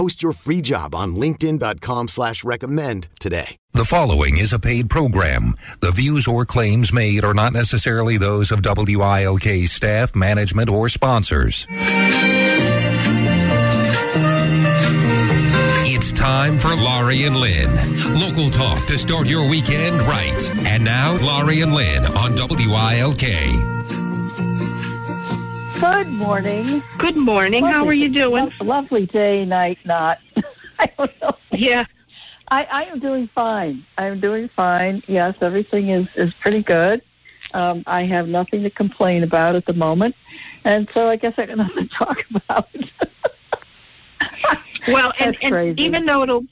Post 0.00 0.22
your 0.22 0.32
free 0.32 0.62
job 0.62 0.94
on 0.94 1.14
linkedin.com 1.14 2.08
slash 2.08 2.42
recommend 2.42 3.10
today. 3.20 3.58
The 3.74 3.84
following 3.84 4.38
is 4.38 4.50
a 4.50 4.58
paid 4.58 4.88
program. 4.88 5.56
The 5.80 5.92
views 5.92 6.26
or 6.26 6.46
claims 6.46 6.90
made 6.90 7.22
are 7.22 7.34
not 7.34 7.52
necessarily 7.52 8.16
those 8.16 8.50
of 8.50 8.62
WILK 8.64 9.66
staff, 9.66 10.16
management, 10.16 10.70
or 10.70 10.88
sponsors. 10.88 11.66
It's 15.84 16.12
time 16.12 16.58
for 16.58 16.74
Laurie 16.74 17.24
and 17.24 17.36
Lynn. 17.36 17.94
Local 18.18 18.48
talk 18.48 18.86
to 18.86 18.96
start 18.96 19.26
your 19.26 19.46
weekend 19.50 20.00
right. 20.00 20.50
And 20.66 20.82
now, 20.82 21.18
Laurie 21.18 21.60
and 21.60 21.74
Lynn 21.74 22.06
on 22.06 22.34
WILK. 22.38 23.79
Good 25.80 26.08
morning. 26.08 26.82
Good 26.98 27.16
morning. 27.16 27.64
How 27.64 27.86
are 27.86 27.94
you 27.94 28.10
doing? 28.10 28.52
Lo- 28.60 28.66
lovely 28.66 29.06
day, 29.06 29.46
night, 29.46 29.78
not. 29.86 30.18
I 30.78 30.86
don't 30.98 31.20
know. 31.22 31.36
Yeah. 31.52 31.86
I, 32.48 32.64
I 32.64 32.84
am 32.84 32.98
doing 32.98 33.28
fine. 33.34 33.86
I 33.96 34.04
am 34.04 34.20
doing 34.20 34.50
fine. 34.54 35.02
Yes, 35.06 35.36
everything 35.40 35.88
is, 35.88 36.06
is 36.16 36.34
pretty 36.34 36.62
good. 36.62 37.00
Um, 37.54 37.82
I 37.86 38.02
have 38.04 38.28
nothing 38.28 38.62
to 38.64 38.68
complain 38.70 39.22
about 39.22 39.54
at 39.54 39.64
the 39.64 39.72
moment. 39.72 40.14
And 40.64 40.86
so 40.92 41.08
I 41.08 41.16
guess 41.16 41.32
I 41.38 41.46
got 41.46 41.56
nothing 41.64 41.88
to 41.88 41.94
talk 41.94 42.18
about. 42.34 42.68
Well, 44.88 45.12
and, 45.18 45.36
and 45.42 45.78
even 45.78 46.06
though 46.06 46.22
it'll 46.22 46.44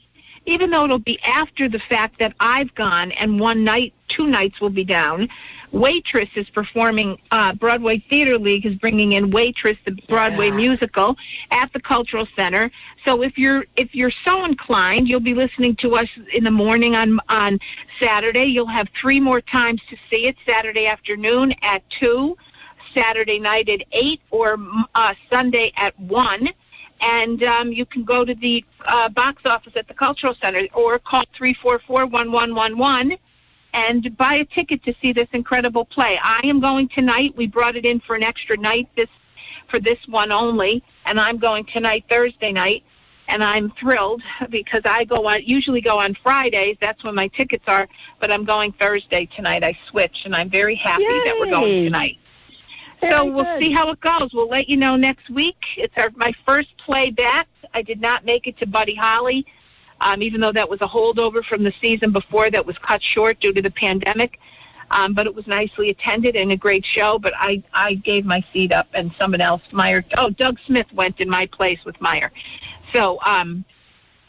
even 0.44 0.70
though 0.70 0.84
it'll 0.84 0.98
be 0.98 1.18
after 1.22 1.66
the 1.66 1.78
fact 1.78 2.18
that 2.18 2.34
I've 2.40 2.74
gone 2.74 3.10
and 3.12 3.40
one 3.40 3.64
night, 3.64 3.94
two 4.08 4.26
nights 4.26 4.60
will 4.60 4.70
be 4.70 4.84
down. 4.84 5.28
Waitress 5.72 6.28
is 6.34 6.48
performing. 6.50 7.18
Uh, 7.30 7.54
Broadway 7.54 7.98
Theater 8.10 8.38
League 8.38 8.66
is 8.66 8.74
bringing 8.76 9.12
in 9.12 9.30
Waitress, 9.30 9.76
the 9.84 9.92
Broadway 10.08 10.48
Yeah. 10.48 10.54
musical, 10.56 11.16
at 11.50 11.72
the 11.72 11.80
Cultural 11.80 12.26
Center. 12.34 12.70
So 13.04 13.22
if 13.22 13.36
you're 13.36 13.64
if 13.76 13.94
you're 13.94 14.12
so 14.24 14.44
inclined, 14.44 15.08
you'll 15.08 15.20
be 15.20 15.34
listening 15.34 15.76
to 15.76 15.96
us 15.96 16.08
in 16.32 16.44
the 16.44 16.50
morning 16.50 16.96
on 16.96 17.20
on 17.28 17.58
Saturday. 18.00 18.44
You'll 18.44 18.66
have 18.66 18.88
three 19.00 19.20
more 19.20 19.40
times 19.40 19.82
to 19.90 19.96
see 20.10 20.26
it: 20.26 20.36
Saturday 20.46 20.86
afternoon 20.86 21.54
at 21.62 21.82
two, 22.00 22.36
Saturday 22.94 23.38
night 23.38 23.68
at 23.68 23.82
eight, 23.92 24.20
or 24.30 24.58
uh, 24.94 25.14
Sunday 25.30 25.72
at 25.76 25.98
one 26.00 26.48
and 27.00 27.42
um, 27.44 27.72
you 27.72 27.86
can 27.86 28.04
go 28.04 28.24
to 28.24 28.34
the 28.34 28.64
uh, 28.84 29.08
box 29.08 29.42
office 29.47 29.74
at 29.76 29.86
the 29.88 29.94
Cultural 29.94 30.34
Center 30.41 30.62
or 30.74 30.98
call 30.98 31.24
three 31.36 31.54
four 31.54 31.78
four 31.78 32.06
one 32.06 32.32
one 32.32 32.54
one 32.54 32.76
one 32.76 33.16
and 33.74 34.16
buy 34.16 34.34
a 34.34 34.44
ticket 34.44 34.82
to 34.84 34.94
see 35.00 35.12
this 35.12 35.28
incredible 35.32 35.84
play. 35.84 36.18
I 36.22 36.40
am 36.44 36.60
going 36.60 36.88
tonight. 36.88 37.34
We 37.36 37.46
brought 37.46 37.76
it 37.76 37.84
in 37.84 38.00
for 38.00 38.16
an 38.16 38.24
extra 38.24 38.56
night 38.56 38.88
this 38.96 39.08
for 39.70 39.78
this 39.78 39.98
one 40.08 40.32
only, 40.32 40.82
and 41.06 41.20
I'm 41.20 41.38
going 41.38 41.64
tonight 41.66 42.04
Thursday 42.10 42.52
night. 42.52 42.84
And 43.30 43.44
I'm 43.44 43.70
thrilled 43.72 44.22
because 44.48 44.80
I 44.86 45.04
go 45.04 45.28
on 45.28 45.42
usually 45.44 45.82
go 45.82 45.98
on 45.98 46.16
Fridays. 46.22 46.78
That's 46.80 47.04
when 47.04 47.14
my 47.14 47.28
tickets 47.28 47.64
are. 47.66 47.86
But 48.20 48.32
I'm 48.32 48.46
going 48.46 48.72
Thursday 48.72 49.28
tonight. 49.36 49.62
I 49.62 49.76
switch, 49.90 50.22
and 50.24 50.34
I'm 50.34 50.48
very 50.48 50.74
happy 50.74 51.04
that 51.04 51.36
we're 51.38 51.50
going 51.50 51.84
tonight. 51.84 52.16
Very 53.02 53.12
so 53.12 53.24
we'll 53.26 53.44
good. 53.44 53.62
see 53.62 53.70
how 53.70 53.90
it 53.90 54.00
goes. 54.00 54.30
We'll 54.32 54.48
let 54.48 54.68
you 54.68 54.78
know 54.78 54.96
next 54.96 55.28
week. 55.28 55.62
It's 55.76 55.92
our 55.98 56.10
my 56.16 56.32
first 56.46 56.76
play 56.78 57.10
back. 57.10 57.48
I 57.74 57.82
did 57.82 58.00
not 58.00 58.24
make 58.24 58.46
it 58.46 58.58
to 58.58 58.66
Buddy 58.66 58.94
Holly, 58.94 59.44
um, 60.00 60.22
even 60.22 60.41
though 60.41 60.53
that 60.53 60.69
was 60.69 60.81
a 60.81 60.86
holdover 60.86 61.44
from 61.44 61.64
the 61.64 61.72
season 61.81 62.12
before 62.12 62.50
that 62.50 62.64
was 62.64 62.78
cut 62.78 63.03
short 63.03 63.41
due 63.41 63.53
to 63.53 63.62
the 63.62 63.70
pandemic. 63.70 64.38
Um, 64.91 65.12
but 65.12 65.26
it 65.26 65.34
was 65.34 65.47
nicely 65.47 65.91
attended 65.91 66.34
and 66.34 66.50
a 66.50 66.56
great 66.56 66.82
show. 66.82 67.19
But 67.19 67.34
I 67.36 67.62
I 67.75 67.94
gave 67.94 68.25
my 68.25 68.42
seat 68.54 68.72
up, 68.72 68.88
and 68.94 69.12
someone 69.19 69.42
else, 69.42 69.60
Meyer. 69.70 70.03
Oh, 70.16 70.31
Doug 70.31 70.59
Smith 70.64 70.91
went 70.94 71.20
in 71.20 71.28
my 71.28 71.44
place 71.44 71.84
with 71.84 72.00
Meyer. 72.00 72.32
So 72.94 73.19
um, 73.26 73.66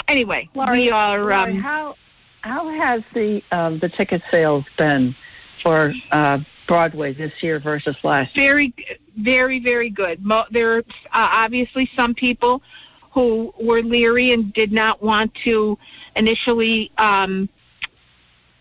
anyway, 0.10 0.50
Laurie, 0.54 0.80
we 0.80 0.92
are. 0.92 1.20
Laurie, 1.20 1.34
Um, 1.34 1.60
how 1.60 1.96
how 2.42 2.68
has 2.68 3.04
the 3.14 3.42
um, 3.54 3.80
the 3.80 3.88
ticket 3.88 4.22
sales 4.30 4.66
been 4.78 5.16
for 5.64 5.94
uh, 6.12 6.40
Broadway 6.68 7.14
this 7.14 7.42
year 7.42 7.60
versus 7.60 7.96
last 8.04 8.36
year? 8.36 8.48
very, 8.54 8.74
very, 9.18 9.60
very 9.60 9.90
good. 9.90 10.26
Mo- 10.26 10.46
there 10.52 10.74
are 10.74 10.80
uh, 10.80 10.84
obviously 11.14 11.90
some 11.96 12.14
people 12.14 12.62
who 13.12 13.54
were 13.60 13.82
leery 13.82 14.32
and 14.32 14.54
did 14.54 14.72
not 14.72 15.02
want 15.02 15.34
to 15.44 15.78
initially 16.16 16.92
um, 16.98 17.50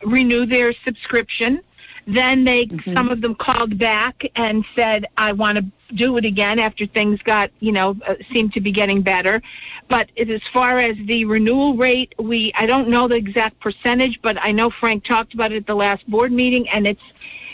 renew 0.05 0.47
their 0.47 0.73
subscription. 0.85 1.61
Then 2.07 2.45
they, 2.45 2.71
some 2.95 3.11
of 3.11 3.21
them 3.21 3.35
called 3.35 3.79
back 3.79 4.25
and 4.35 4.65
said, 4.75 5.07
"I 5.19 5.33
want 5.33 5.59
to 5.59 5.65
do 5.95 6.17
it 6.17 6.25
again." 6.25 6.59
After 6.59 6.87
things 6.87 7.21
got, 7.21 7.51
you 7.61 7.71
know, 7.71 7.97
uh, 8.07 8.15
seemed 8.33 8.55
to 8.55 8.63
be 8.63 8.73
getting 8.73 9.03
better. 9.03 9.43
But 9.91 10.11
as 10.17 10.41
far 10.51 10.79
as 10.79 10.97
the 11.05 11.27
renewal 11.27 11.77
rate, 11.77 12.15
we 12.19 12.51
I 12.55 12.65
don't 12.65 12.89
know 12.89 13.09
the 13.09 13.17
exact 13.17 13.61
percentage, 13.61 14.21
but 14.23 14.39
I 14.41 14.53
know 14.53 14.71
Frank 14.71 15.05
talked 15.05 15.35
about 15.35 15.53
it 15.53 15.57
at 15.57 15.67
the 15.67 15.75
last 15.75 16.09
board 16.09 16.33
meeting, 16.33 16.67
and 16.71 16.87
it's 16.87 17.03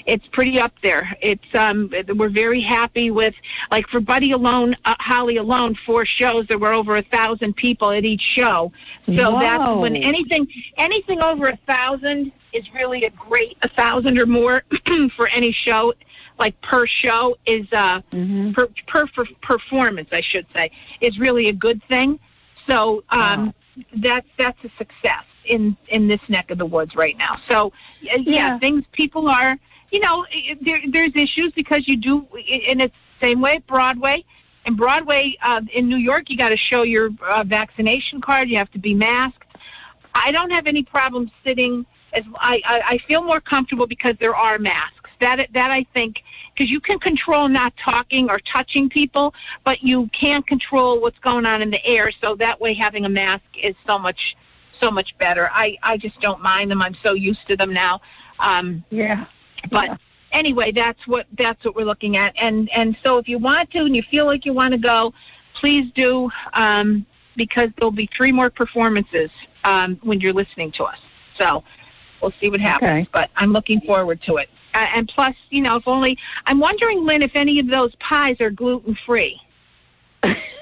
it's 0.07 0.27
pretty 0.29 0.61
up 0.61 0.73
there. 0.83 1.17
It's 1.21 1.55
um 1.55 1.91
we're 2.17 2.29
very 2.29 2.61
happy 2.61 3.11
with 3.11 3.35
like 3.71 3.87
for 3.89 4.01
Buddy 4.01 4.33
alone, 4.33 4.77
uh, 4.85 4.95
Holly 5.01 5.37
alone, 5.39 5.75
four 5.87 6.05
shows. 6.05 6.47
There 6.47 6.59
were 6.59 6.73
over 6.73 6.97
a 6.97 7.03
thousand 7.03 7.57
people 7.57 7.91
at 7.91 8.05
each 8.05 8.21
show. 8.21 8.73
So 9.07 9.39
that's 9.41 9.63
when 9.81 9.97
anything 9.97 10.47
anything 10.77 11.21
over 11.23 11.49
a 11.49 11.57
thousand 11.67 12.33
is 12.53 12.65
really 12.75 13.05
a 13.05 13.11
great 13.11 13.57
a 13.63 13.69
thousand 13.69 14.19
or 14.19 14.27
more 14.27 14.63
for 15.17 15.29
any 15.29 15.53
show 15.53 15.95
like 16.39 16.61
per 16.61 16.87
show 16.87 17.37
is 17.47 17.67
uh 17.73 18.01
per, 18.53 18.69
per 18.87 19.07
per 19.07 19.25
performance 19.43 20.09
I 20.13 20.21
should 20.21 20.47
say 20.55 20.71
is 21.01 21.19
really 21.19 21.49
a 21.49 21.53
good 21.53 21.83
thing. 21.89 22.19
So 22.67 23.05
um 23.11 23.55
that's 23.97 24.29
that's 24.39 24.63
a 24.65 24.71
success 24.79 25.25
in 25.47 25.77
in 25.89 26.09
this 26.09 26.21
neck 26.29 26.51
of 26.51 26.59
the 26.59 26.67
woods 26.67 26.95
right 26.95 27.17
now. 27.19 27.39
So 27.49 27.73
yeah, 28.01 28.17
Yeah. 28.19 28.59
things 28.59 28.85
people 28.93 29.29
are 29.29 29.59
you 29.95 30.01
know 30.01 30.27
there 30.61 30.81
there's 30.91 31.13
issues 31.15 31.53
because 31.53 31.87
you 31.87 31.97
do 31.97 32.27
it's 32.35 32.93
the 33.21 33.27
same 33.27 33.41
way 33.41 33.59
Broadway. 33.59 34.25
In 34.67 34.75
Broadway 34.75 35.37
uh, 35.43 35.61
in 35.73 35.89
New 35.89 35.99
York, 35.99 36.31
you 36.31 36.37
got 36.37 36.49
to 36.49 36.57
show 36.57 36.83
your 36.83 37.11
uh, 37.23 37.45
vaccination 37.47 38.21
card. 38.21 38.49
You 38.49 38.57
have 38.57 38.73
to 38.73 38.79
be 38.79 38.93
masked. 38.95 39.45
I 40.15 40.33
don't 40.33 40.51
have 40.51 40.67
any 40.67 40.83
problem 40.83 41.31
sitting. 41.45 41.87
As 42.13 42.25
I, 42.37 42.61
I, 42.65 42.83
I 42.87 42.99
feel 43.07 43.23
more 43.23 43.41
comfortable 43.41 43.87
because 43.87 44.17
there 44.19 44.35
are 44.35 44.59
masks. 44.59 45.11
That 45.21 45.47
that 45.53 45.71
I 45.71 45.87
think 45.95 46.25
because 46.53 46.71
you 46.73 46.81
can 46.81 46.99
control 46.99 47.49
not 47.49 47.73
talking 47.77 48.29
or 48.29 48.41
touching 48.41 48.89
people, 48.89 49.33
but 49.63 49.83
you 49.83 50.09
can't 50.09 50.45
control 50.45 51.01
what's 51.01 51.21
going 51.21 51.47
on 51.47 51.63
in 51.63 51.71
the 51.71 51.85
air. 51.87 52.11
So 52.21 52.35
that 52.37 52.61
way, 52.61 52.75
having 52.75 53.05
a 53.05 53.09
mask 53.09 53.45
is 53.63 53.77
so 53.87 53.97
much 53.97 54.37
so 54.81 54.91
much 54.91 55.17
better. 55.19 55.51
I 55.53 55.79
I 55.85 55.99
just 55.99 56.21
don't 56.21 56.43
mind 56.43 56.73
them. 56.73 56.83
I'm 56.83 56.97
so 57.01 57.13
used 57.13 57.47
to 57.47 57.57
them 57.57 57.73
now. 57.73 58.01
Um, 58.41 58.83
Yeah. 58.91 59.27
But 59.71 59.87
Yeah. 59.87 59.97
anyway, 60.33 60.73
that's 60.73 61.07
what 61.07 61.27
that's 61.39 61.65
what 61.65 61.75
we're 61.77 61.85
looking 61.85 62.17
at. 62.17 62.35
And 62.37 62.71
and 62.71 62.97
so 63.05 63.19
if 63.19 63.29
you 63.29 63.39
want 63.39 63.71
to 63.73 63.81
and 63.81 63.95
you 63.95 64.03
feel 64.03 64.27
like 64.27 64.45
you 64.45 64.53
want 64.53 64.73
to 64.73 64.79
go, 64.79 65.13
please 65.55 65.91
do 65.95 66.31
um, 66.53 67.07
because 67.37 67.71
there'll 67.77 67.91
be 67.91 68.09
three 68.17 68.33
more 68.33 68.51
performances 68.51 69.31
um, 69.65 69.99
when 70.03 70.21
you're 70.21 70.33
listening 70.33 70.73
to 70.73 70.85
us. 70.85 70.99
So 71.39 71.65
we'll 72.21 72.33
see 72.41 72.51
what 72.51 72.61
happens. 72.61 72.91
Okay. 72.91 73.09
But 73.13 73.31
I'm 73.37 73.53
looking 73.53 73.81
forward 73.81 74.21
to 74.23 74.37
it. 74.37 74.49
Uh, 74.75 74.87
and 74.95 75.09
plus, 75.09 75.37
you 75.51 75.63
know, 75.63 75.77
if 75.77 75.87
only 75.87 76.19
I'm 76.47 76.59
wondering, 76.59 77.05
Lynn, 77.05 77.23
if 77.23 77.33
any 77.35 77.59
of 77.61 77.69
those 77.69 77.95
pies 77.97 78.41
are 78.41 78.51
gluten 78.51 78.97
free. 79.07 79.41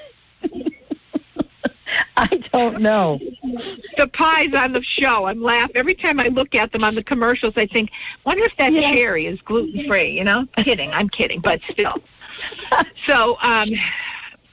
I 2.31 2.37
don't 2.53 2.81
know. 2.81 3.19
The 3.97 4.07
pies 4.07 4.53
on 4.53 4.71
the 4.73 4.81
show. 4.81 5.25
I'm 5.25 5.41
laughing 5.41 5.75
every 5.75 5.93
time 5.95 6.19
I 6.19 6.27
look 6.27 6.55
at 6.55 6.71
them 6.71 6.83
on 6.83 6.95
the 6.95 7.03
commercials. 7.03 7.53
I 7.57 7.65
think, 7.65 7.91
wonder 8.25 8.43
if 8.43 8.55
that 8.57 8.71
Yeah. 8.73 8.91
cherry 8.91 9.25
is 9.27 9.41
gluten 9.41 9.85
free. 9.87 10.11
You 10.17 10.23
know, 10.23 10.47
kidding. 10.57 10.89
I'm 10.91 11.09
kidding, 11.09 11.41
but 11.41 11.59
still. 11.69 11.95
so, 13.05 13.37
um, 13.41 13.69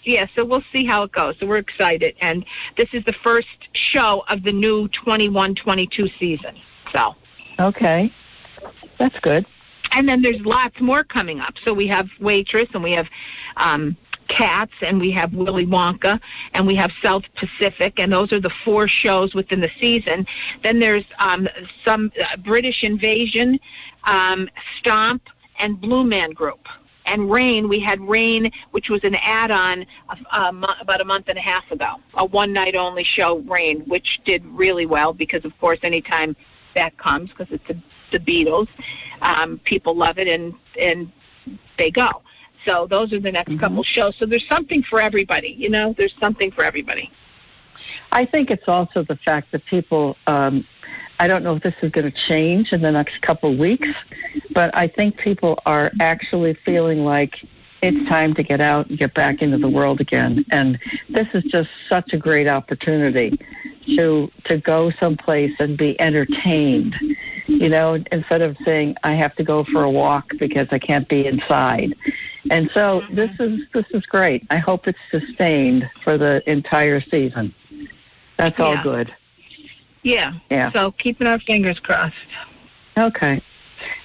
yeah. 0.04 0.26
So 0.34 0.44
we'll 0.44 0.64
see 0.72 0.84
how 0.84 1.02
it 1.04 1.12
goes. 1.12 1.36
So 1.38 1.46
we're 1.46 1.58
excited, 1.58 2.16
and 2.20 2.44
this 2.76 2.88
is 2.92 3.04
the 3.04 3.12
first 3.12 3.68
show 3.72 4.24
of 4.28 4.42
the 4.42 4.52
new 4.52 4.88
21-22 4.88 6.10
season. 6.18 6.56
So. 6.92 7.14
Okay, 7.58 8.12
that's 8.98 9.18
good. 9.20 9.46
and 9.92 10.08
then 10.08 10.22
there's 10.22 10.40
lots 10.40 10.80
more 10.80 11.04
coming 11.04 11.40
up. 11.40 11.54
So 11.64 11.74
we 11.74 11.86
have 11.88 12.08
Waitress, 12.20 12.68
and 12.74 12.82
we 12.82 12.92
have 12.92 13.06
um, 13.58 13.96
Cats, 14.30 14.72
and 14.80 15.00
we 15.00 15.10
have 15.10 15.34
Willy 15.34 15.66
Wonka, 15.66 16.20
and 16.54 16.66
we 16.66 16.76
have 16.76 16.90
South 17.02 17.24
Pacific, 17.34 17.98
and 18.00 18.12
those 18.12 18.32
are 18.32 18.40
the 18.40 18.54
four 18.64 18.86
shows 18.86 19.34
within 19.34 19.60
the 19.60 19.70
season. 19.80 20.26
Then 20.62 20.78
there's 20.78 21.04
um, 21.18 21.48
some 21.84 22.02
uh, 22.18 22.36
British 22.38 22.82
Invasion, 22.82 23.58
um, 24.04 24.48
Stomp, 24.78 25.22
and 25.58 25.80
Blue 25.80 26.04
Man 26.04 26.30
Group. 26.30 26.64
And 27.06 27.30
Rain, 27.30 27.68
we 27.68 27.80
had 27.80 28.00
Rain, 28.00 28.52
which 28.70 28.88
was 28.88 29.02
an 29.02 29.16
add-on 29.16 29.84
uh, 30.08 30.52
about 30.80 31.00
a 31.00 31.04
month 31.04 31.26
and 31.28 31.38
a 31.38 31.42
half 31.42 31.68
ago, 31.70 31.96
a 32.14 32.24
one-night-only 32.24 33.04
show, 33.04 33.38
Rain, 33.40 33.80
which 33.92 34.20
did 34.24 34.44
really 34.46 34.86
well 34.86 35.12
because, 35.12 35.44
of 35.44 35.52
course, 35.58 35.80
anytime 35.82 36.36
that 36.76 36.96
comes, 36.98 37.30
because 37.30 37.48
it's 37.50 37.68
a, 37.68 37.76
the 38.12 38.20
Beatles, 38.20 38.68
um, 39.22 39.58
people 39.64 39.96
love 39.96 40.18
it 40.18 40.28
and 40.28 40.54
and 40.80 41.10
they 41.78 41.90
go. 41.90 42.22
So 42.64 42.86
those 42.86 43.12
are 43.12 43.20
the 43.20 43.32
next 43.32 43.58
couple 43.58 43.82
shows. 43.82 44.16
So 44.16 44.26
there's 44.26 44.46
something 44.48 44.82
for 44.82 45.00
everybody. 45.00 45.54
You 45.58 45.70
know, 45.70 45.94
there's 45.96 46.14
something 46.20 46.50
for 46.50 46.62
everybody. 46.62 47.10
I 48.12 48.24
think 48.26 48.50
it's 48.50 48.68
also 48.68 49.02
the 49.02 49.16
fact 49.16 49.52
that 49.52 49.64
people. 49.66 50.16
Um, 50.26 50.66
I 51.18 51.28
don't 51.28 51.44
know 51.44 51.56
if 51.56 51.62
this 51.62 51.74
is 51.82 51.90
going 51.90 52.10
to 52.10 52.18
change 52.28 52.72
in 52.72 52.80
the 52.80 52.90
next 52.90 53.20
couple 53.20 53.52
of 53.52 53.58
weeks, 53.58 53.90
but 54.54 54.74
I 54.74 54.88
think 54.88 55.18
people 55.18 55.60
are 55.66 55.92
actually 56.00 56.54
feeling 56.64 57.04
like 57.04 57.44
it's 57.82 58.08
time 58.08 58.34
to 58.34 58.42
get 58.42 58.60
out 58.60 58.88
and 58.88 58.98
get 58.98 59.12
back 59.14 59.42
into 59.42 59.58
the 59.58 59.68
world 59.68 60.00
again. 60.00 60.44
And 60.50 60.78
this 61.08 61.28
is 61.34 61.44
just 61.44 61.68
such 61.88 62.12
a 62.12 62.18
great 62.18 62.48
opportunity 62.48 63.38
to 63.96 64.30
to 64.44 64.58
go 64.58 64.90
someplace 64.90 65.52
and 65.58 65.76
be 65.76 66.00
entertained. 66.00 66.96
You 67.46 67.68
know, 67.68 68.02
instead 68.12 68.42
of 68.42 68.56
saying 68.64 68.96
I 69.02 69.14
have 69.14 69.34
to 69.36 69.44
go 69.44 69.64
for 69.64 69.82
a 69.82 69.90
walk 69.90 70.32
because 70.38 70.68
I 70.70 70.78
can't 70.78 71.08
be 71.08 71.26
inside. 71.26 71.94
And 72.48 72.70
so 72.72 73.04
this 73.10 73.30
is 73.38 73.60
this 73.72 73.86
is 73.90 74.06
great. 74.06 74.46
I 74.50 74.56
hope 74.56 74.88
it's 74.88 74.98
sustained 75.10 75.90
for 76.02 76.16
the 76.16 76.42
entire 76.50 77.00
season. 77.00 77.54
That's 78.36 78.58
all 78.58 78.74
Yeah. 78.74 78.82
good. 78.82 79.14
Yeah. 80.02 80.32
Yeah. 80.50 80.72
So 80.72 80.92
keeping 80.92 81.26
our 81.26 81.38
fingers 81.40 81.78
crossed. 81.78 82.14
Okay. 82.96 83.42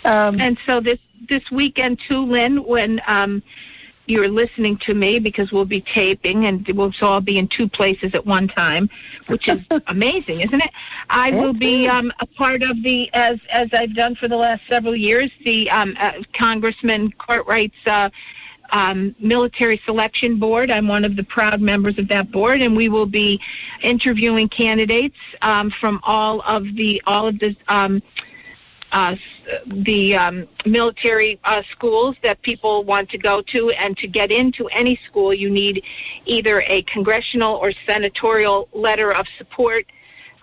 Um, 0.03 0.39
And 0.41 0.57
so 0.65 0.81
this 0.81 0.99
this 1.29 1.49
weekend 1.51 1.99
too, 2.07 2.25
Lynn, 2.25 2.63
when 2.63 3.01
um, 3.07 3.41
you're 4.07 4.27
listening 4.27 4.77
to 4.85 4.93
me 4.93 5.19
because 5.19 5.51
we'll 5.51 5.65
be 5.65 5.81
taping 5.81 6.45
and 6.45 6.67
we'll 6.69 6.91
so 6.91 7.07
I'll 7.07 7.21
be 7.21 7.37
in 7.37 7.47
two 7.47 7.67
places 7.67 8.13
at 8.13 8.25
one 8.25 8.47
time, 8.47 8.89
which 9.27 9.47
is 9.47 9.59
amazing, 9.87 10.41
isn't 10.41 10.61
it? 10.61 10.71
I 11.09 11.31
will 11.31 11.53
be 11.53 11.87
um, 11.87 12.11
a 12.19 12.25
part 12.25 12.63
of 12.63 12.81
the 12.83 13.11
as 13.13 13.39
as 13.51 13.69
I've 13.73 13.95
done 13.95 14.15
for 14.15 14.27
the 14.27 14.37
last 14.37 14.61
several 14.67 14.95
years, 14.95 15.31
the 15.43 15.69
um, 15.71 15.95
uh, 15.99 16.13
Congressman 16.33 17.11
Cartwright's. 17.17 17.75
Uh, 17.85 18.09
um, 18.71 19.15
military 19.19 19.79
selection 19.85 20.39
board. 20.39 20.71
I'm 20.71 20.87
one 20.87 21.05
of 21.05 21.15
the 21.15 21.23
proud 21.23 21.61
members 21.61 21.99
of 21.99 22.07
that 22.07 22.31
board, 22.31 22.61
and 22.61 22.75
we 22.75 22.89
will 22.89 23.05
be 23.05 23.39
interviewing 23.83 24.49
candidates 24.49 25.17
um, 25.43 25.69
from 25.69 25.99
all 26.01 26.41
of 26.41 26.63
the 26.75 26.99
all 27.05 27.27
of 27.27 27.37
the 27.37 27.55
um, 27.67 28.01
uh, 28.95 29.15
the 29.83 30.15
um, 30.15 30.47
military 30.65 31.37
uh, 31.43 31.61
schools 31.69 32.15
that 32.23 32.41
people 32.43 32.85
want 32.85 33.09
to 33.09 33.17
go 33.17 33.41
to, 33.41 33.69
and 33.71 33.97
to 33.97 34.07
get 34.07 34.31
into 34.31 34.67
any 34.69 34.97
school, 35.05 35.33
you 35.33 35.49
need 35.49 35.83
either 36.25 36.63
a 36.67 36.81
congressional 36.83 37.55
or 37.55 37.73
senatorial 37.85 38.69
letter 38.71 39.13
of 39.13 39.25
support 39.37 39.85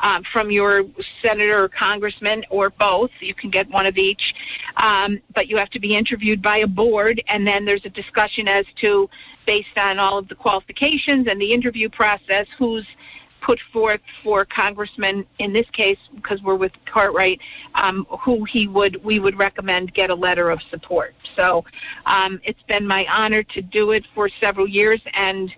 um, 0.01 0.23
from 0.33 0.51
your 0.51 0.85
senator 1.23 1.65
or 1.65 1.69
congressman, 1.71 2.45
or 2.51 2.69
both. 2.69 3.11
You 3.21 3.35
can 3.35 3.49
get 3.49 3.71
one 3.71 3.87
of 3.87 3.97
each, 3.97 4.35
um, 4.77 5.19
but 5.35 5.49
you 5.49 5.57
have 5.57 5.71
to 5.71 5.81
be 5.81 5.97
interviewed 5.97 6.43
by 6.43 6.59
a 6.59 6.67
board, 6.67 7.23
and 7.29 7.47
then 7.47 7.65
there's 7.65 7.87
a 7.87 7.91
discussion 7.91 8.49
as 8.49 8.67
to, 8.83 9.09
based 9.47 9.79
on 9.79 9.99
all 9.99 10.19
of 10.19 10.29
the 10.29 10.35
qualifications 10.35 11.27
and 11.27 11.41
the 11.41 11.53
interview 11.55 11.89
process, 11.89 12.47
who's 12.59 12.87
put 13.43 13.59
forth 13.73 14.01
for 14.23 14.45
congressman 14.45 15.27
in 15.39 15.53
this 15.53 15.69
case 15.71 15.99
because 16.15 16.43
we're 16.43 16.55
with 16.55 16.73
Cartwright 16.87 17.41
um, 17.75 18.07
who 18.21 18.45
he 18.45 18.69
would 18.69 19.03
we 19.05 19.19
would 19.19 19.39
recommend 19.39 19.93
get 19.95 20.11
a 20.11 20.15
letter 20.15 20.51
of 20.51 20.61
support 20.71 21.15
so 21.37 21.65
um, 22.07 22.41
it's 22.45 22.63
been 22.69 22.87
my 22.87 23.07
honor 23.11 23.43
to 23.43 23.61
do 23.61 23.91
it 23.91 24.07
for 24.15 24.29
several 24.41 24.69
years 24.69 25.01
and 25.15 25.53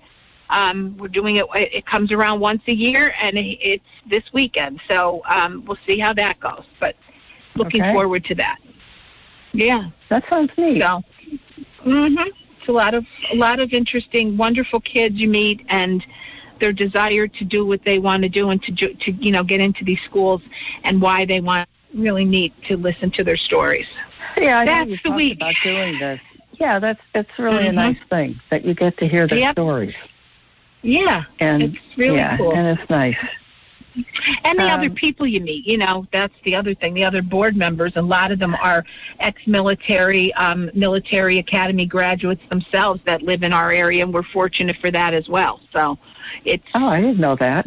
um, 0.50 0.96
we're 0.98 1.08
doing 1.08 1.36
it 1.36 1.46
it 1.54 1.86
comes 1.86 2.10
around 2.12 2.40
once 2.40 2.62
a 2.68 2.74
year 2.74 3.14
and 3.20 3.36
it's 3.36 3.84
this 4.08 4.24
weekend 4.32 4.80
so 4.88 5.22
um, 5.28 5.64
we'll 5.66 5.78
see 5.86 5.98
how 5.98 6.12
that 6.12 6.38
goes 6.40 6.64
but 6.80 6.96
looking 7.56 7.82
Okay. 7.82 7.92
forward 7.92 8.24
to 8.24 8.34
that 8.34 8.58
yeah 9.52 9.90
that 10.08 10.24
sounds 10.28 10.50
neat. 10.56 10.80
so 10.82 11.02
mhm 11.84 12.28
it's 12.64 12.70
a 12.70 12.72
lot 12.72 12.94
of 12.94 13.04
a 13.30 13.36
lot 13.36 13.60
of 13.60 13.72
interesting 13.74 14.38
wonderful 14.38 14.80
kids 14.80 15.16
you 15.16 15.28
meet 15.28 15.64
and 15.68 16.04
their 16.60 16.72
desire 16.72 17.28
to 17.28 17.44
do 17.44 17.66
what 17.66 17.84
they 17.84 17.98
want 17.98 18.22
to 18.22 18.28
do 18.30 18.48
and 18.48 18.62
to 18.62 18.72
to 18.94 19.12
you 19.12 19.30
know 19.30 19.44
get 19.44 19.60
into 19.60 19.84
these 19.84 20.00
schools 20.06 20.40
and 20.84 21.00
why 21.02 21.26
they 21.26 21.40
want 21.42 21.68
really 21.92 22.24
neat 22.24 22.54
to 22.64 22.76
listen 22.78 23.10
to 23.10 23.22
their 23.22 23.36
stories. 23.36 23.86
Yeah, 24.38 24.60
I 24.60 24.64
That's 24.64 25.02
the 25.02 25.12
week. 25.12 25.36
about 25.36 25.54
doing 25.62 25.98
this. 25.98 26.20
Yeah, 26.58 26.78
that's 26.78 27.00
that's 27.12 27.38
really 27.38 27.66
a 27.66 27.70
Mhm. 27.70 27.74
nice 27.74 27.98
thing 28.08 28.40
that 28.50 28.64
you 28.64 28.72
get 28.74 28.96
to 28.98 29.06
hear 29.06 29.26
their 29.26 29.38
Yep. 29.38 29.52
stories, 29.52 29.94
Yeah, 30.82 31.24
and 31.40 31.62
it's 31.64 31.98
really 31.98 32.16
yeah, 32.16 32.36
cool. 32.38 32.54
and 32.54 32.78
it's 32.78 32.88
nice. 32.88 33.16
And 34.44 34.58
the 34.58 34.64
Um, 34.64 34.80
other 34.80 34.90
people 34.90 35.26
you 35.26 35.40
meet, 35.40 35.66
you 35.66 35.78
know, 35.78 36.06
that's 36.12 36.34
the 36.44 36.56
other 36.56 36.74
thing. 36.74 36.94
The 36.94 37.04
other 37.04 37.22
board 37.22 37.56
members, 37.56 37.92
a 37.96 38.02
lot 38.02 38.32
of 38.32 38.38
them 38.38 38.56
are 38.60 38.84
ex-military, 39.20 40.32
um, 40.34 40.70
military 40.74 41.38
academy 41.38 41.86
graduates 41.86 42.42
themselves 42.48 43.00
that 43.04 43.22
live 43.22 43.42
in 43.42 43.52
our 43.52 43.70
area, 43.70 44.02
and 44.02 44.12
we're 44.12 44.22
fortunate 44.22 44.76
for 44.78 44.90
that 44.90 45.14
as 45.14 45.28
well. 45.28 45.60
So, 45.72 45.98
it's 46.44 46.64
Oh, 46.74 46.88
I 46.88 47.00
didn't 47.00 47.18
know 47.18 47.36
that. 47.36 47.66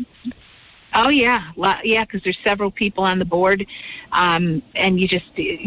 Oh 0.94 1.10
yeah, 1.10 1.52
yeah, 1.84 2.06
because 2.06 2.24
there's 2.24 2.40
several 2.44 2.72
people 2.72 3.04
on 3.04 3.20
the 3.20 3.26
board, 3.26 3.68
um, 4.14 4.64
and 4.74 5.00
you 5.00 5.08
just 5.08 5.26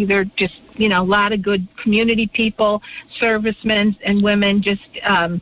they're 0.08 0.24
just 0.24 0.60
you 0.74 0.88
know 0.88 1.02
a 1.02 1.04
lot 1.04 1.32
of 1.32 1.42
good 1.42 1.68
community 1.76 2.26
people, 2.26 2.82
servicemen 3.18 3.96
and 4.02 4.22
women, 4.22 4.60
just 4.60 4.88
um, 5.04 5.40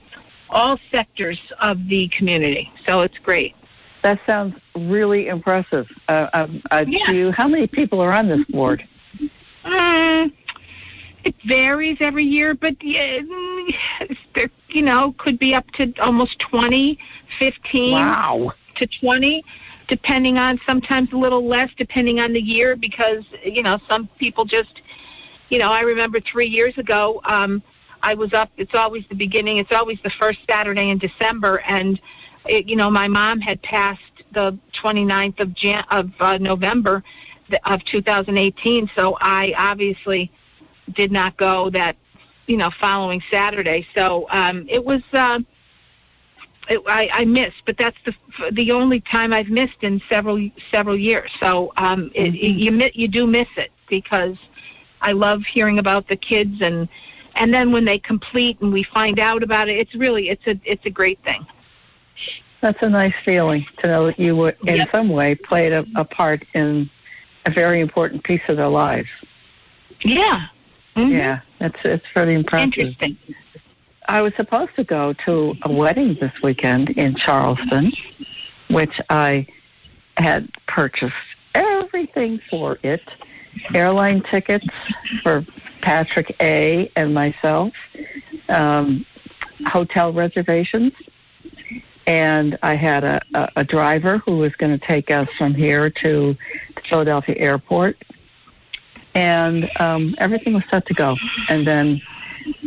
all 0.50 0.78
sectors 0.90 1.40
of 1.60 1.88
the 1.88 2.08
community. 2.08 2.70
So 2.86 3.00
it's 3.00 3.18
great. 3.18 3.54
That 4.02 4.20
sounds 4.26 4.54
really 4.76 5.28
impressive. 5.28 5.88
Uh, 6.08 6.28
um, 6.32 6.62
uh, 6.70 6.84
Yeah. 6.86 7.10
you, 7.10 7.32
how 7.32 7.48
many 7.48 7.66
people 7.66 8.00
are 8.00 8.12
on 8.12 8.28
this 8.28 8.44
board? 8.46 8.86
Mm, 9.64 10.32
it 11.24 11.34
varies 11.46 11.98
every 12.00 12.24
year, 12.24 12.54
but 12.54 12.78
mm, 12.78 13.76
there 14.34 14.50
you 14.68 14.82
know 14.82 15.14
could 15.18 15.38
be 15.38 15.54
up 15.54 15.68
to 15.72 15.92
almost 16.00 16.38
20, 16.38 16.98
15. 17.38 17.92
Wow. 17.92 18.52
to 18.76 18.86
20 18.86 19.44
depending 19.88 20.38
on 20.38 20.60
sometimes 20.66 21.12
a 21.12 21.16
little 21.16 21.44
less 21.46 21.70
depending 21.76 22.20
on 22.20 22.32
the 22.32 22.40
year 22.40 22.76
because 22.76 23.24
you 23.42 23.62
know 23.62 23.78
some 23.88 24.08
people 24.18 24.44
just 24.44 24.82
you 25.48 25.58
know 25.58 25.72
i 25.72 25.80
remember 25.80 26.20
3 26.20 26.46
years 26.46 26.78
ago 26.78 27.20
um 27.24 27.60
i 28.02 28.14
was 28.14 28.32
up 28.32 28.50
it's 28.56 28.74
always 28.74 29.04
the 29.08 29.16
beginning 29.16 29.56
it's 29.56 29.72
always 29.72 29.98
the 30.04 30.10
first 30.10 30.38
saturday 30.48 30.90
in 30.90 30.98
december 30.98 31.60
and 31.66 32.00
it, 32.48 32.68
you 32.68 32.76
know 32.76 32.90
my 32.90 33.08
mom 33.08 33.40
had 33.40 33.60
passed 33.62 34.00
the 34.32 34.58
29th 34.82 35.40
of 35.40 35.54
Jan- 35.54 35.84
of 35.90 36.10
uh, 36.20 36.38
november 36.38 37.02
of 37.64 37.84
2018 37.84 38.90
so 38.94 39.16
i 39.20 39.54
obviously 39.56 40.30
did 40.94 41.10
not 41.12 41.36
go 41.36 41.70
that 41.70 41.96
you 42.46 42.56
know 42.56 42.70
following 42.80 43.22
saturday 43.30 43.86
so 43.94 44.26
um 44.30 44.66
it 44.68 44.84
was 44.84 45.02
uh 45.12 45.38
it, 46.68 46.82
I, 46.86 47.08
I 47.12 47.24
missed, 47.24 47.62
but 47.66 47.76
that's 47.78 47.96
the 48.04 48.14
the 48.52 48.72
only 48.72 49.00
time 49.00 49.32
I've 49.32 49.48
missed 49.48 49.82
in 49.82 50.00
several 50.08 50.50
several 50.70 50.96
years. 50.96 51.30
So 51.40 51.72
um, 51.76 52.10
it, 52.14 52.34
you 52.34 52.72
mi- 52.72 52.92
you 52.94 53.08
do 53.08 53.26
miss 53.26 53.48
it 53.56 53.70
because 53.88 54.36
I 55.00 55.12
love 55.12 55.42
hearing 55.42 55.78
about 55.78 56.08
the 56.08 56.16
kids 56.16 56.60
and 56.60 56.88
and 57.36 57.54
then 57.54 57.72
when 57.72 57.84
they 57.84 57.98
complete 57.98 58.60
and 58.60 58.72
we 58.72 58.82
find 58.82 59.20
out 59.20 59.42
about 59.42 59.68
it, 59.68 59.78
it's 59.78 59.94
really 59.94 60.28
it's 60.28 60.46
a 60.46 60.60
it's 60.64 60.84
a 60.86 60.90
great 60.90 61.22
thing. 61.24 61.46
That's 62.60 62.82
a 62.82 62.88
nice 62.88 63.14
feeling 63.24 63.66
to 63.78 63.86
know 63.86 64.06
that 64.06 64.18
you 64.18 64.34
would, 64.36 64.56
in 64.66 64.76
Yep. 64.76 64.90
some 64.90 65.08
way, 65.08 65.34
played 65.34 65.72
a, 65.72 65.86
a 65.94 66.04
part 66.04 66.44
in 66.54 66.90
a 67.46 67.50
very 67.50 67.80
important 67.80 68.24
piece 68.24 68.42
of 68.48 68.56
their 68.56 68.68
lives. 68.68 69.08
Yeah. 70.02 70.46
Mhm. 70.96 71.12
Yeah, 71.12 71.40
it's 71.60 71.78
it's 71.84 72.04
pretty 72.12 72.34
impressive. 72.34 72.72
Interesting. 72.78 73.16
I 74.08 74.22
was 74.22 74.34
supposed 74.36 74.74
to 74.76 74.84
go 74.84 75.12
to 75.26 75.54
a 75.62 75.72
wedding 75.72 76.16
this 76.20 76.32
weekend 76.42 76.90
in 76.90 77.14
Charleston, 77.14 77.92
which 78.70 79.00
I 79.10 79.46
had 80.16 80.48
purchased 80.66 81.14
everything 81.54 82.40
for 82.50 82.78
it 82.82 83.02
airline 83.74 84.22
tickets 84.30 84.66
for 85.22 85.44
Patrick 85.82 86.34
A. 86.40 86.90
and 86.96 87.14
myself, 87.14 87.72
um, 88.48 89.04
hotel 89.66 90.12
reservations, 90.12 90.92
and 92.08 92.58
I 92.62 92.74
had 92.74 93.04
a, 93.04 93.20
a, 93.34 93.52
a 93.56 93.64
driver 93.64 94.16
who 94.18 94.38
was 94.38 94.56
going 94.56 94.76
to 94.76 94.84
take 94.84 95.10
us 95.10 95.28
from 95.36 95.54
here 95.54 95.90
to 96.02 96.34
Philadelphia 96.88 97.36
airport, 97.36 98.02
and 99.14 99.70
um, 99.78 100.14
everything 100.16 100.54
was 100.54 100.64
set 100.70 100.86
to 100.86 100.94
go. 100.94 101.16
And 101.50 101.66
then 101.66 102.00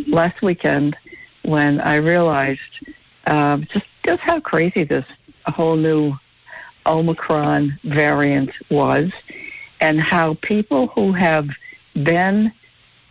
last 0.08 0.44
weekend, 0.44 0.96
when 1.42 1.82
I 1.82 1.96
realized 1.96 2.62
uh, 3.26 3.58
just 3.74 3.86
just 4.06 4.22
how 4.22 4.40
crazy 4.40 4.84
this 4.84 5.06
whole 5.48 5.76
new 5.76 6.14
Omicron 6.86 7.80
variant 7.84 8.52
was, 8.70 9.12
and 9.80 10.00
how 10.00 10.36
people 10.44 10.88
who 10.88 11.14
have 11.14 11.50
been 11.96 12.54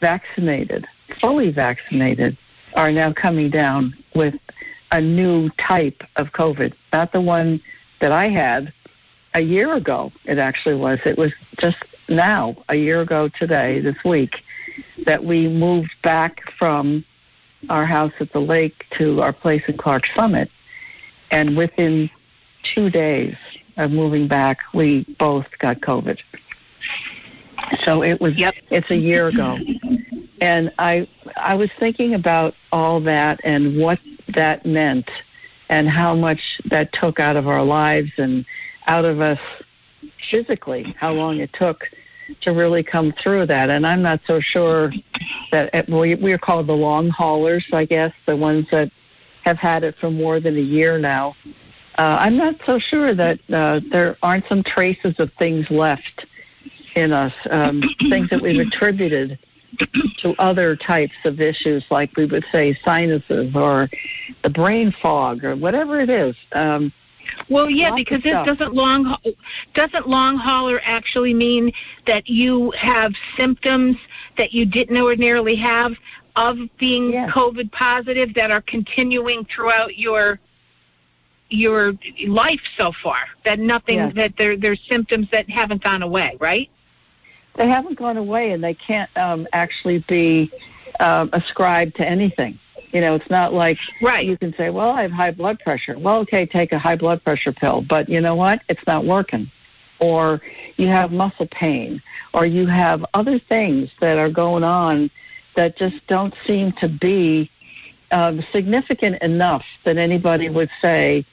vaccinated, 0.00 0.86
fully 1.20 1.50
vaccinated, 1.50 2.36
are 2.74 2.92
now 2.92 3.12
coming 3.12 3.50
down 3.50 3.96
with 4.14 4.34
a 4.92 5.00
new 5.00 5.50
type 5.50 6.02
of 6.16 6.32
COVID, 6.32 6.74
not 6.92 7.12
the 7.12 7.20
one 7.20 7.60
that 8.00 8.12
I 8.12 8.28
had 8.28 8.72
a 9.34 9.40
year 9.40 9.74
ago. 9.74 10.12
It 10.24 10.38
actually 10.38 10.74
was. 10.74 10.98
It 11.04 11.16
was 11.16 11.32
just 11.58 11.78
now, 12.08 12.56
a 12.68 12.74
year 12.74 13.00
ago 13.00 13.28
today, 13.28 13.80
this 13.80 14.02
week, 14.04 14.42
that 15.06 15.24
we 15.24 15.48
moved 15.48 15.94
back 16.02 16.50
from 16.58 17.04
our 17.68 17.84
house 17.84 18.12
at 18.20 18.32
the 18.32 18.40
lake 18.40 18.86
to 18.98 19.22
our 19.22 19.32
place 19.32 19.62
in 19.68 19.76
Clarks 19.76 20.10
Summit. 20.14 20.50
And 21.30 21.56
within 21.56 22.10
two 22.62 22.90
days 22.90 23.36
of 23.76 23.92
moving 23.92 24.26
back, 24.26 24.58
we 24.74 25.04
both 25.18 25.46
got 25.58 25.80
COVID. 25.80 26.18
So 27.84 28.02
it 28.02 28.20
was. 28.20 28.36
Yep. 28.36 28.54
It's 28.70 28.90
a 28.90 28.96
year 28.96 29.28
ago, 29.28 29.58
and 30.40 30.72
I 30.78 31.06
I 31.36 31.54
was 31.54 31.70
thinking 31.78 32.14
about 32.14 32.54
all 32.72 33.00
that 33.00 33.40
and 33.44 33.78
what 33.78 34.00
that 34.34 34.64
meant, 34.66 35.10
and 35.68 35.88
how 35.88 36.14
much 36.14 36.60
that 36.66 36.92
took 36.92 37.20
out 37.20 37.36
of 37.36 37.46
our 37.46 37.62
lives 37.62 38.10
and 38.18 38.44
out 38.86 39.04
of 39.04 39.20
us 39.20 39.38
physically. 40.30 40.94
How 40.98 41.12
long 41.12 41.38
it 41.38 41.52
took 41.52 41.88
to 42.42 42.52
really 42.52 42.82
come 42.82 43.12
through 43.12 43.46
that, 43.46 43.70
and 43.70 43.86
I'm 43.86 44.02
not 44.02 44.20
so 44.26 44.40
sure 44.40 44.92
that 45.50 45.70
it, 45.74 45.88
we 45.88 46.14
we're 46.14 46.38
called 46.38 46.66
the 46.66 46.76
long 46.76 47.08
haulers, 47.08 47.66
I 47.72 47.84
guess, 47.84 48.12
the 48.26 48.36
ones 48.36 48.66
that 48.70 48.90
have 49.42 49.58
had 49.58 49.84
it 49.84 49.96
for 49.98 50.10
more 50.10 50.40
than 50.40 50.56
a 50.56 50.60
year 50.60 50.98
now. 50.98 51.34
Uh, 51.98 52.16
I'm 52.20 52.36
not 52.36 52.54
so 52.64 52.78
sure 52.78 53.14
that 53.14 53.40
uh, 53.52 53.80
there 53.90 54.16
aren't 54.22 54.46
some 54.46 54.62
traces 54.62 55.18
of 55.18 55.32
things 55.34 55.70
left 55.70 56.26
in 56.94 57.12
us, 57.12 57.32
um, 57.50 57.82
things 58.08 58.30
that 58.30 58.40
we've 58.40 58.66
attributed 58.66 59.38
to 60.18 60.34
other 60.38 60.76
types 60.76 61.14
of 61.24 61.40
issues, 61.40 61.84
like 61.90 62.14
we 62.16 62.26
would 62.26 62.44
say 62.52 62.74
sinuses 62.84 63.54
or 63.54 63.88
the 64.42 64.50
brain 64.50 64.92
fog 65.02 65.44
or 65.44 65.56
whatever 65.56 66.00
it 66.00 66.10
is. 66.10 66.36
Um, 66.52 66.92
Well, 67.48 67.70
yeah, 67.70 67.94
because 67.94 68.20
it 68.24 68.28
stuff. 68.28 68.46
doesn't 68.46 68.74
long 68.74 69.14
doesn't 69.74 70.08
long 70.08 70.36
hauler 70.36 70.80
actually 70.84 71.34
mean 71.34 71.72
that 72.06 72.28
you 72.28 72.72
have 72.72 73.12
symptoms 73.38 73.96
that 74.36 74.52
you 74.52 74.66
didn't 74.66 75.00
ordinarily 75.00 75.54
have 75.56 75.92
of 76.36 76.58
being 76.78 77.12
Yes. 77.12 77.30
COVID 77.30 77.70
positive 77.72 78.34
that 78.34 78.50
are 78.50 78.62
continuing 78.62 79.44
throughout 79.44 79.96
your 79.98 80.40
your 81.50 81.92
life 82.26 82.60
so 82.76 82.92
far. 83.02 83.18
That 83.44 83.58
nothing 83.58 83.98
Yes. 83.98 84.14
that 84.14 84.36
there 84.36 84.56
there's 84.56 84.80
symptoms 84.88 85.28
that 85.32 85.48
haven't 85.50 85.82
gone 85.82 86.02
away, 86.02 86.36
right? 86.40 86.70
They 87.56 87.68
haven't 87.68 87.98
gone 87.98 88.16
away, 88.16 88.52
and 88.52 88.62
they 88.62 88.74
can't 88.74 89.10
um, 89.16 89.46
actually 89.52 90.04
be 90.08 90.50
um, 90.98 91.30
ascribed 91.32 91.96
to 91.96 92.08
anything. 92.08 92.58
You 92.92 93.00
know, 93.00 93.14
it's 93.14 93.30
not 93.30 93.52
like 93.52 93.78
Right. 94.02 94.26
you 94.26 94.36
can 94.36 94.54
say, 94.54 94.70
"Well, 94.70 94.90
I 94.90 95.02
have 95.02 95.12
high 95.12 95.30
blood 95.30 95.60
pressure." 95.60 95.98
Well, 95.98 96.18
okay, 96.18 96.46
take 96.46 96.72
a 96.72 96.78
high 96.78 96.96
blood 96.96 97.22
pressure 97.22 97.52
pill, 97.52 97.82
but 97.82 98.08
you 98.08 98.20
know 98.20 98.34
what? 98.34 98.62
It's 98.68 98.84
not 98.86 99.04
working. 99.04 99.50
Or 100.00 100.40
you 100.76 100.88
have 100.88 101.12
muscle 101.12 101.46
pain, 101.50 102.02
or 102.32 102.46
you 102.46 102.66
have 102.66 103.04
other 103.14 103.38
things 103.38 103.90
that 104.00 104.18
are 104.18 104.30
going 104.30 104.64
on 104.64 105.10
that 105.56 105.76
just 105.76 106.04
don't 106.06 106.34
seem 106.46 106.72
to 106.80 106.88
be 106.88 107.50
um, 108.10 108.42
significant 108.50 109.22
enough 109.22 109.64
that 109.84 109.98
anybody 109.98 110.48
would 110.48 110.70
say 110.80 111.24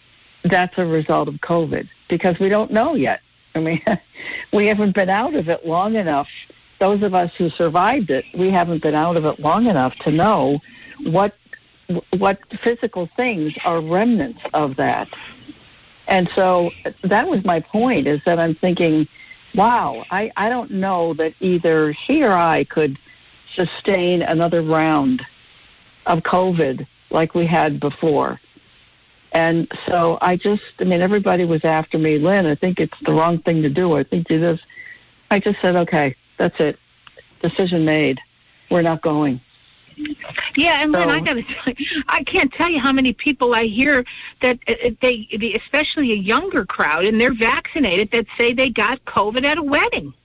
that's 0.43 0.77
a 0.77 0.85
result 0.85 1.27
of 1.27 1.35
COVID 1.35 1.87
because 2.09 2.39
we 2.39 2.49
don't 2.49 2.71
know 2.71 2.95
yet. 2.95 3.21
I 3.57 3.61
mean, 3.61 3.81
we 4.53 4.67
haven't 4.67 4.95
been 4.95 5.09
out 5.09 5.35
of 5.35 5.49
it 5.49 5.65
long 5.65 5.95
enough. 5.95 6.27
Those 6.79 7.01
of 7.01 7.13
us 7.13 7.33
who 7.35 7.49
survived 7.49 8.11
it, 8.11 8.25
we 8.37 8.51
haven't 8.51 8.83
been 8.83 8.95
out 8.95 9.17
of 9.17 9.25
it 9.25 9.39
long 9.39 9.65
enough 9.65 9.95
to 9.99 10.11
know 10.11 10.59
what 11.03 11.35
what 12.17 12.39
physical 12.61 13.09
things 13.15 13.53
are 13.63 13.79
remnants 13.79 14.41
of 14.53 14.75
that. 14.75 15.07
And 16.07 16.29
so 16.35 16.71
that 17.03 17.27
was 17.27 17.43
my 17.45 17.61
point 17.61 18.07
is 18.07 18.21
that 18.25 18.39
I'm 18.39 18.55
thinking, 18.55 19.07
wow, 19.55 20.05
I, 20.11 20.31
I 20.35 20.49
don't 20.49 20.71
know 20.71 21.13
that 21.13 21.33
either 21.39 21.91
he 21.91 22.23
or 22.23 22.31
I 22.33 22.65
could 22.65 22.97
sustain 23.53 24.21
another 24.21 24.61
round 24.61 25.25
of 26.05 26.19
COVID 26.19 26.85
like 27.09 27.33
we 27.33 27.45
had 27.45 27.79
before. 27.79 28.39
And 29.37 29.71
so 29.85 30.17
I 30.19 30.35
just, 30.35 30.63
I 30.79 30.83
mean, 30.85 30.99
everybody 30.99 31.45
was 31.45 31.63
after 31.63 31.99
me, 31.99 32.17
Lynn, 32.17 32.47
I 32.47 32.55
think 32.55 32.79
it's 32.79 32.99
the 33.05 33.13
wrong 33.13 33.37
thing 33.37 33.61
to 33.61 33.69
do. 33.69 33.95
I 33.95 34.03
think 34.03 34.25
do 34.27 34.39
this. 34.39 34.59
I 35.29 35.39
just 35.39 35.61
said, 35.61 35.75
okay, 35.75 36.15
that's 36.39 36.59
it. 36.59 36.79
Decision 37.43 37.85
made. 37.85 38.19
We're 38.71 38.81
not 38.81 39.03
going. 39.03 39.39
Yeah, 40.55 40.81
and 40.81 40.91
then 40.91 41.07
So- 41.07 41.13
I 41.13 41.19
got 41.19 41.33
to 41.33 41.43
tell 41.43 41.73
you, 41.77 42.03
I 42.07 42.23
can't 42.23 42.51
tell 42.51 42.67
you 42.67 42.79
how 42.79 42.91
many 42.91 43.13
people 43.13 43.53
I 43.53 43.65
hear 43.65 44.03
that 44.41 44.57
uh, 44.67 44.71
uh, 44.71 44.89
they, 45.03 45.27
especially 45.63 46.13
a 46.13 46.15
younger 46.15 46.65
crowd, 46.65 47.05
and 47.05 47.21
they're 47.21 47.35
vaccinated, 47.35 48.09
that 48.13 48.25
say 48.39 48.53
they 48.53 48.71
got 48.71 49.05
COVID 49.05 49.43
at 49.43 49.59
a 49.59 49.63
wedding. 49.63 50.15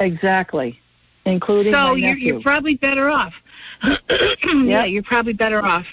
Exactly. 0.00 0.78
Including 1.28 1.72
So 1.74 1.94
you're, 1.94 2.16
you're 2.16 2.40
probably 2.40 2.76
better 2.76 3.10
off. 3.10 3.34
yeah, 4.52 4.84
you're 4.84 5.02
probably 5.02 5.34
better 5.34 5.62
off. 5.64 5.86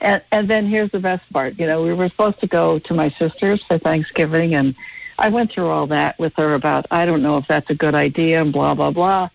and, 0.00 0.22
and 0.32 0.48
then 0.48 0.66
here's 0.66 0.90
the 0.92 1.00
best 1.00 1.30
part. 1.32 1.58
You 1.58 1.66
know, 1.66 1.82
we 1.82 1.92
were 1.92 2.08
supposed 2.08 2.40
to 2.40 2.46
go 2.46 2.78
to 2.80 2.94
my 2.94 3.10
sister's 3.10 3.62
for 3.64 3.78
Thanksgiving, 3.78 4.54
and 4.54 4.74
I 5.18 5.28
went 5.28 5.50
through 5.52 5.66
all 5.68 5.86
that 5.88 6.18
with 6.18 6.34
her 6.36 6.54
about 6.54 6.86
I 6.90 7.04
don't 7.04 7.22
know 7.22 7.36
if 7.36 7.46
that's 7.48 7.68
a 7.70 7.74
good 7.74 7.94
idea 7.94 8.40
and 8.40 8.52
blah 8.52 8.74
blah 8.74 8.90
blah. 8.92 9.28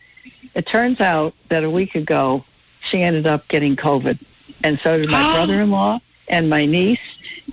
It 0.56 0.68
turns 0.68 1.00
out 1.02 1.34
that 1.50 1.64
a 1.64 1.70
week 1.70 1.96
ago 1.96 2.44
she 2.90 3.02
ended 3.02 3.28
up 3.28 3.48
getting 3.50 3.76
COVID, 3.76 4.20
and 4.64 4.80
so 4.82 4.98
did 4.98 5.10
my 5.10 5.22
Oh. 5.30 5.34
brother-in-law 5.34 6.00
and 6.30 6.50
my 6.50 6.66
niece 6.66 7.00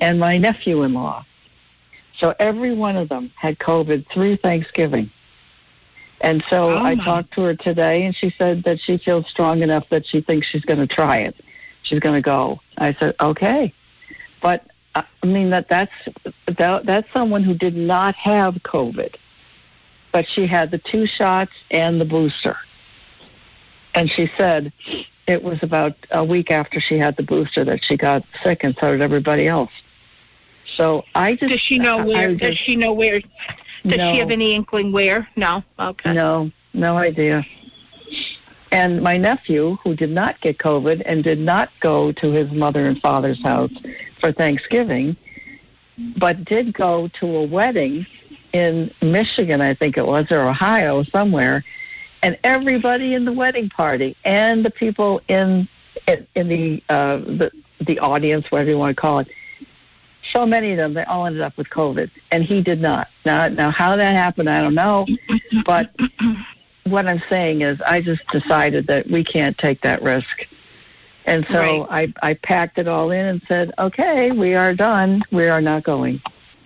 and 0.00 0.20
my 0.20 0.38
nephew-in-law. 0.38 1.24
So 2.18 2.34
every 2.38 2.74
one 2.74 2.96
of 2.96 3.08
them 3.08 3.32
had 3.36 3.58
COVID 3.58 4.06
through 4.08 4.36
Thanksgiving. 4.38 5.10
And 6.20 6.44
so 6.50 6.70
Oh, 6.70 6.82
I 6.82 6.96
talked 6.96 7.32
to 7.34 7.42
her 7.42 7.54
today, 7.54 8.04
and 8.04 8.14
she 8.14 8.30
said 8.30 8.64
that 8.64 8.80
she 8.80 8.98
feels 8.98 9.28
strong 9.28 9.62
enough 9.62 9.88
that 9.90 10.04
she 10.06 10.20
thinks 10.20 10.48
she's 10.48 10.64
going 10.64 10.80
to 10.80 10.86
try 10.86 11.18
it. 11.18 11.36
She's 11.82 12.00
going 12.00 12.16
to 12.16 12.22
go. 12.22 12.60
I 12.76 12.92
said, 12.94 13.14
okay, 13.20 13.72
but 14.42 14.66
uh, 14.94 15.02
I 15.22 15.26
mean 15.26 15.50
that 15.50 15.68
that's 15.68 15.92
that, 16.58 16.86
that's 16.86 17.12
someone 17.12 17.44
who 17.44 17.54
did 17.54 17.76
not 17.76 18.14
have 18.16 18.54
COVID, 18.54 19.14
but 20.12 20.26
she 20.26 20.46
had 20.46 20.70
the 20.72 20.78
two 20.78 21.06
shots 21.06 21.52
and 21.70 22.00
the 22.00 22.04
booster. 22.04 22.56
And 23.94 24.10
she 24.10 24.30
said 24.36 24.72
it 25.26 25.42
was 25.42 25.62
about 25.62 25.94
a 26.10 26.24
week 26.24 26.50
after 26.50 26.80
she 26.80 26.98
had 26.98 27.16
the 27.16 27.22
booster 27.22 27.64
that 27.64 27.84
she 27.84 27.96
got 27.96 28.24
sick, 28.42 28.64
and 28.64 28.76
so 28.80 28.90
did 28.92 29.02
everybody 29.02 29.46
else. 29.46 29.70
So 30.76 31.04
I 31.14 31.36
just 31.36 31.52
Does 31.52 31.60
she 31.60 31.78
know 31.78 32.04
where? 32.04 32.30
I 32.30 32.34
Does 32.34 32.50
just- 32.50 32.64
she 32.64 32.76
know 32.76 32.92
where? 32.92 33.20
Does 33.84 33.98
No. 33.98 34.12
she 34.12 34.18
have 34.18 34.30
any 34.30 34.54
inkling 34.54 34.92
where? 34.92 35.28
No. 35.36 35.62
Okay. 35.78 36.12
No, 36.12 36.50
no 36.74 36.96
idea. 36.96 37.44
And 38.70 39.02
my 39.02 39.16
nephew, 39.16 39.78
who 39.82 39.94
did 39.94 40.10
not 40.10 40.40
get 40.40 40.58
COVID 40.58 41.02
and 41.06 41.24
did 41.24 41.38
not 41.38 41.70
go 41.80 42.12
to 42.12 42.32
his 42.32 42.50
mother 42.52 42.86
and 42.86 43.00
father's 43.00 43.42
house 43.42 43.72
for 44.20 44.30
Thanksgiving, 44.30 45.16
but 46.16 46.44
did 46.44 46.74
go 46.74 47.08
to 47.20 47.26
a 47.36 47.46
wedding 47.46 48.06
in 48.52 48.90
Michigan, 49.00 49.60
I 49.60 49.74
think 49.74 49.96
it 49.96 50.06
was, 50.06 50.30
or 50.30 50.40
Ohio, 50.48 51.02
somewhere, 51.02 51.64
and 52.22 52.38
everybody 52.44 53.14
in 53.14 53.24
the 53.24 53.32
wedding 53.32 53.68
party 53.68 54.16
and 54.24 54.64
the 54.64 54.70
people 54.70 55.20
in 55.28 55.68
in, 56.06 56.26
in 56.34 56.48
the, 56.48 56.82
uh, 56.88 57.16
the 57.18 57.50
the 57.80 57.98
audience, 57.98 58.50
whatever 58.50 58.70
you 58.70 58.78
want 58.78 58.96
to 58.96 59.00
call 59.00 59.18
it, 59.20 59.28
so 60.32 60.44
many 60.46 60.72
of 60.72 60.76
them, 60.78 60.94
they 60.94 61.04
all 61.04 61.26
ended 61.26 61.42
up 61.42 61.56
with 61.56 61.68
COVID, 61.70 62.10
and 62.32 62.44
he 62.44 62.62
did 62.62 62.80
not. 62.80 63.08
Now, 63.24 63.48
now 63.48 63.70
how 63.70 63.96
that 63.96 64.14
happened, 64.14 64.48
I 64.50 64.60
don't 64.62 64.74
know, 64.74 65.06
but 65.64 65.90
what 66.84 67.06
I'm 67.06 67.22
saying 67.28 67.62
is, 67.62 67.80
I 67.82 68.00
just 68.00 68.26
decided 68.28 68.86
that 68.88 69.08
we 69.08 69.24
can't 69.24 69.56
take 69.58 69.80
that 69.82 70.02
risk, 70.02 70.46
and 71.26 71.46
so 71.50 71.86
I 71.90 72.12
I 72.22 72.34
packed 72.34 72.78
it 72.78 72.88
all 72.88 73.10
in 73.10 73.24
and 73.26 73.42
said, 73.48 73.72
okay, 73.78 74.30
we 74.32 74.54
are 74.54 74.74
done. 74.74 75.22
We 75.30 75.46
are 75.48 75.60
not 75.60 75.84
going. 75.84 76.20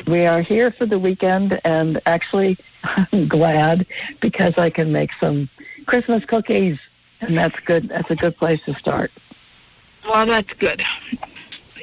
we 0.07 0.27
are 0.27 0.43
here 0.43 0.71
for 0.73 0.87
the 0.87 0.99
weekend, 0.99 1.61
and 1.65 2.01
actually, 2.07 2.59
I'm 2.85 3.29
glad 3.29 3.87
because 4.21 4.55
I 4.59 4.71
can 4.71 4.93
make 4.93 5.11
some 5.21 5.49
Christmas 5.87 6.25
cookies, 6.25 6.79
and 7.21 7.37
that's 7.37 7.59
good. 7.61 7.89
That's 7.89 8.11
a 8.11 8.17
good 8.17 8.37
place 8.37 8.61
to 8.67 8.75
start. 8.75 9.11
Well, 10.09 10.27
that's 10.27 10.53
good. 10.55 10.83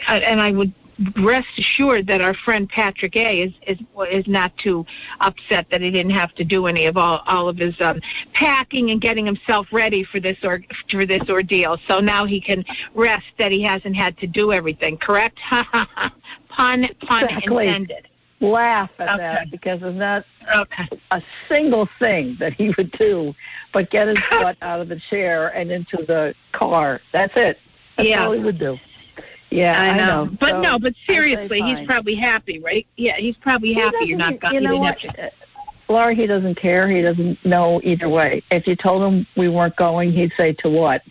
I- 0.07 0.19
And 0.19 0.41
I 0.41 0.51
would 0.51 0.73
rest 1.21 1.47
assured 1.57 2.07
that 2.07 2.21
our 2.21 2.33
friend 2.33 2.67
Patrick 2.69 3.15
A 3.15 3.41
is 3.43 3.53
is 3.67 3.77
is 4.11 4.27
not 4.27 4.55
too 4.57 4.85
upset 5.21 5.69
that 5.71 5.81
he 5.81 5.91
didn't 5.91 6.11
have 6.11 6.33
to 6.35 6.43
do 6.43 6.67
any 6.67 6.85
of 6.87 6.97
all 6.97 7.23
all 7.25 7.47
of 7.47 7.57
his 7.57 7.79
um, 7.81 8.01
packing 8.33 8.91
and 8.91 8.99
getting 9.01 9.25
himself 9.25 9.67
ready 9.71 10.03
for 10.03 10.19
this 10.19 10.37
or 10.43 10.61
for 10.89 11.05
this 11.05 11.29
ordeal. 11.29 11.77
So 11.87 11.99
now 11.99 12.25
he 12.25 12.41
can 12.41 12.65
rest 12.93 13.27
that 13.37 13.51
he 13.51 13.61
hasn't 13.63 13.95
had 13.95 14.17
to 14.19 14.27
do 14.27 14.51
everything. 14.51 14.97
Correct? 14.97 15.37
pun 15.49 16.13
pun 16.49 16.87
Exactly. 17.25 17.67
intended. 17.67 18.07
Laugh 18.41 18.89
at 18.99 19.09
Okay. 19.09 19.17
that 19.17 19.51
because 19.51 19.81
it's 19.83 19.97
not 19.97 20.25
Okay. 20.55 20.87
a 21.11 21.21
single 21.49 21.87
thing 21.99 22.35
that 22.39 22.53
he 22.53 22.73
would 22.77 22.91
do, 22.91 23.35
but 23.73 23.89
get 23.89 24.07
his 24.07 24.17
butt 24.31 24.57
out 24.61 24.79
of 24.79 24.87
the 24.87 24.99
chair 25.09 25.49
and 25.49 25.71
into 25.71 25.97
the 26.05 26.33
car. 26.53 27.01
That's 27.11 27.33
it. 27.35 27.59
That's 27.97 28.07
Yeah. 28.09 28.25
all 28.25 28.31
he 28.31 28.39
would 28.39 28.57
do. 28.57 28.79
Yeah, 29.51 29.81
I 29.81 29.97
know, 29.97 30.29
but 30.39 30.49
So, 30.49 30.61
no, 30.61 30.79
but 30.79 30.93
seriously, 31.07 31.61
he's 31.61 31.85
probably 31.87 32.15
happy, 32.15 32.59
right? 32.59 32.85
Yeah, 32.97 33.15
he's 33.17 33.35
probably 33.37 33.69
He 33.69 33.79
happy 33.79 34.05
you're 34.05 34.17
doesn't- 34.19 34.33
not. 34.35 34.39
Got, 34.41 34.53
You 34.53 34.61
know 34.61 34.69
didn't 34.71 34.79
what, 34.81 34.99
have 34.99 35.15
Uh, 35.19 35.93
Laura? 35.93 36.13
He 36.13 36.27
doesn't 36.27 36.55
care. 36.55 36.87
He 36.87 37.01
doesn't 37.01 37.43
know 37.43 37.81
either 37.83 38.07
way. 38.09 38.43
If 38.51 38.67
you 38.67 38.75
told 38.75 39.01
him 39.11 39.25
we 39.35 39.49
weren't 39.49 39.75
going, 39.75 40.11
he'd 40.11 40.31
say 40.37 40.53
to 40.53 40.69
what? 40.69 41.01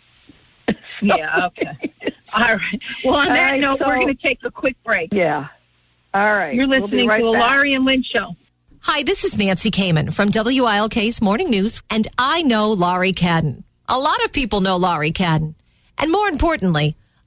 Yeah. 1.00 1.46
Okay. 1.46 1.92
All 2.32 2.54
right. 2.54 2.82
Well, 3.04 3.14
on 3.16 3.28
that 3.28 3.52
right, 3.52 3.60
note, 3.60 3.80
we're 3.80 4.00
going 4.00 4.08
to 4.08 4.14
take 4.22 4.40
a 4.44 4.50
quick 4.50 4.76
break. 4.84 5.12
Yeah. 5.12 5.48
All 6.12 6.24
right. 6.36 6.54
You're 6.54 6.66
We'll 6.68 6.80
listening 6.82 7.08
right 7.08 7.18
to 7.18 7.24
the. 7.24 7.30
Laurie 7.30 7.74
and 7.74 7.84
Lynn 7.84 8.02
show. 8.02 8.34
Hi, 8.80 9.02
this 9.02 9.24
is 9.24 9.38
Nancy 9.38 9.70
Kamen 9.70 10.12
from 10.12 10.30
WILK's 10.30 11.20
Morning 11.22 11.50
News, 11.50 11.82
and 11.90 12.06
I 12.18 12.42
know 12.42 12.70
Laurie 12.70 13.12
Cadden. 13.12 13.62
A 13.88 13.98
lot 13.98 14.22
of 14.24 14.32
people 14.32 14.60
know 14.60 14.76
Laurie 14.76 15.12
Cadden. 15.12 15.54
And 15.98 16.10
more 16.12 16.28
importantly, 16.28 16.96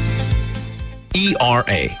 ERA, 1.13 2.00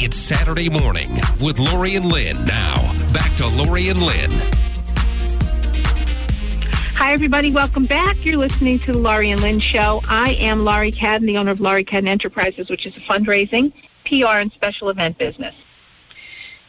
It's 0.00 0.16
Saturday 0.16 0.68
morning 0.68 1.12
with 1.40 1.58
Laurie 1.58 1.96
and 1.96 2.04
Lynn. 2.04 2.44
Now, 2.44 2.92
back 3.12 3.34
to 3.34 3.48
Laurie 3.48 3.88
and 3.88 3.98
Lynn. 3.98 4.30
Hi, 6.94 7.12
everybody. 7.12 7.52
Welcome 7.52 7.84
back. 7.84 8.24
You're 8.24 8.38
listening 8.38 8.78
to 8.78 8.92
the 8.92 8.98
Laurie 8.98 9.30
and 9.30 9.40
Lynn 9.40 9.58
Show. 9.58 10.00
I 10.08 10.36
am 10.38 10.60
Laurie 10.60 10.92
Cadden, 10.92 11.26
the 11.26 11.36
owner 11.36 11.50
of 11.50 11.58
Laurie 11.58 11.84
Cadden 11.84 12.06
Enterprises, 12.06 12.70
which 12.70 12.86
is 12.86 12.96
a 12.96 13.00
fundraising, 13.00 13.72
PR, 14.04 14.38
and 14.38 14.52
special 14.52 14.88
event 14.88 15.18
business. 15.18 15.56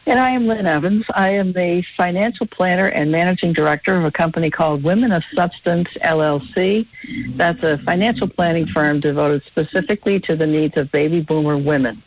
And 0.06 0.18
I 0.18 0.30
am 0.30 0.48
Lynn 0.48 0.66
Evans. 0.66 1.04
I 1.14 1.30
am 1.30 1.52
the 1.52 1.84
financial 1.96 2.48
planner 2.48 2.86
and 2.86 3.12
managing 3.12 3.52
director 3.52 3.96
of 3.96 4.04
a 4.04 4.10
company 4.10 4.50
called 4.50 4.82
Women 4.82 5.12
of 5.12 5.22
Substance 5.34 5.88
LLC. 6.02 6.88
That's 7.36 7.62
a 7.62 7.78
financial 7.84 8.28
planning 8.28 8.66
firm 8.66 8.98
devoted 8.98 9.44
specifically 9.44 10.18
to 10.18 10.34
the 10.34 10.48
needs 10.48 10.76
of 10.76 10.90
baby 10.90 11.20
boomer 11.20 11.56
women. 11.56 12.02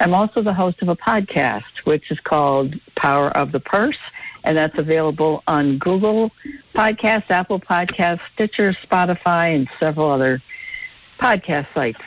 I'm 0.00 0.14
also 0.14 0.42
the 0.42 0.54
host 0.54 0.80
of 0.82 0.88
a 0.88 0.96
podcast, 0.96 1.64
which 1.84 2.10
is 2.10 2.20
called 2.20 2.74
Power 2.96 3.30
of 3.36 3.50
the 3.52 3.60
Purse, 3.60 3.98
and 4.44 4.56
that's 4.56 4.78
available 4.78 5.42
on 5.48 5.78
Google 5.78 6.30
Podcasts, 6.74 7.30
Apple 7.30 7.58
Podcasts, 7.60 8.20
Stitcher, 8.34 8.72
Spotify, 8.72 9.56
and 9.56 9.68
several 9.80 10.10
other 10.10 10.40
podcast 11.18 11.66
sites. 11.74 12.00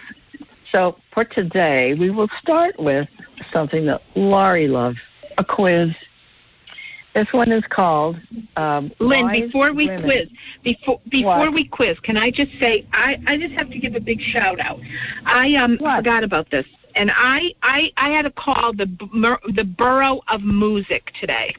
So 0.71 0.97
for 1.13 1.25
today, 1.25 1.93
we 1.95 2.09
will 2.09 2.29
start 2.39 2.79
with 2.79 3.09
something 3.51 3.85
that 3.87 4.01
Laurie 4.15 4.69
loves, 4.69 4.99
a 5.37 5.43
quiz. 5.43 5.93
This 7.13 7.27
one 7.33 7.51
is 7.51 7.65
called 7.67 8.21
um, 8.55 8.89
Lynn, 8.99 9.29
before 9.33 9.73
we 9.73 9.87
Women. 9.87 10.03
quiz, 10.03 10.29
before 10.63 11.01
before 11.09 11.39
What? 11.39 11.53
we 11.53 11.65
quiz, 11.67 11.99
can 11.99 12.15
I 12.15 12.31
just 12.31 12.53
say 12.57 12.87
I, 12.93 13.21
I 13.27 13.35
just 13.37 13.51
have 13.55 13.69
to 13.69 13.77
give 13.79 13.95
a 13.95 13.99
big 13.99 14.21
shout 14.21 14.61
out. 14.61 14.79
I 15.25 15.55
um 15.55 15.75
What? 15.79 15.97
forgot 15.97 16.23
about 16.23 16.49
this. 16.51 16.65
And 16.95 17.11
I, 17.13 17.53
I 17.63 17.91
I 17.97 18.09
had 18.09 18.23
to 18.23 18.31
call 18.31 18.73
the 18.73 18.85
the 19.53 19.63
borough 19.63 20.21
of 20.27 20.41
Moosic 20.41 21.11
today 21.19 21.55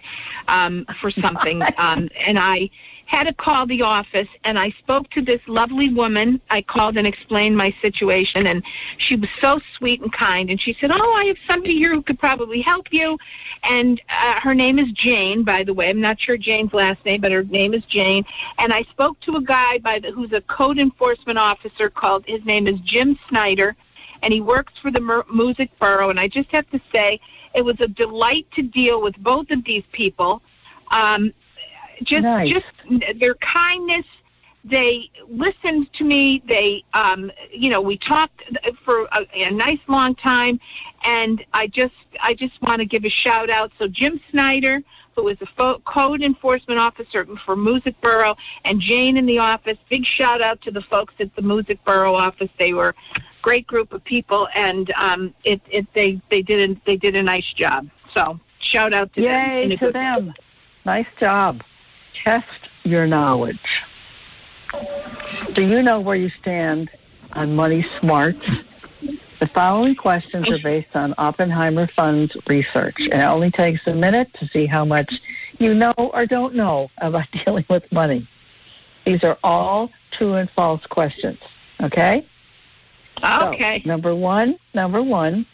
um, 0.49 0.87
for 1.01 1.11
something, 1.11 1.63
um, 1.79 2.09
and 2.27 2.39
I 2.39 2.71
had 3.13 3.25
to 3.25 3.35
call 3.35 3.67
the 3.67 3.83
office 3.83 4.29
and 4.45 4.59
I 4.59 4.71
spoke 4.71 5.11
to 5.11 5.21
this 5.21 5.41
lovely 5.47 5.93
woman. 5.93 6.41
I 6.49 6.63
called 6.63 6.97
and 6.97 7.07
explained 7.07 7.57
my 7.59 7.75
situation 7.83 8.47
and 8.47 8.63
she 8.97 9.17
was 9.17 9.29
so 9.39 9.61
sweet 9.77 10.01
and 10.01 10.11
kind 10.11 10.49
and 10.49 10.59
she 10.59 10.73
said, 10.81 10.91
"Oh, 10.93 11.13
I 11.15 11.27
have 11.27 11.37
somebody 11.47 11.75
here 11.75 11.93
who 11.93 12.03
could 12.03 12.19
probably 12.19 12.63
help 12.63 12.91
you." 12.91 13.19
And 13.65 14.01
uh, 14.09 14.41
her 14.41 14.55
name 14.55 14.79
is 14.79 14.91
Jane, 14.93 15.43
by 15.43 15.63
the 15.63 15.75
way. 15.75 15.91
I'm 15.91 16.01
not 16.01 16.21
sure 16.21 16.39
Jane's 16.39 16.73
last 16.73 17.05
name, 17.05 17.21
but 17.21 17.33
her 17.33 17.45
name 17.45 17.75
is 17.75 17.85
Jane. 17.85 18.25
And 18.59 18.73
I 18.73 18.83
spoke 18.85 19.21
to 19.21 19.37
a 19.37 19.43
guy 19.43 19.79
by 19.79 19.99
the, 19.99 20.11
who's 20.11 20.33
a 20.33 20.41
code 20.43 20.79
enforcement 20.79 21.39
officer 21.39 21.91
called 21.91 22.25
his 22.27 22.43
name 22.47 22.67
is 22.67 22.81
Jim 22.81 23.19
Snyder 23.29 23.77
and 24.23 24.33
he 24.33 24.41
works 24.41 24.75
for 24.81 24.91
the 24.91 25.01
Mer- 25.01 25.25
Moosic 25.25 25.71
Borough. 25.79 26.11
And 26.11 26.19
I 26.19 26.29
just 26.29 26.51
have 26.53 26.69
to 26.71 26.81
say, 26.95 27.21
it 27.55 27.65
was 27.65 27.81
a 27.81 27.89
delight 27.89 28.47
to 28.53 28.63
deal 28.63 29.03
with 29.03 29.17
both 29.19 29.51
of 29.51 29.65
these 29.65 29.85
people. 29.93 30.43
Um, 30.91 31.33
just, 32.03 32.23
Nice. 32.23 32.51
just 32.51 33.19
their 33.19 33.35
kindness. 33.35 34.07
They 34.65 35.11
listened 35.29 35.93
to 35.95 36.05
me. 36.05 36.41
They, 36.47 36.85
um, 36.95 37.33
you 37.51 37.69
know, 37.69 37.81
we 37.81 37.99
talked 37.99 38.45
for 38.85 39.09
a, 39.11 39.27
a 39.35 39.51
nice 39.51 39.81
long 39.89 40.15
time, 40.15 40.61
and 41.05 41.45
I 41.53 41.67
just, 41.67 41.95
I 42.21 42.35
just 42.35 42.63
want 42.63 42.79
to 42.79 42.87
give 42.87 43.05
a 43.05 43.09
shout 43.09 43.51
out. 43.51 43.73
So 43.77 43.89
Jim 43.89 44.21
Snyder, 44.31 44.81
who 45.17 45.27
is 45.27 45.37
a 45.41 45.47
fo- 45.47 45.81
code 45.81 46.23
enforcement 46.23 46.79
officer 46.79 47.27
for 47.45 47.57
Moosic 47.57 47.97
Borough, 48.01 48.37
and 48.65 48.81
Jane 48.81 49.17
in 49.17 49.27
the 49.27 49.41
office. 49.41 49.79
Big 49.91 50.05
shout 50.05 50.41
out 50.41 50.61
to 50.63 50.71
the 50.71 50.83
folks 50.83 51.15
at 51.19 51.35
the 51.35 51.43
Moosic 51.43 51.81
Borough 51.85 52.15
office. 52.15 52.51
They 52.57 52.73
were 52.73 52.95
great 53.43 53.67
group 53.67 53.93
of 53.93 54.03
people, 54.05 54.49
and 54.55 54.91
um, 54.93 55.35
it, 55.45 55.61
it, 55.69 55.87
they, 55.95 56.21
they 56.31 56.43
did, 56.43 56.71
a, 56.71 56.81
they 56.87 56.97
did 56.97 57.17
a 57.17 57.23
nice 57.23 57.53
job. 57.53 57.89
So 58.15 58.39
shout 58.61 58.95
out 58.95 59.13
to 59.15 59.21
them. 59.21 59.69
Yay 59.71 59.77
to 59.77 59.91
them. 59.91 60.33
Nice 60.85 61.07
job. 61.19 61.63
Test 62.25 62.47
your 62.85 63.07
knowledge. 63.07 63.83
Do 65.55 65.67
you 65.67 65.83
know 65.83 66.01
where 66.01 66.17
you 66.17 66.31
stand 66.41 66.91
on 67.33 67.55
money 67.55 67.85
smarts? 68.01 68.47
The 69.41 69.49
following 69.49 69.97
questions 69.97 70.49
are 70.51 70.63
based 70.63 70.95
on 70.95 71.15
Oppenheimer 71.19 71.89
Fund's 71.89 72.37
research, 72.47 72.97
and 73.11 73.21
it 73.21 73.25
only 73.25 73.51
takes 73.51 73.87
a 73.87 73.93
minute 73.93 74.33
to 74.35 74.47
see 74.47 74.67
how 74.67 74.85
much 74.85 75.13
you 75.59 75.75
know 75.75 75.93
or 75.99 76.27
don't 76.27 76.55
know 76.55 76.91
about 76.99 77.27
dealing 77.45 77.65
with 77.69 77.91
money. 77.91 78.29
These 79.05 79.25
are 79.25 79.37
all 79.43 79.91
true 80.13 80.35
and 80.35 80.49
false 80.51 80.87
questions. 80.87 81.39
Okay? 81.83 82.25
So, 83.21 83.53
Okay. 83.53 83.83
number 83.85 84.15
one, 84.15 84.59
number 84.75 85.03
one, 85.03 85.47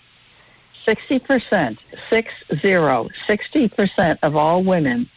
60%, 0.86 1.78
six 2.08 2.32
zero, 2.60 3.08
60% 3.28 4.18
of 4.22 4.36
all 4.36 4.62
women 4.62 5.08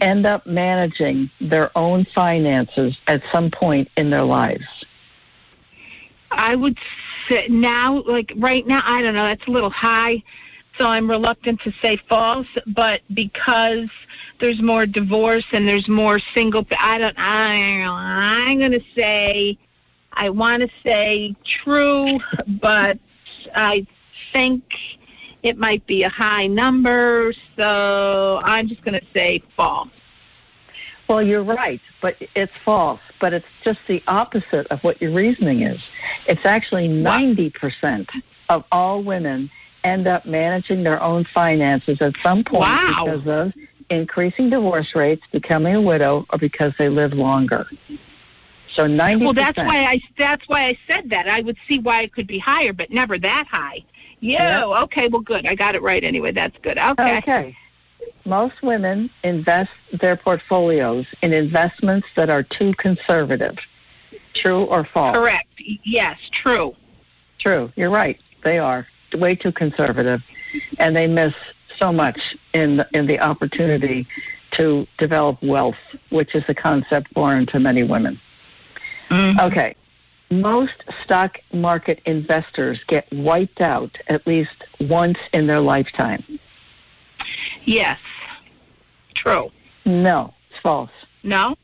end 0.00 0.26
up 0.26 0.46
managing 0.46 1.30
their 1.40 1.70
own 1.76 2.06
finances 2.14 2.96
at 3.08 3.22
some 3.30 3.50
point 3.50 3.90
in 3.96 4.10
their 4.10 4.24
lives. 4.24 4.64
I 6.30 6.56
would 6.56 6.78
say 7.28 7.46
now, 7.48 8.02
like 8.02 8.32
right 8.36 8.66
now, 8.66 8.80
I 8.84 9.02
don't 9.02 9.14
know. 9.14 9.24
That's 9.24 9.46
a 9.46 9.50
little 9.50 9.70
high, 9.70 10.22
so 10.78 10.86
I'm 10.86 11.08
reluctant 11.08 11.60
to 11.62 11.72
say 11.82 11.98
false. 12.08 12.48
But 12.66 13.02
because 13.14 13.88
there's 14.40 14.60
more 14.60 14.86
divorce 14.86 15.46
and 15.52 15.68
there's 15.68 15.88
more 15.88 16.18
single, 16.34 16.66
I 16.78 16.98
don't. 16.98 17.14
I, 17.18 17.82
I'm 18.48 18.58
going 18.58 18.72
to 18.72 18.84
say, 18.96 19.58
I 20.16 20.30
want 20.30 20.62
to 20.62 20.68
say 20.82 21.34
true, 21.44 22.18
but 22.60 22.98
I 23.54 23.86
think 24.32 24.62
it 25.42 25.58
might 25.58 25.86
be 25.86 26.02
a 26.02 26.08
high 26.08 26.46
number. 26.46 27.32
So 27.56 28.40
I'm 28.42 28.66
just 28.68 28.82
going 28.82 28.98
to 28.98 29.06
say 29.14 29.42
false. 29.56 29.88
Well, 31.08 31.22
you're 31.22 31.44
right, 31.44 31.80
but 32.02 32.16
it's 32.34 32.52
false. 32.64 33.00
But 33.20 33.32
it's 33.32 33.46
just 33.62 33.78
the 33.86 34.02
opposite 34.08 34.66
of 34.68 34.80
what 34.82 35.00
your 35.00 35.12
reasoning 35.12 35.62
is. 35.62 35.80
It's 36.26 36.44
actually 36.44 36.88
90% 36.88 38.08
of 38.48 38.64
all 38.72 39.04
women 39.04 39.50
end 39.84 40.08
up 40.08 40.26
managing 40.26 40.82
their 40.82 41.00
own 41.00 41.24
finances 41.32 41.98
at 42.00 42.14
some 42.22 42.42
point 42.42 42.62
Wow. 42.62 43.04
because 43.04 43.26
of 43.28 43.52
increasing 43.88 44.50
divorce 44.50 44.96
rates, 44.96 45.22
becoming 45.30 45.76
a 45.76 45.80
widow, 45.80 46.26
or 46.30 46.38
because 46.38 46.72
they 46.76 46.88
live 46.88 47.12
longer. 47.12 47.66
So 48.72 48.86
90%. 48.86 49.20
Well, 49.20 49.32
that's 49.32 49.58
why 49.58 49.84
I 49.84 50.00
that's 50.18 50.48
why 50.48 50.66
I 50.66 50.78
said 50.88 51.10
that. 51.10 51.28
I 51.28 51.40
would 51.40 51.56
see 51.68 51.78
why 51.78 52.02
it 52.02 52.12
could 52.12 52.26
be 52.26 52.38
higher, 52.38 52.72
but 52.72 52.90
never 52.90 53.18
that 53.18 53.46
high. 53.50 53.84
Yeah. 54.20 54.66
Yeah. 54.66 54.82
Okay. 54.84 55.08
Well, 55.08 55.20
good. 55.20 55.46
I 55.46 55.54
got 55.54 55.74
it 55.74 55.82
right 55.82 56.02
anyway. 56.02 56.32
That's 56.32 56.56
good. 56.58 56.78
Okay. 56.78 57.18
Okay. 57.18 57.56
Most 58.24 58.62
women 58.62 59.08
invest 59.22 59.70
their 60.00 60.16
portfolios 60.16 61.06
in 61.22 61.32
investments 61.32 62.08
that 62.16 62.28
are 62.28 62.42
too 62.42 62.74
conservative. 62.74 63.56
True 64.34 64.64
or 64.64 64.84
false? 64.84 65.16
Correct. 65.16 65.48
Yes. 65.84 66.18
True. 66.30 66.74
True. 67.38 67.72
You're 67.76 67.90
right. 67.90 68.18
They 68.42 68.58
are 68.58 68.86
way 69.14 69.34
too 69.34 69.52
conservative, 69.52 70.22
and 70.78 70.96
they 70.96 71.06
miss 71.06 71.34
so 71.78 71.92
much 71.92 72.18
in 72.52 72.78
the, 72.78 72.88
in 72.92 73.06
the 73.06 73.20
opportunity 73.20 74.06
to 74.52 74.86
develop 74.98 75.42
wealth, 75.42 75.76
which 76.10 76.34
is 76.34 76.44
a 76.48 76.54
concept 76.54 77.12
foreign 77.12 77.46
to 77.46 77.60
many 77.60 77.82
women. 77.82 78.20
Mhm. 79.10 79.40
Okay. 79.40 79.74
Most 80.30 80.84
stock 81.04 81.38
market 81.52 82.00
investors 82.04 82.82
get 82.88 83.06
wiped 83.12 83.60
out 83.60 83.96
at 84.08 84.26
least 84.26 84.64
once 84.80 85.18
in 85.32 85.46
their 85.46 85.60
lifetime. 85.60 86.24
Yes. 87.64 87.98
True. 89.14 89.50
No, 89.84 90.34
it's 90.50 90.58
false. 90.60 90.90
No. 91.22 91.56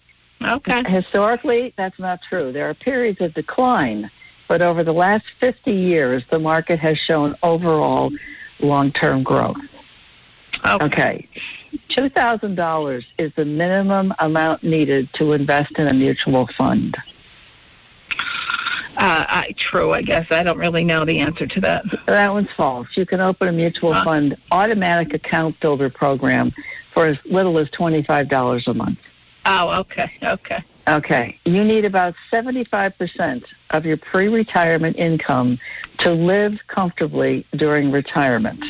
Okay. 0.42 0.82
Historically, 0.84 1.72
that's 1.76 1.98
not 1.98 2.20
true. 2.28 2.52
There 2.52 2.68
are 2.68 2.74
periods 2.74 3.20
of 3.20 3.34
decline, 3.34 4.10
but 4.48 4.62
over 4.62 4.82
the 4.84 4.92
last 4.92 5.24
50 5.40 5.72
years, 5.72 6.24
the 6.30 6.38
market 6.38 6.78
has 6.78 6.98
shown 6.98 7.36
overall 7.42 8.12
long-term 8.60 9.22
growth. 9.22 9.56
Okay. 10.64 10.84
Okay. 10.84 11.28
$2,000 11.88 13.04
is 13.18 13.32
the 13.34 13.44
minimum 13.44 14.14
amount 14.18 14.62
needed 14.62 15.08
to 15.14 15.32
invest 15.32 15.78
in 15.78 15.88
a 15.88 15.92
mutual 15.92 16.48
fund. 16.56 16.96
Uh, 19.02 19.26
I, 19.28 19.54
true. 19.58 19.92
I 19.92 20.00
guess 20.02 20.28
I 20.30 20.44
don't 20.44 20.58
really 20.58 20.84
know 20.84 21.04
the 21.04 21.18
answer 21.18 21.44
to 21.44 21.60
that. 21.62 21.84
That 22.06 22.32
one's 22.32 22.52
false. 22.56 22.86
You 22.94 23.04
can 23.04 23.20
open 23.20 23.48
a 23.48 23.52
mutual 23.52 23.92
Huh? 23.92 24.04
fund 24.04 24.36
automatic 24.52 25.12
account 25.12 25.58
builder 25.58 25.90
program 25.90 26.52
for 26.94 27.06
as 27.06 27.18
little 27.24 27.58
as 27.58 27.68
$25 27.70 28.68
a 28.68 28.74
month. 28.74 29.00
Oh. 29.44 29.80
Okay. 29.80 30.08
Okay. 30.22 30.62
Okay. 30.86 31.36
You 31.44 31.64
need 31.64 31.84
about 31.84 32.14
75% 32.30 33.42
of 33.70 33.84
your 33.84 33.96
pre 33.96 34.28
retirement 34.28 34.96
income 34.96 35.58
to 35.98 36.12
live 36.12 36.60
comfortably 36.68 37.44
during 37.56 37.90
retirement. 37.90 38.64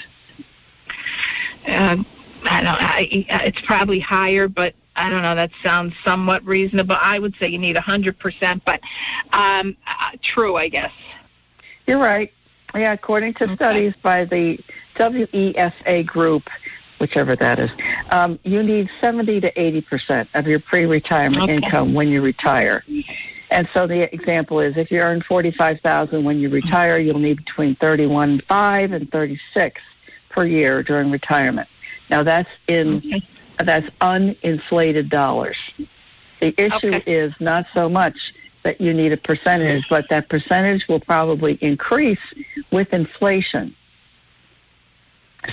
Uh, 1.67 1.97
I 2.45 2.63
don't. 2.63 2.83
I, 2.83 3.09
it's 3.45 3.61
probably 3.67 4.01
higher, 4.01 4.49
but 4.49 4.75
I 4.97 5.09
don't 5.09 5.23
know. 5.23 5.35
That 5.35 5.51
sounds 5.63 5.95
somewhat 6.05 6.45
reasonable. 6.45 6.97
I 7.01 7.19
would 7.19 7.35
say 7.37 7.49
you 7.49 7.59
need 7.59 7.77
a 7.77 7.81
hundred 7.81 8.19
percent, 8.19 8.63
but 8.65 8.81
um, 9.33 9.77
uh, 9.87 10.11
true, 10.23 10.57
I 10.57 10.69
guess. 10.69 10.93
You're 11.87 11.99
right. 11.99 12.33
Yeah, 12.75 12.93
according 12.93 13.35
to 13.35 13.45
Okay. 13.45 13.55
studies 13.55 13.95
by 14.03 14.25
the 14.25 14.59
WEFA 14.97 16.07
group, 16.07 16.49
whichever 16.99 17.37
that 17.37 17.59
is, 17.59 17.71
um, 18.11 18.39
you 18.45 18.63
need 18.63 18.89
70 19.01 19.41
to 19.41 19.53
80% 19.53 20.29
of 20.35 20.47
your 20.47 20.61
pre 20.61 20.87
retirement 20.87 21.43
Okay. 21.45 21.55
income 21.55 21.93
when 21.93 22.09
you 22.09 22.23
retire. 22.23 22.83
And 23.51 23.69
so 23.75 23.87
the 23.87 24.13
example 24.15 24.61
is 24.61 24.77
if 24.79 24.91
you 24.91 25.01
earn 25.01 25.21
45000 25.21 26.25
when 26.25 26.39
you 26.39 26.49
retire, 26.49 26.99
you'll 26.99 27.19
need 27.19 27.37
between 27.39 27.77
31.5 27.77 28.95
and 28.95 29.11
36 29.11 29.81
per 30.31 30.47
year 30.47 30.83
during 30.83 31.11
retirement. 31.11 31.69
Now 32.09 32.23
that's 32.23 32.49
in 32.69 32.99
Okay. 32.99 33.23
That's 33.65 33.89
uninflated 34.01 35.09
dollars. 35.09 35.57
The 36.41 36.55
issue 36.59 36.95
Okay. 36.95 37.03
is 37.07 37.33
not 37.41 37.67
so 37.73 37.89
much 37.89 38.17
that 38.63 38.81
you 38.81 38.93
need 38.93 39.13
a 39.13 39.17
percentage, 39.17 39.85
but 39.89 40.09
that 40.09 40.29
percentage 40.29 40.87
will 40.89 41.01
probably 41.01 41.59
increase 41.61 42.21
with 42.71 42.93
inflation. 42.93 43.75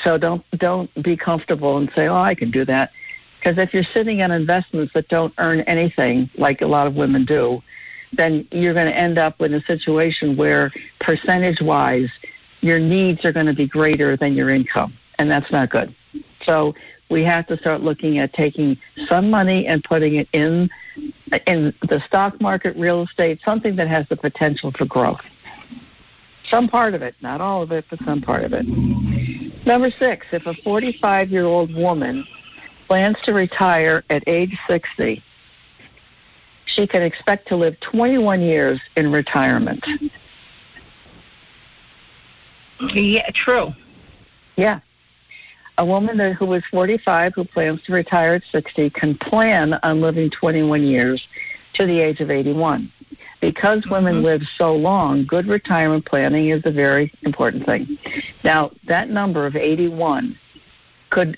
So 0.04 0.18
don't 0.18 0.44
don't 0.58 0.92
be 1.02 1.18
comfortable 1.18 1.78
and 1.78 1.92
say, 1.96 2.08
"Oh, 2.08 2.16
I 2.16 2.36
can 2.36 2.52
do 2.52 2.64
that," 2.66 2.92
because 3.40 3.58
if 3.58 3.74
you're 3.74 3.84
sitting 3.84 4.22
on 4.22 4.32
investments 4.32 4.94
that 4.94 5.08
don't 5.08 5.34
earn 5.40 5.62
anything, 5.62 6.30
like 6.38 6.62
a 6.62 6.68
lot 6.68 6.86
of 6.86 6.96
women 6.96 7.26
do, 7.26 7.64
then 8.14 8.48
you're 8.52 8.76
going 8.76 8.86
to 8.88 8.96
end 8.96 9.18
up 9.18 9.42
in 9.42 9.54
a 9.54 9.62
situation 9.62 10.36
where 10.36 10.72
percentage-wise, 11.00 12.10
your 12.62 12.80
needs 12.80 13.26
are 13.26 13.32
going 13.32 13.46
to 13.48 13.54
be 13.54 13.68
greater 13.68 14.16
than 14.16 14.34
your 14.34 14.50
income, 14.50 14.94
and 15.18 15.30
that's 15.32 15.52
not 15.52 15.70
good. 15.70 15.94
So 16.44 16.76
we 17.10 17.24
have 17.24 17.48
to 17.48 17.58
start 17.58 17.82
looking 17.82 18.20
at 18.20 18.34
taking 18.34 18.78
some 19.08 19.30
money 19.30 19.68
and 19.68 19.84
putting 19.84 20.16
it 20.16 20.30
in 20.34 20.70
in 21.46 21.74
the 21.88 22.02
stock 22.06 22.40
market, 22.42 22.76
real 22.76 23.04
estate, 23.04 23.40
something 23.44 23.76
that 23.76 23.88
has 23.88 24.08
the 24.10 24.16
potential 24.16 24.72
for 24.72 24.86
growth. 24.86 25.22
Some 26.50 26.68
part 26.68 26.94
of 26.96 27.02
it, 27.02 27.16
not 27.22 27.42
all 27.42 27.62
of 27.62 27.72
it, 27.72 27.86
but 27.90 28.00
some 28.04 28.22
part 28.22 28.44
of 28.44 28.54
it. 28.54 28.66
Number 29.66 29.92
six, 29.92 30.26
if 30.32 30.46
a 30.48 30.54
45 30.56 31.30
year 31.30 31.46
old 31.46 31.74
woman 31.76 32.26
plans 32.88 33.18
to 33.24 33.34
retire 33.34 34.04
at 34.10 34.24
age 34.28 34.58
60, 34.68 35.24
she 36.66 36.88
can 36.88 37.04
expect 37.04 37.48
to 37.50 37.56
live 37.56 37.80
21 37.80 38.42
years 38.42 38.80
in 38.96 39.12
retirement. 39.12 39.86
Yeah, 42.94 43.30
true. 43.32 43.74
Yeah. 44.56 44.80
A 45.80 45.86
woman 45.86 46.18
that, 46.18 46.34
who 46.34 46.52
is 46.54 46.64
45 46.72 47.36
who 47.36 47.46
plans 47.46 47.82
to 47.84 47.94
retire 47.94 48.36
at 48.36 48.44
60 48.52 48.90
can 48.90 49.16
plan 49.16 49.76
on 49.82 50.02
living 50.02 50.30
21 50.30 50.84
years 50.84 51.26
to 51.76 51.86
the 51.86 52.02
age 52.02 52.20
of 52.20 52.30
81. 52.30 52.92
Because 53.40 53.88
women 53.88 54.16
mm-hmm. 54.16 54.26
live 54.26 54.42
so 54.58 54.76
long, 54.76 55.26
good 55.26 55.48
retirement 55.48 56.06
planning 56.06 56.50
is 56.50 56.62
a 56.66 56.72
very 56.72 57.14
important 57.22 57.66
thing. 57.66 57.98
Now, 58.44 58.72
that 58.88 59.10
number 59.10 59.46
of 59.46 59.56
81 59.56 60.38
could 61.12 61.38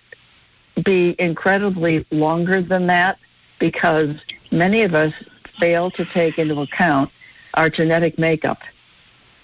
be 0.84 1.16
incredibly 1.20 2.08
longer 2.10 2.64
than 2.64 2.88
that 2.88 3.20
because 3.60 4.16
many 4.52 4.82
of 4.82 4.96
us 4.96 5.14
fail 5.60 5.92
to 5.92 6.06
take 6.06 6.40
into 6.40 6.60
account 6.62 7.12
our 7.54 7.70
genetic 7.70 8.18
makeup. 8.18 8.58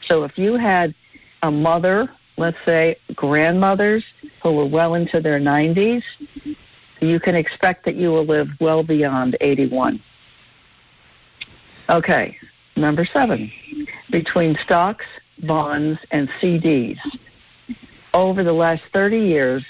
So 0.01 0.23
if 0.23 0.39
you 0.39 0.55
had 0.55 0.95
a 1.43 1.51
mother, 1.51 2.09
let's 2.37 2.57
say 2.65 2.97
grandmothers 3.15 4.05
who 4.41 4.53
were 4.53 4.65
well 4.65 4.93
into 4.93 5.19
their 5.19 5.39
90s, 5.39 6.03
you 7.01 7.19
can 7.19 7.35
expect 7.35 7.85
that 7.85 7.95
you 7.95 8.09
will 8.09 8.25
live 8.25 8.49
well 8.59 8.83
beyond 8.83 9.35
81. 9.41 10.01
Okay, 11.89 12.37
number 12.75 13.05
seven. 13.05 13.51
Between 14.09 14.57
stocks, 14.63 15.05
bonds, 15.43 15.99
and 16.11 16.29
CDs, 16.41 16.97
over 18.13 18.43
the 18.43 18.53
last 18.53 18.83
30 18.93 19.19
years, 19.19 19.65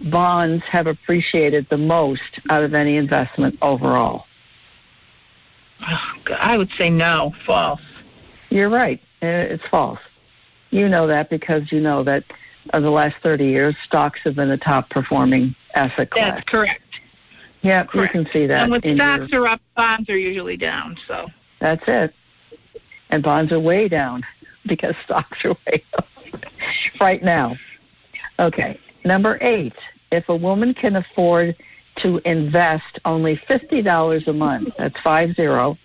bonds 0.00 0.64
have 0.64 0.86
appreciated 0.86 1.66
the 1.70 1.78
most 1.78 2.40
out 2.50 2.62
of 2.62 2.74
any 2.74 2.96
investment 2.96 3.56
overall. 3.62 4.26
Oh, 5.88 6.12
I 6.38 6.56
would 6.56 6.70
say 6.78 6.90
no, 6.90 7.34
false. 7.44 7.80
You're 8.50 8.70
right. 8.70 9.00
It's 9.20 9.66
false. 9.68 9.98
You 10.72 10.88
know 10.88 11.06
that 11.06 11.28
because 11.28 11.70
you 11.70 11.80
know 11.80 12.02
that 12.02 12.24
of 12.70 12.82
the 12.82 12.90
last 12.90 13.16
30 13.22 13.44
years, 13.44 13.76
stocks 13.84 14.20
have 14.24 14.34
been 14.34 14.48
the 14.48 14.56
top 14.56 14.88
performing 14.88 15.54
asset 15.74 16.10
class. 16.10 16.36
That's 16.36 16.48
correct. 16.48 16.80
Yeah, 17.60 17.84
correct. 17.84 18.14
you 18.14 18.24
can 18.24 18.32
see 18.32 18.46
that. 18.46 18.62
And 18.62 18.72
when 18.72 18.96
stocks 18.96 19.30
your, 19.30 19.42
are 19.42 19.48
up, 19.48 19.60
bonds 19.76 20.08
are 20.08 20.16
usually 20.16 20.56
down. 20.56 20.96
So 21.06 21.28
that's 21.60 21.84
it. 21.86 22.14
And 23.10 23.22
bonds 23.22 23.52
are 23.52 23.60
way 23.60 23.86
down 23.86 24.22
because 24.66 24.94
stocks 25.04 25.44
are 25.44 25.56
way 25.66 25.84
up 25.94 26.08
right 27.00 27.22
now. 27.22 27.54
Okay. 28.38 28.80
Number 29.04 29.38
eight, 29.42 29.76
if 30.10 30.28
a 30.30 30.36
woman 30.36 30.72
can 30.72 30.96
afford 30.96 31.54
to 31.96 32.18
invest 32.24 32.98
only 33.04 33.36
$50 33.36 34.26
a 34.26 34.32
month, 34.32 34.74
that's 34.78 34.98
five 35.02 35.34
zero, 35.34 35.76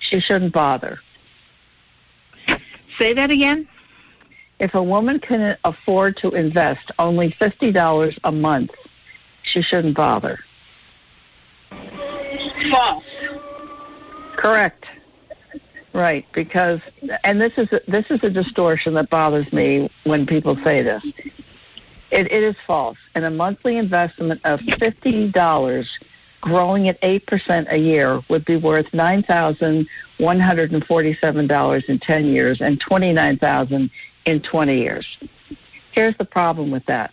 she 0.00 0.20
shouldn't 0.20 0.52
bother. 0.52 0.98
say 2.98 3.14
that 3.14 3.30
again. 3.30 3.66
If 4.62 4.74
a 4.74 4.82
woman 4.82 5.18
can 5.18 5.58
afford 5.64 6.16
to 6.18 6.30
invest 6.30 6.92
only 7.00 7.32
$50 7.32 8.18
a 8.22 8.30
month, 8.30 8.70
she 9.42 9.60
shouldn't 9.60 9.96
bother. 9.96 10.38
False. 12.70 13.04
Correct. 14.36 14.86
Right, 15.92 16.24
because 16.32 16.80
and 17.24 17.40
this 17.40 17.52
is 17.56 17.72
a, 17.72 17.80
this 17.88 18.06
is 18.08 18.22
a 18.22 18.30
distortion 18.30 18.94
that 18.94 19.10
bothers 19.10 19.52
me 19.52 19.90
when 20.04 20.26
people 20.26 20.56
say 20.62 20.80
this. 20.80 21.04
It, 22.12 22.30
it 22.30 22.42
is 22.44 22.54
false. 22.64 22.96
And 23.16 23.24
a 23.24 23.30
monthly 23.30 23.76
investment 23.76 24.40
of 24.44 24.60
fifty 24.78 25.30
dollars, 25.30 25.98
growing 26.40 26.88
at 26.88 26.98
eight 27.02 27.26
percent 27.26 27.66
a 27.68 27.76
year, 27.76 28.22
would 28.30 28.44
be 28.44 28.56
worth 28.56 28.86
nine 28.94 29.22
thousand 29.24 29.86
one 30.18 30.40
hundred 30.40 30.72
and 30.72 30.82
forty-seven 30.86 31.46
dollars 31.46 31.84
in 31.88 31.98
ten 31.98 32.24
years 32.26 32.62
and 32.62 32.80
twenty-nine 32.80 33.38
thousand 33.38 33.90
in 34.24 34.40
twenty 34.40 34.78
years. 34.78 35.06
Here's 35.92 36.16
the 36.16 36.24
problem 36.24 36.70
with 36.70 36.86
that. 36.86 37.12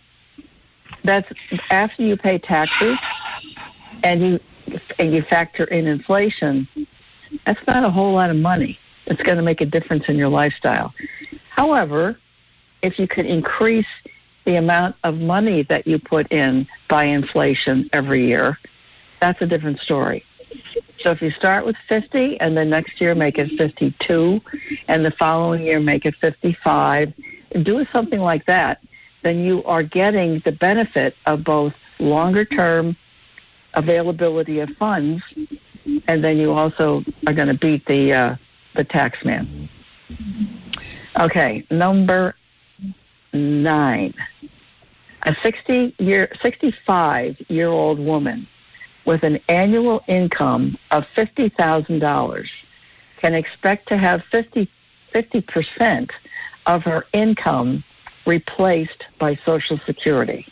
That's 1.04 1.30
after 1.70 2.02
you 2.02 2.16
pay 2.16 2.38
taxes 2.38 2.98
and 4.02 4.22
you 4.22 4.40
and 4.98 5.12
you 5.12 5.22
factor 5.22 5.64
in 5.64 5.86
inflation. 5.86 6.68
That's 7.46 7.64
not 7.66 7.84
a 7.84 7.90
whole 7.90 8.12
lot 8.12 8.30
of 8.30 8.36
money. 8.36 8.78
It's 9.06 9.22
going 9.22 9.36
to 9.36 9.42
make 9.42 9.60
a 9.60 9.66
difference 9.66 10.08
in 10.08 10.16
your 10.16 10.28
lifestyle. 10.28 10.92
However, 11.50 12.18
if 12.82 12.98
you 12.98 13.06
could 13.06 13.26
increase 13.26 13.86
the 14.44 14.56
amount 14.56 14.96
of 15.04 15.16
money 15.16 15.62
that 15.64 15.86
you 15.86 15.98
put 15.98 16.30
in 16.32 16.66
by 16.88 17.04
inflation 17.04 17.90
every 17.92 18.26
year, 18.26 18.58
that's 19.20 19.40
a 19.42 19.46
different 19.46 19.80
story. 19.80 20.24
So 21.02 21.10
if 21.10 21.22
you 21.22 21.30
start 21.30 21.64
with 21.64 21.76
50 21.88 22.40
and 22.40 22.56
then 22.56 22.70
next 22.70 23.00
year 23.00 23.14
make 23.14 23.38
it 23.38 23.50
52 23.56 24.40
and 24.86 25.04
the 25.04 25.10
following 25.12 25.62
year 25.62 25.80
make 25.80 26.04
it 26.04 26.14
55, 26.16 27.12
do 27.62 27.86
something 27.92 28.20
like 28.20 28.44
that, 28.46 28.82
then 29.22 29.38
you 29.38 29.64
are 29.64 29.82
getting 29.82 30.40
the 30.44 30.52
benefit 30.52 31.14
of 31.26 31.42
both 31.42 31.74
longer 31.98 32.44
term 32.44 32.96
availability 33.74 34.60
of 34.60 34.68
funds 34.78 35.22
and 36.06 36.22
then 36.22 36.36
you 36.36 36.52
also 36.52 37.02
are 37.26 37.32
going 37.32 37.48
to 37.48 37.54
beat 37.54 37.84
the 37.86 38.12
uh, 38.12 38.36
the 38.74 38.84
tax 38.84 39.24
man. 39.24 39.68
Okay, 41.18 41.66
number 41.70 42.34
nine. 43.32 44.14
A 45.22 45.36
60 45.42 45.94
year, 45.98 46.30
65 46.40 47.36
year 47.48 47.68
old 47.68 47.98
woman 47.98 48.46
with 49.04 49.22
an 49.22 49.40
annual 49.48 50.02
income 50.06 50.78
of 50.90 51.04
$50,000 51.16 52.48
can 53.18 53.34
expect 53.34 53.88
to 53.88 53.96
have 53.96 54.22
50, 54.30 54.70
50% 55.14 56.10
of 56.66 56.82
her 56.82 57.04
income 57.12 57.84
replaced 58.26 59.06
by 59.18 59.34
Social 59.44 59.78
Security. 59.86 60.46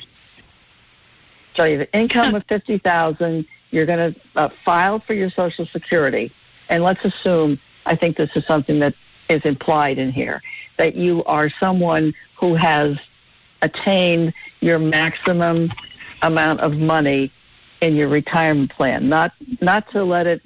So 1.54 1.64
you 1.64 1.78
have 1.78 1.88
an 1.92 2.00
income 2.00 2.34
of 2.34 2.44
50000 2.46 3.46
you're 3.70 3.86
going 3.86 4.14
to 4.14 4.20
uh, 4.36 4.48
file 4.64 5.00
for 5.00 5.14
your 5.14 5.30
Social 5.30 5.66
Security, 5.66 6.32
and 6.68 6.82
let's 6.82 7.04
assume, 7.04 7.58
I 7.84 7.96
think 7.96 8.16
this 8.16 8.30
is 8.34 8.46
something 8.46 8.78
that 8.78 8.94
is 9.28 9.42
implied 9.44 9.98
in 9.98 10.10
here, 10.10 10.40
that 10.78 10.94
you 10.94 11.22
are 11.24 11.50
someone 11.50 12.14
who 12.36 12.54
has 12.54 12.98
attained 13.60 14.32
your 14.60 14.78
maximum 14.78 15.70
amount 16.22 16.60
of 16.60 16.74
money 16.74 17.30
in 17.80 17.94
your 17.96 18.08
retirement 18.08 18.70
plan, 18.70 19.08
not 19.08 19.32
not 19.60 19.90
to 19.92 20.04
let 20.04 20.26
it 20.26 20.42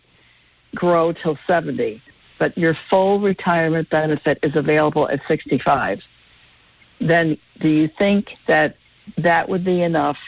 grow 0.75 1.13
till 1.13 1.39
70, 1.47 2.03
but 2.39 2.57
your 2.57 2.75
full 2.89 3.21
retirement 3.21 3.89
benefit 3.91 4.39
is 4.43 4.57
available 4.57 5.09
at 5.09 5.21
65. 5.29 6.01
Then 7.01 7.39
do 7.61 7.69
you 7.69 7.89
think 7.89 8.37
that 8.47 8.77
that 9.19 9.49
would 9.49 9.65
be 9.65 9.83
enough 9.83 10.19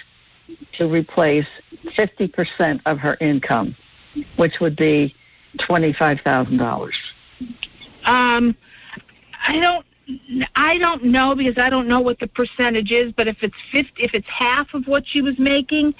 to 0.74 0.88
replace 0.88 1.46
50% 1.96 2.80
of 2.86 2.98
her 2.98 3.16
income, 3.20 3.76
which 4.36 4.60
would 4.60 4.76
be 4.76 5.14
$25,000? 5.58 6.92
Um, 8.04 8.56
I 9.46 9.58
don't. 9.60 9.86
I 10.54 10.78
don't 10.78 11.04
know 11.04 11.34
because 11.34 11.56
I 11.58 11.70
don't 11.70 11.88
know 11.88 12.00
what 12.00 12.18
the 12.18 12.26
percentage 12.26 12.90
is. 12.90 13.12
But 13.12 13.26
if 13.26 13.42
it's 13.42 13.56
50, 13.72 14.02
if 14.02 14.14
it's 14.14 14.28
half 14.28 14.74
of 14.74 14.86
what 14.86 15.06
she 15.06 15.22
was 15.22 15.38
making, 15.38 15.94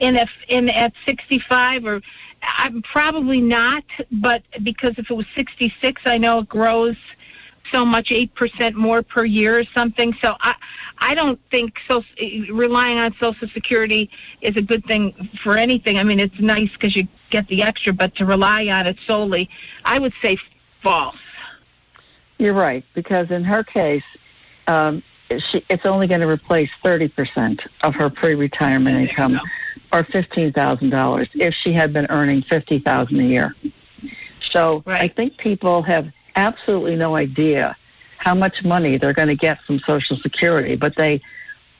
and 0.00 0.16
if 0.16 0.30
in 0.48 0.68
at 0.68 0.92
65 1.06 1.84
or 1.84 2.00
I'm 2.42 2.82
probably 2.82 3.40
not. 3.40 3.84
But 4.12 4.42
because 4.62 4.94
if 4.98 5.10
it 5.10 5.14
was 5.14 5.26
66, 5.34 6.02
I 6.04 6.18
know 6.18 6.40
it 6.40 6.48
grows 6.48 6.96
so 7.72 7.84
much, 7.84 8.10
eight 8.10 8.34
percent 8.34 8.76
more 8.76 9.02
per 9.02 9.24
year 9.24 9.58
or 9.58 9.64
something. 9.74 10.14
So 10.22 10.36
I, 10.40 10.54
I 10.98 11.14
don't 11.14 11.40
think 11.50 11.74
so. 11.86 12.02
Relying 12.50 12.98
on 12.98 13.14
Social 13.20 13.48
Security 13.48 14.10
is 14.40 14.56
a 14.56 14.62
good 14.62 14.84
thing 14.86 15.28
for 15.42 15.56
anything. 15.56 15.98
I 15.98 16.04
mean, 16.04 16.20
it's 16.20 16.38
nice 16.40 16.70
because 16.72 16.96
you 16.96 17.06
get 17.30 17.46
the 17.48 17.62
extra, 17.62 17.92
but 17.92 18.14
to 18.16 18.24
rely 18.24 18.66
on 18.68 18.86
it 18.86 18.96
solely, 19.06 19.50
I 19.84 19.98
would 19.98 20.14
say 20.22 20.38
false. 20.82 21.16
You're 22.38 22.54
right, 22.54 22.84
because 22.94 23.30
in 23.30 23.44
her 23.44 23.64
case, 23.64 24.04
um, 24.66 25.02
she, 25.28 25.64
it's 25.68 25.84
only 25.84 26.06
going 26.06 26.20
to 26.20 26.28
replace 26.28 26.70
30% 26.84 27.66
of 27.82 27.94
her 27.94 28.08
pre-retirement 28.08 29.08
income, 29.08 29.40
or 29.92 30.04
$15,000 30.04 31.28
if 31.34 31.54
she 31.54 31.72
had 31.72 31.92
been 31.92 32.06
earning 32.10 32.42
50000 32.42 33.18
a 33.18 33.22
year. 33.22 33.54
So 34.50 34.82
Right. 34.86 35.02
I 35.02 35.08
think 35.08 35.36
people 35.36 35.82
have 35.82 36.10
absolutely 36.36 36.96
no 36.96 37.16
idea 37.16 37.76
how 38.18 38.34
much 38.34 38.64
money 38.64 38.98
they're 38.98 39.12
going 39.12 39.28
to 39.28 39.36
get 39.36 39.60
from 39.62 39.78
Social 39.80 40.16
Security, 40.16 40.76
but 40.76 40.96
they 40.96 41.20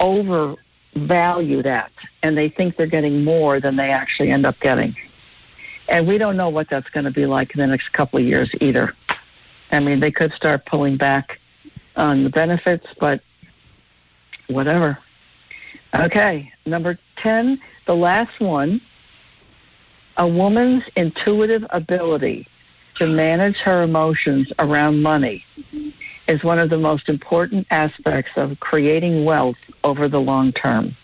overvalue 0.01 1.63
that, 1.63 1.93
and 2.23 2.37
they 2.37 2.49
think 2.49 2.77
they're 2.77 2.87
getting 2.87 3.25
more 3.25 3.61
than 3.61 3.77
they 3.77 3.91
actually 3.91 4.31
end 4.31 4.47
up 4.47 4.59
getting. 4.61 4.97
And 5.89 6.07
we 6.07 6.19
don't 6.19 6.37
know 6.37 6.49
what 6.49 6.69
that's 6.69 6.89
going 6.91 7.05
to 7.05 7.11
be 7.11 7.27
like 7.27 7.55
in 7.55 7.61
the 7.61 7.67
next 7.67 7.93
couple 7.93 8.19
of 8.19 8.25
years 8.25 8.51
either. 8.61 8.95
I 9.71 9.81
mean, 9.81 10.01
they 10.01 10.11
could 10.11 10.33
start 10.33 10.67
pulling 10.67 10.97
back 10.97 11.41
on 11.97 12.25
the 12.25 12.31
benefits, 12.31 12.87
but 12.99 13.21
whatever. 14.49 14.99
Okay, 15.95 16.53
number 16.67 16.99
10, 17.17 17.61
the 17.87 17.95
last 17.95 18.41
one. 18.41 18.81
A 20.17 20.27
woman's 20.27 20.83
intuitive 20.97 21.65
ability 21.71 22.49
to 22.97 23.07
manage 23.07 23.57
her 23.59 23.83
emotions 23.83 24.53
around 24.59 25.01
money 25.01 25.45
is 26.27 26.43
one 26.43 26.59
of 26.59 26.71
the 26.71 26.79
most 26.79 27.09
important 27.09 27.67
aspects 27.71 28.33
of 28.37 28.59
creating 28.59 29.25
wealth 29.25 29.57
over 29.85 30.09
the 30.09 30.21
long 30.21 30.53
term. 30.53 30.97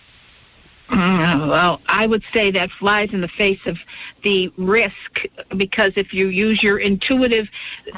Mm, 0.95 1.49
Well, 1.49 1.81
I 1.89 2.07
would 2.07 2.23
say 2.33 2.53
that 2.53 2.71
flies 2.71 3.13
in 3.13 3.21
the 3.21 3.29
face 3.29 3.59
of 3.67 3.77
the 4.23 4.53
risk 4.57 5.27
because 5.57 5.93
if 5.97 6.15
you 6.15 6.29
use 6.29 6.63
your 6.63 6.79
intuitive 6.79 7.49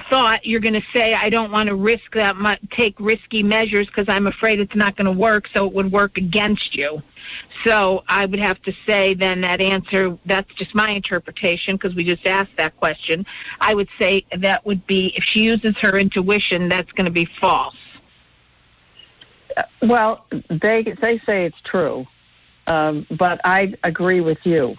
thought, 0.09 0.47
you're 0.47 0.61
going 0.61 0.75
to 0.75 0.87
say, 0.95 1.13
I 1.13 1.29
don't 1.29 1.53
want 1.53 1.69
to 1.69 1.75
risk 1.75 2.15
that 2.15 2.37
much, 2.37 2.59
take 2.71 2.99
risky 2.99 3.43
measures 3.43 3.87
because 3.87 4.07
I'm 4.09 4.27
afraid 4.27 4.61
it's 4.61 4.75
not 4.75 4.97
going 4.97 5.05
to 5.05 5.13
work, 5.13 5.47
so 5.53 5.67
it 5.67 5.75
would 5.75 5.93
work 5.93 6.17
against 6.17 6.75
you. 6.75 7.03
So 7.65 8.03
I 8.09 8.25
would 8.25 8.39
have 8.39 8.63
to 8.63 8.73
say 8.87 9.13
then 9.13 9.43
that 9.43 9.61
answer, 9.61 10.17
that's 10.25 10.53
just 10.55 10.75
my 10.75 10.91
interpretation 10.91 11.77
because 11.77 11.95
we 11.95 12.03
just 12.03 12.27
asked 12.27 12.57
that 12.57 12.77
question. 12.79 13.27
I 13.61 13.75
would 13.75 13.89
say 13.99 14.25
that 14.39 14.65
would 14.65 14.87
be, 14.87 15.13
if 15.17 15.25
she 15.25 15.41
uses 15.41 15.77
her 15.83 15.99
intuition, 15.99 16.71
that's 16.71 16.93
going 16.93 17.05
to 17.05 17.11
be 17.11 17.29
false. 17.41 17.77
Well, 19.83 20.27
they 20.49 20.83
they 21.01 21.19
say 21.21 21.47
it's 21.47 21.61
true, 21.63 22.07
um, 22.67 23.07
but 23.19 23.41
I 23.45 23.75
agree 23.85 24.21
with 24.21 24.39
you. 24.45 24.77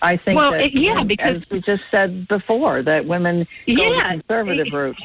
I 0.00 0.16
think 0.16 0.36
Well, 0.38 0.52
that, 0.52 0.62
it- 0.66 0.74
yeah, 0.74 1.02
because- 1.02 1.42
we 1.50 1.60
just 1.60 1.82
said 1.90 2.28
before, 2.28 2.82
that 2.82 3.04
women 3.04 3.46
go 3.66 3.74
the 3.74 3.82
Yeah, 3.96 4.10
conservative 4.12 4.68
it- 4.68 4.72
route, 4.72 5.00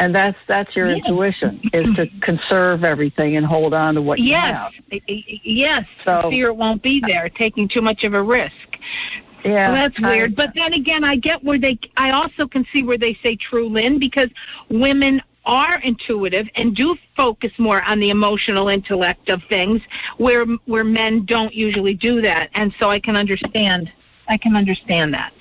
and 0.00 0.14
that's 0.14 0.38
that's 0.46 0.74
your 0.74 0.88
intuition 0.88 1.60
is 1.72 1.94
to 1.96 2.06
conserve 2.20 2.82
everything 2.84 3.36
and 3.36 3.44
hold 3.46 3.74
on 3.74 3.94
to 3.94 4.02
what 4.02 4.18
you 4.18 4.34
have. 4.34 4.72
I- 4.92 5.02
I- 5.08 5.40
yes. 5.42 5.84
So- 6.04 6.30
fear 6.30 6.48
it 6.48 6.56
won't 6.56 6.82
be 6.82 7.00
there, 7.06 7.28
taking 7.28 7.68
too 7.68 7.82
much 7.82 8.04
of 8.04 8.14
a 8.14 8.22
risk. 8.22 8.78
Yeah, 9.44 9.68
Well, 9.68 9.74
that's 9.76 10.02
I- 10.02 10.10
weird. 10.10 10.34
But 10.34 10.54
then 10.54 10.72
again, 10.72 11.04
I 11.04 11.16
get 11.16 11.44
where 11.44 11.58
they. 11.58 11.78
I 11.98 12.10
also 12.12 12.46
can 12.48 12.64
see 12.72 12.82
where 12.82 12.96
they 12.96 13.12
say 13.22 13.36
true, 13.36 13.68
Lynn, 13.68 13.98
because 13.98 14.30
women 14.70 15.22
are 15.46 15.78
intuitive 15.80 16.48
and 16.54 16.74
do 16.74 16.96
focus 17.16 17.52
more 17.58 17.82
on 17.82 18.00
the 18.00 18.10
emotional 18.10 18.68
intellect 18.68 19.28
of 19.28 19.42
things, 19.44 19.82
where 20.16 20.44
where 20.66 20.84
men 20.84 21.24
don't 21.24 21.54
usually 21.54 21.94
do 21.94 22.20
that. 22.22 22.50
And 22.54 22.74
so 22.78 22.88
I 22.90 22.98
can 22.98 23.16
understand. 23.16 23.92
I 24.28 24.36
can 24.36 24.56
understand 24.56 25.12
that. 25.14 25.32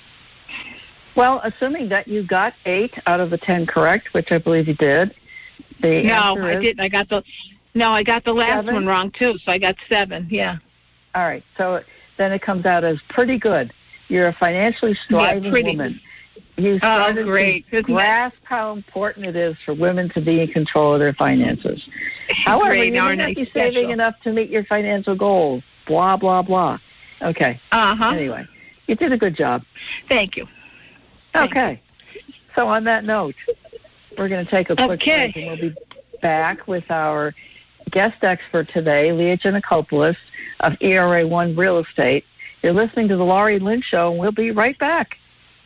Well, 1.15 1.41
assuming 1.43 1.89
that 1.89 2.07
you 2.07 2.23
got 2.23 2.53
eight 2.65 2.93
out 3.05 3.19
of 3.19 3.29
the 3.29 3.37
ten 3.37 3.65
correct, 3.65 4.13
which 4.13 4.31
I 4.31 4.39
believe 4.39 4.67
you 4.67 4.73
did. 4.73 5.13
The 5.81 6.03
No, 6.03 6.37
I 6.43 6.59
didn't. 6.59 6.79
I 6.79 6.89
got 6.89 7.09
the. 7.09 7.23
No, 7.75 7.91
I 7.91 8.03
got 8.03 8.23
the 8.23 8.33
last 8.33 8.65
Seven? 8.65 8.73
one 8.75 8.85
wrong 8.85 9.11
too. 9.11 9.37
So 9.39 9.51
I 9.51 9.57
got 9.57 9.75
seven. 9.89 10.27
Yeah. 10.29 10.57
All 11.15 11.23
right, 11.23 11.43
so 11.57 11.83
then 12.17 12.31
it 12.31 12.41
comes 12.41 12.65
out 12.65 12.83
as 12.83 12.99
pretty 13.09 13.37
good. 13.37 13.71
You're 14.07 14.27
a 14.27 14.33
financially 14.33 14.95
striving 14.95 15.51
pretty. 15.51 15.71
woman. 15.71 15.99
You 16.55 16.77
started 16.77 17.23
Oh, 17.23 17.31
great. 17.31 17.69
to 17.71 17.81
grasp 17.81 18.37
how 18.43 18.73
important 18.73 19.25
it 19.25 19.35
is 19.35 19.55
for 19.65 19.73
women 19.73 20.09
to 20.09 20.21
be 20.21 20.39
in 20.41 20.47
control 20.49 20.93
of 20.93 20.99
their 20.99 21.13
finances. 21.13 21.87
However, 22.29 22.69
Great, 22.69 22.93
you 22.93 23.01
may 23.01 23.15
not 23.15 23.27
be 23.35 23.45
saving 23.53 23.71
special? 23.73 23.89
enough 23.91 24.15
to 24.21 24.31
meet 24.31 24.49
your 24.49 24.63
financial 24.65 25.15
goals. 25.15 25.63
Blah 25.87 26.17
blah 26.17 26.43
blah. 26.43 26.77
Okay. 27.21 27.59
Uh 27.71 27.95
huh. 27.95 28.09
Anyway, 28.11 28.45
you 28.87 28.95
did 28.95 29.11
a 29.11 29.17
good 29.17 29.35
job. 29.35 29.63
Thank 30.07 30.37
you. 30.37 30.47
Thank 31.33 31.51
Okay. 31.51 31.81
So 32.55 32.67
on 32.67 32.83
that 32.83 33.03
note, 33.03 33.35
we're 34.17 34.29
going 34.29 34.45
to 34.45 34.51
take 34.51 34.69
a 34.69 34.75
quick 34.75 35.01
Okay. 35.01 35.31
break, 35.31 35.35
and 35.37 35.47
we'll 35.47 35.69
be 35.71 35.75
back 36.21 36.67
with 36.67 36.89
our 36.91 37.33
guest 37.89 38.23
expert 38.23 38.69
today, 38.69 39.11
Leah 39.11 39.37
Janakopoulos 39.37 40.15
of 40.59 40.73
ERA 40.81 41.25
One 41.27 41.55
Real 41.55 41.79
Estate. 41.79 42.25
You're 42.61 42.73
listening 42.73 43.07
to 43.07 43.17
the 43.17 43.25
Laurie 43.25 43.57
Lynn 43.59 43.81
Show, 43.81 44.11
and 44.11 44.19
we'll 44.19 44.31
be 44.31 44.51
right 44.51 44.77
back. 44.77 45.17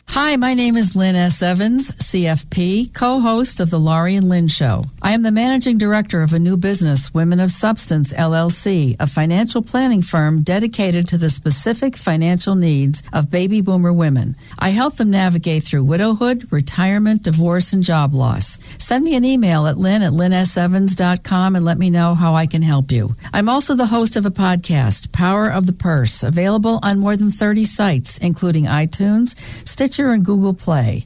Hi, 0.10 0.36
my 0.38 0.54
name 0.54 0.78
is 0.78 0.96
Lynn 0.96 1.16
S. 1.16 1.42
Evans, 1.44 1.92
CFP, 1.92 2.94
co 2.94 3.20
host 3.20 3.60
of 3.60 3.70
The 3.70 3.80
Laurie 3.80 4.16
and 4.16 4.30
Lynn 4.30 4.48
Show. 4.48 4.86
I 5.08 5.12
am 5.12 5.22
the 5.22 5.32
managing 5.32 5.78
director 5.78 6.22
of 6.22 6.34
a 6.34 6.38
new 6.38 6.58
business, 6.58 7.14
Women 7.14 7.40
of 7.40 7.50
Substance 7.50 8.12
LLC, 8.12 8.98
a 9.00 9.08
financial 9.08 9.62
planning 9.62 10.02
firm 10.02 10.42
dedicated 10.42 11.08
to 11.08 11.18
the 11.18 11.30
specific 11.30 11.96
financial 11.96 12.56
needs 12.56 13.04
of 13.14 13.32
baby 13.32 13.62
boomer 13.62 13.94
women. 13.94 14.36
I 14.60 14.72
help 14.72 14.98
them 14.98 15.10
navigate 15.10 15.64
through 15.64 15.86
widowhood, 15.86 16.52
retirement, 16.52 17.24
divorce, 17.24 17.72
and 17.72 17.84
job 17.84 18.14
loss. 18.14 18.60
Send 18.84 19.06
me 19.06 19.16
an 19.16 19.24
email 19.24 19.66
at 19.68 19.78
lynn 19.78 20.02
at 20.02 20.12
lynnsevans.com 20.12 21.56
and 21.56 21.64
let 21.64 21.78
me 21.78 21.90
know 21.90 22.14
how 22.14 22.36
I 22.36 22.46
can 22.46 22.62
help 22.62 22.92
you. 22.92 23.16
I'm 23.32 23.48
also 23.48 23.76
the 23.76 23.86
host 23.86 24.18
of 24.18 24.26
a 24.26 24.30
podcast, 24.30 25.14
Power 25.14 25.48
of 25.48 25.68
the 25.68 25.72
Purse, 25.72 26.22
available 26.22 26.82
on 26.84 27.00
more 27.00 27.16
than 27.16 27.32
30 27.32 27.64
sites, 27.64 28.18
including 28.18 28.66
iTunes, 28.66 29.40
Stitcher, 29.66 30.12
and 30.12 30.26
Google 30.26 30.54
Play. 30.54 31.06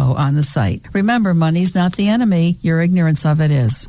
on 0.00 0.34
the 0.34 0.42
site. 0.42 0.86
Remember, 0.92 1.34
money's 1.34 1.74
not 1.74 1.92
the 1.92 2.08
enemy, 2.08 2.56
your 2.62 2.80
ignorance 2.80 3.24
of 3.26 3.40
it 3.40 3.50
is. 3.50 3.88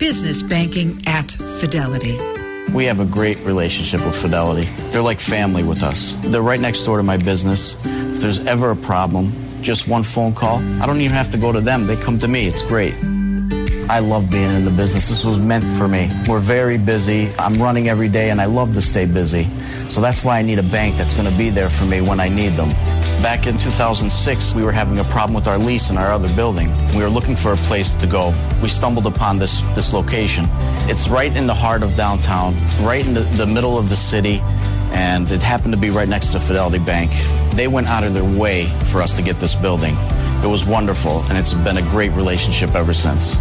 Business 0.00 0.42
banking 0.42 0.98
at 1.06 1.30
Fidelity. 1.30 2.16
We 2.72 2.86
have 2.86 3.00
a 3.00 3.04
great 3.04 3.38
relationship 3.40 4.00
with 4.00 4.16
Fidelity. 4.16 4.66
They're 4.92 5.02
like 5.02 5.20
family 5.20 5.62
with 5.62 5.82
us. 5.82 6.14
They're 6.20 6.40
right 6.40 6.58
next 6.58 6.84
door 6.84 6.96
to 6.96 7.02
my 7.02 7.18
business. 7.18 7.74
If 7.84 8.22
there's 8.22 8.46
ever 8.46 8.70
a 8.70 8.76
problem, 8.76 9.30
just 9.60 9.88
one 9.88 10.02
phone 10.02 10.34
call, 10.34 10.56
I 10.80 10.86
don't 10.86 11.02
even 11.02 11.14
have 11.14 11.30
to 11.32 11.36
go 11.36 11.52
to 11.52 11.60
them. 11.60 11.86
They 11.86 11.96
come 11.96 12.18
to 12.20 12.28
me. 12.28 12.46
It's 12.46 12.62
great. 12.62 12.94
I 13.90 13.98
love 13.98 14.30
being 14.30 14.50
in 14.50 14.64
the 14.64 14.70
business. 14.70 15.10
This 15.10 15.22
was 15.22 15.38
meant 15.38 15.64
for 15.64 15.86
me. 15.86 16.08
We're 16.26 16.40
very 16.40 16.78
busy. 16.78 17.28
I'm 17.38 17.60
running 17.60 17.90
every 17.90 18.08
day 18.08 18.30
and 18.30 18.40
I 18.40 18.46
love 18.46 18.72
to 18.74 18.80
stay 18.80 19.04
busy. 19.04 19.44
So 19.90 20.00
that's 20.00 20.24
why 20.24 20.38
I 20.38 20.42
need 20.42 20.58
a 20.58 20.68
bank 20.70 20.96
that's 20.96 21.12
going 21.12 21.30
to 21.30 21.36
be 21.36 21.50
there 21.50 21.68
for 21.68 21.84
me 21.84 22.00
when 22.00 22.20
I 22.20 22.30
need 22.30 22.52
them. 22.52 22.70
Back 23.22 23.46
in 23.46 23.58
2006, 23.58 24.54
we 24.54 24.62
were 24.62 24.72
having 24.72 24.98
a 24.98 25.04
problem 25.04 25.34
with 25.34 25.46
our 25.46 25.58
lease 25.58 25.90
in 25.90 25.98
our 25.98 26.10
other 26.10 26.34
building. 26.34 26.70
We 26.96 27.02
were 27.02 27.10
looking 27.10 27.36
for 27.36 27.52
a 27.52 27.56
place 27.56 27.94
to 27.96 28.06
go. 28.06 28.32
We 28.62 28.70
stumbled 28.70 29.06
upon 29.06 29.38
this, 29.38 29.60
this 29.74 29.92
location. 29.92 30.46
It's 30.88 31.06
right 31.06 31.34
in 31.36 31.46
the 31.46 31.52
heart 31.52 31.82
of 31.82 31.94
downtown, 31.96 32.54
right 32.80 33.06
in 33.06 33.12
the, 33.12 33.20
the 33.20 33.46
middle 33.46 33.78
of 33.78 33.90
the 33.90 33.94
city, 33.94 34.40
and 34.92 35.30
it 35.30 35.42
happened 35.42 35.74
to 35.74 35.78
be 35.78 35.90
right 35.90 36.08
next 36.08 36.32
to 36.32 36.40
Fidelity 36.40 36.78
Bank. 36.78 37.10
They 37.54 37.68
went 37.68 37.88
out 37.88 38.04
of 38.04 38.14
their 38.14 38.40
way 38.40 38.64
for 38.90 39.02
us 39.02 39.16
to 39.16 39.22
get 39.22 39.36
this 39.36 39.54
building. 39.54 39.94
It 40.42 40.48
was 40.48 40.64
wonderful, 40.64 41.22
and 41.24 41.36
it's 41.36 41.52
been 41.52 41.76
a 41.76 41.82
great 41.90 42.12
relationship 42.12 42.74
ever 42.74 42.94
since. 42.94 43.36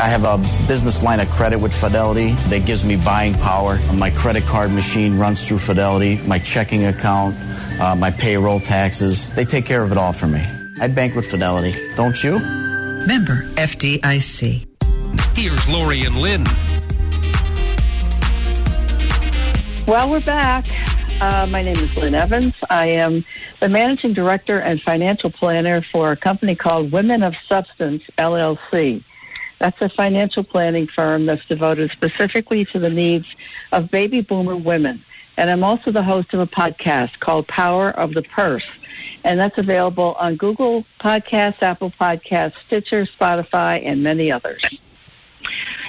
I 0.00 0.08
have 0.08 0.24
a 0.24 0.38
business 0.66 1.02
line 1.02 1.20
of 1.20 1.28
credit 1.28 1.58
with 1.58 1.78
Fidelity 1.78 2.30
that 2.48 2.64
gives 2.64 2.86
me 2.86 2.96
buying 3.04 3.34
power. 3.34 3.78
My 3.96 4.08
credit 4.08 4.44
card 4.44 4.72
machine 4.72 5.18
runs 5.18 5.46
through 5.46 5.58
Fidelity, 5.58 6.18
my 6.26 6.38
checking 6.38 6.86
account, 6.86 7.36
uh, 7.78 7.94
my 7.96 8.10
payroll 8.10 8.60
taxes. 8.60 9.30
They 9.34 9.44
take 9.44 9.66
care 9.66 9.82
of 9.82 9.92
it 9.92 9.98
all 9.98 10.14
for 10.14 10.26
me. 10.26 10.42
I 10.80 10.88
bank 10.88 11.14
with 11.14 11.30
Fidelity. 11.30 11.74
Don't 11.96 12.24
you? 12.24 12.38
Member 13.06 13.42
FDIC. 13.56 14.66
Here's 15.36 15.68
Laurie 15.68 16.04
and 16.04 16.16
Lynn. 16.16 16.44
Well, 19.86 20.10
we're 20.10 20.22
back. 20.22 20.64
Uh, 21.20 21.46
my 21.50 21.60
name 21.60 21.76
is 21.76 21.94
Lynn 21.98 22.14
Evans. 22.14 22.54
I 22.70 22.86
am 22.86 23.22
the 23.60 23.68
managing 23.68 24.14
director 24.14 24.60
and 24.60 24.80
financial 24.80 25.30
planner 25.30 25.82
for 25.92 26.10
a 26.10 26.16
company 26.16 26.54
called 26.54 26.90
Women 26.90 27.22
of 27.22 27.34
Substance 27.46 28.02
LLC. 28.16 29.04
That's 29.60 29.80
a 29.82 29.90
financial 29.90 30.42
planning 30.42 30.88
firm 30.88 31.26
that's 31.26 31.44
devoted 31.46 31.90
specifically 31.90 32.64
to 32.66 32.78
the 32.78 32.88
needs 32.90 33.26
of 33.72 33.90
baby 33.90 34.22
boomer 34.22 34.56
women. 34.56 35.04
And 35.36 35.48
I'm 35.48 35.62
also 35.62 35.92
the 35.92 36.02
host 36.02 36.34
of 36.34 36.40
a 36.40 36.46
podcast 36.46 37.20
called 37.20 37.46
Power 37.46 37.90
of 37.90 38.14
the 38.14 38.22
Purse. 38.22 38.66
And 39.22 39.38
that's 39.38 39.58
available 39.58 40.16
on 40.18 40.36
Google 40.36 40.84
Podcasts, 40.98 41.62
Apple 41.62 41.92
Podcasts, 41.92 42.54
Stitcher, 42.66 43.06
Spotify, 43.06 43.86
and 43.86 44.02
many 44.02 44.32
others. 44.32 44.62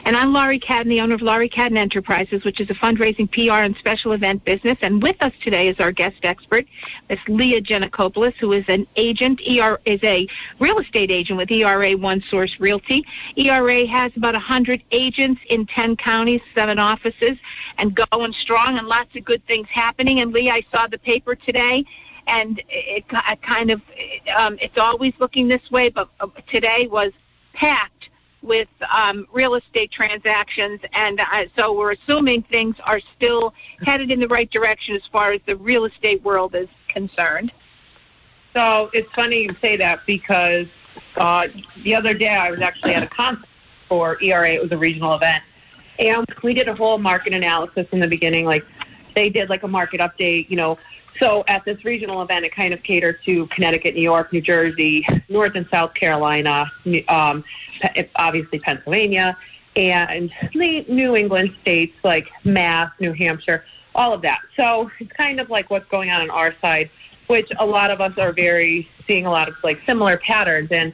And 0.04 0.16
I'm 0.18 0.34
Laurie 0.34 0.60
Cadden, 0.60 0.90
the 0.90 1.02
owner 1.02 1.14
of 1.14 1.22
Laurie 1.22 1.50
Cadden 1.50 1.78
Enterprises, 1.78 2.44
which 2.44 2.60
is 2.60 2.70
a 2.70 2.74
fundraising 2.74 3.32
PR 3.32 3.64
and 3.64 3.76
special 3.78 4.14
event 4.14 4.44
business. 4.46 4.78
And 4.82 5.02
with 5.02 5.22
us 5.22 5.34
today 5.44 5.68
is 5.68 5.80
our 5.80 5.92
guest 5.92 6.18
expert, 6.24 6.66
Miss 7.10 7.20
Leah 7.28 7.62
Janakopoulos, 7.62 8.36
who 8.38 8.52
is 8.54 8.66
an 8.68 8.88
agent, 8.96 9.40
ER, 9.42 9.80
is 9.86 10.00
a 10.04 10.28
real 10.60 10.80
estate 10.80 11.12
agent 11.12 11.38
with 11.38 11.52
ERA 11.52 11.92
One 11.94 12.22
Source 12.22 12.60
Realty. 12.60 13.06
ERA 13.38 13.86
has 13.86 14.12
about 14.16 14.34
100 14.34 14.84
agents 14.92 15.42
in 15.50 15.66
10 15.68 15.98
counties, 15.98 16.42
seven 16.56 16.80
offices, 16.80 17.38
and 17.78 17.96
going 18.12 18.34
strong 18.34 18.78
and 18.78 18.88
lots 18.88 19.16
of 19.16 19.24
good 19.24 19.46
things 19.46 19.68
happening. 19.70 20.20
And 20.20 20.34
Leah, 20.34 20.54
I 20.54 20.66
saw 20.74 20.88
the 20.88 20.98
paper 20.98 21.36
today 21.36 21.86
and 22.28 22.60
it, 22.70 23.06
it 23.10 23.42
kind 23.42 23.72
of 23.72 23.82
um, 24.36 24.58
it's 24.62 24.78
always 24.78 25.14
looking 25.20 25.48
this 25.48 25.70
way, 25.72 25.90
but 25.90 26.10
uh, 26.20 26.28
today 26.48 26.88
was 26.90 27.12
packed 27.54 28.10
with 28.42 28.68
um, 28.94 29.28
real 29.32 29.56
estate 29.56 29.92
transactions, 29.92 30.80
and 30.94 31.20
uh, 31.20 31.46
so 31.58 31.74
we're 31.74 31.92
assuming 31.92 32.42
things 32.44 32.76
are 32.86 33.00
still 33.16 33.54
headed 33.84 34.12
in 34.12 34.20
the 34.20 34.28
right 34.28 34.50
direction 34.50 34.96
as 34.96 35.04
far 35.12 35.32
as 35.32 35.42
the 35.46 35.56
real 35.56 35.86
estate 35.86 36.24
world 36.24 36.56
is 36.56 36.68
concerned. 36.88 37.52
So 38.54 38.90
it's 38.94 39.12
funny 39.14 39.44
you 39.44 39.56
say 39.62 39.78
that 39.78 40.02
because 40.06 40.68
uh, 41.16 41.48
the 41.84 41.96
other 41.96 42.14
day 42.14 42.30
I 42.30 42.52
was 42.52 42.62
actually 42.62 42.96
at 42.96 43.04
a 43.04 43.08
conference 43.08 43.48
for 43.88 44.22
ERA. 44.22 44.50
It 44.50 44.62
was 44.62 44.72
a 44.72 44.78
regional 44.78 45.14
event, 45.14 45.44
and 46.00 46.26
we 46.44 46.54
did 46.54 46.68
a 46.68 46.76
whole 46.76 46.98
market 46.98 47.34
analysis 47.34 47.88
in 47.92 48.00
the 48.00 48.08
beginning. 48.08 48.46
Like 48.46 48.66
they 49.16 49.30
did 49.30 49.50
like 49.50 49.64
a 49.64 49.68
market 49.68 50.00
update, 50.00 50.50
you 50.50 50.58
know. 50.58 50.78
So 51.20 51.44
at 51.48 51.66
this 51.66 51.84
regional 51.86 52.22
event, 52.22 52.46
it 52.46 52.56
kind 52.56 52.74
of 52.74 52.82
catered 52.84 53.20
to 53.26 53.48
Connecticut, 53.48 53.96
New 53.96 54.02
York, 54.02 54.32
New 54.34 54.42
Jersey, 54.42 55.06
North 55.30 55.56
and 55.56 55.68
South 55.70 55.94
Carolina, 55.94 56.72
um, 57.08 57.44
obviously 58.16 58.60
Pennsylvania, 58.60 59.38
and 59.76 60.32
the 60.54 60.86
New 60.88 61.16
England 61.16 61.56
states 61.62 61.96
like 62.04 62.30
Mass, 62.44 62.92
New 63.00 63.14
Hampshire, 63.14 63.64
all 63.96 64.14
of 64.14 64.22
that. 64.24 64.42
So 64.56 64.90
it's 65.00 65.12
kind 65.14 65.40
of 65.40 65.50
like 65.50 65.70
what's 65.70 65.88
going 65.90 66.10
on 66.10 66.22
on 66.22 66.30
our 66.30 66.54
side, 66.62 66.90
which 67.28 67.52
a 67.60 67.66
lot 67.66 67.92
of 67.92 68.02
us 68.02 68.18
are 68.18 68.34
very 68.34 68.90
seeing 69.08 69.26
a 69.26 69.32
lot 69.32 69.48
of 69.48 69.56
like 69.64 69.80
similar 69.86 70.18
patterns. 70.18 70.70
And 70.72 70.94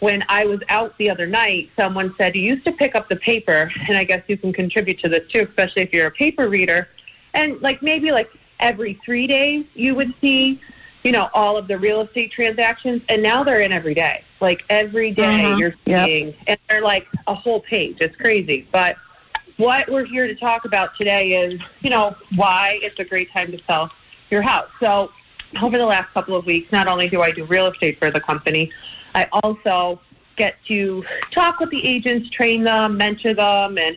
when 0.00 0.24
I 0.28 0.44
was 0.44 0.60
out 0.68 0.96
the 0.98 1.10
other 1.10 1.26
night, 1.26 1.70
someone 1.76 2.14
said, 2.18 2.34
You 2.36 2.42
used 2.42 2.64
to 2.64 2.72
pick 2.72 2.94
up 2.94 3.08
the 3.08 3.16
paper, 3.16 3.70
and 3.88 3.96
I 3.96 4.04
guess 4.04 4.22
you 4.26 4.36
can 4.36 4.52
contribute 4.52 4.98
to 5.00 5.08
this 5.08 5.30
too, 5.30 5.46
especially 5.48 5.82
if 5.82 5.92
you're 5.92 6.06
a 6.06 6.12
paper 6.12 6.48
reader. 6.48 6.88
And 7.34 7.60
like 7.60 7.82
maybe 7.82 8.12
like 8.12 8.30
every 8.60 8.94
three 9.04 9.26
days 9.26 9.64
you 9.74 9.94
would 9.94 10.12
see, 10.20 10.60
you 11.04 11.12
know, 11.12 11.28
all 11.34 11.56
of 11.56 11.68
the 11.68 11.78
real 11.78 12.00
estate 12.00 12.32
transactions, 12.32 13.02
and 13.08 13.22
now 13.22 13.44
they're 13.44 13.60
in 13.60 13.72
every 13.72 13.94
day. 13.94 14.22
Like 14.40 14.64
every 14.68 15.10
day 15.10 15.44
Mhm. 15.44 15.58
you're 15.58 15.74
Yep. 15.86 16.06
seeing, 16.06 16.34
and 16.46 16.58
they're 16.68 16.82
like 16.82 17.06
a 17.26 17.34
whole 17.34 17.60
page. 17.60 17.98
It's 18.00 18.16
crazy. 18.16 18.66
But 18.72 18.96
what 19.56 19.88
we're 19.88 20.04
here 20.04 20.26
to 20.26 20.34
talk 20.34 20.64
about 20.64 20.94
today 20.96 21.30
is, 21.30 21.60
you 21.80 21.90
know, 21.90 22.14
why 22.34 22.78
it's 22.82 22.98
a 22.98 23.04
great 23.04 23.32
time 23.32 23.50
to 23.52 23.58
sell 23.66 23.90
your 24.30 24.42
house. 24.42 24.68
So 24.80 25.10
over 25.62 25.78
the 25.78 25.86
last 25.86 26.12
couple 26.12 26.36
of 26.36 26.44
weeks, 26.44 26.70
not 26.72 26.88
only 26.88 27.08
do 27.08 27.22
I 27.22 27.30
do 27.30 27.44
real 27.44 27.66
estate 27.66 27.98
for 27.98 28.10
the 28.10 28.20
company, 28.20 28.70
I 29.14 29.28
also 29.32 30.00
get 30.36 30.56
to 30.66 31.02
talk 31.30 31.60
with 31.60 31.70
the 31.70 31.86
agents, 31.86 32.28
train 32.28 32.64
them, 32.64 32.98
mentor 32.98 33.32
them, 33.32 33.78
and 33.78 33.96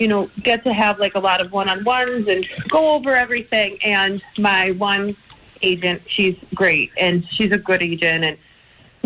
you 0.00 0.08
know, 0.08 0.30
get 0.42 0.64
to 0.64 0.72
have 0.72 0.98
like 0.98 1.14
a 1.14 1.20
lot 1.20 1.40
of 1.40 1.52
one-on-ones 1.52 2.26
and 2.26 2.48
go 2.68 2.90
over 2.90 3.14
everything. 3.14 3.78
And 3.84 4.22
my 4.38 4.72
one 4.72 5.14
agent, 5.62 6.02
she's 6.06 6.36
great, 6.54 6.90
and 6.98 7.24
she's 7.28 7.52
a 7.52 7.58
good 7.58 7.82
agent, 7.82 8.24
and 8.24 8.38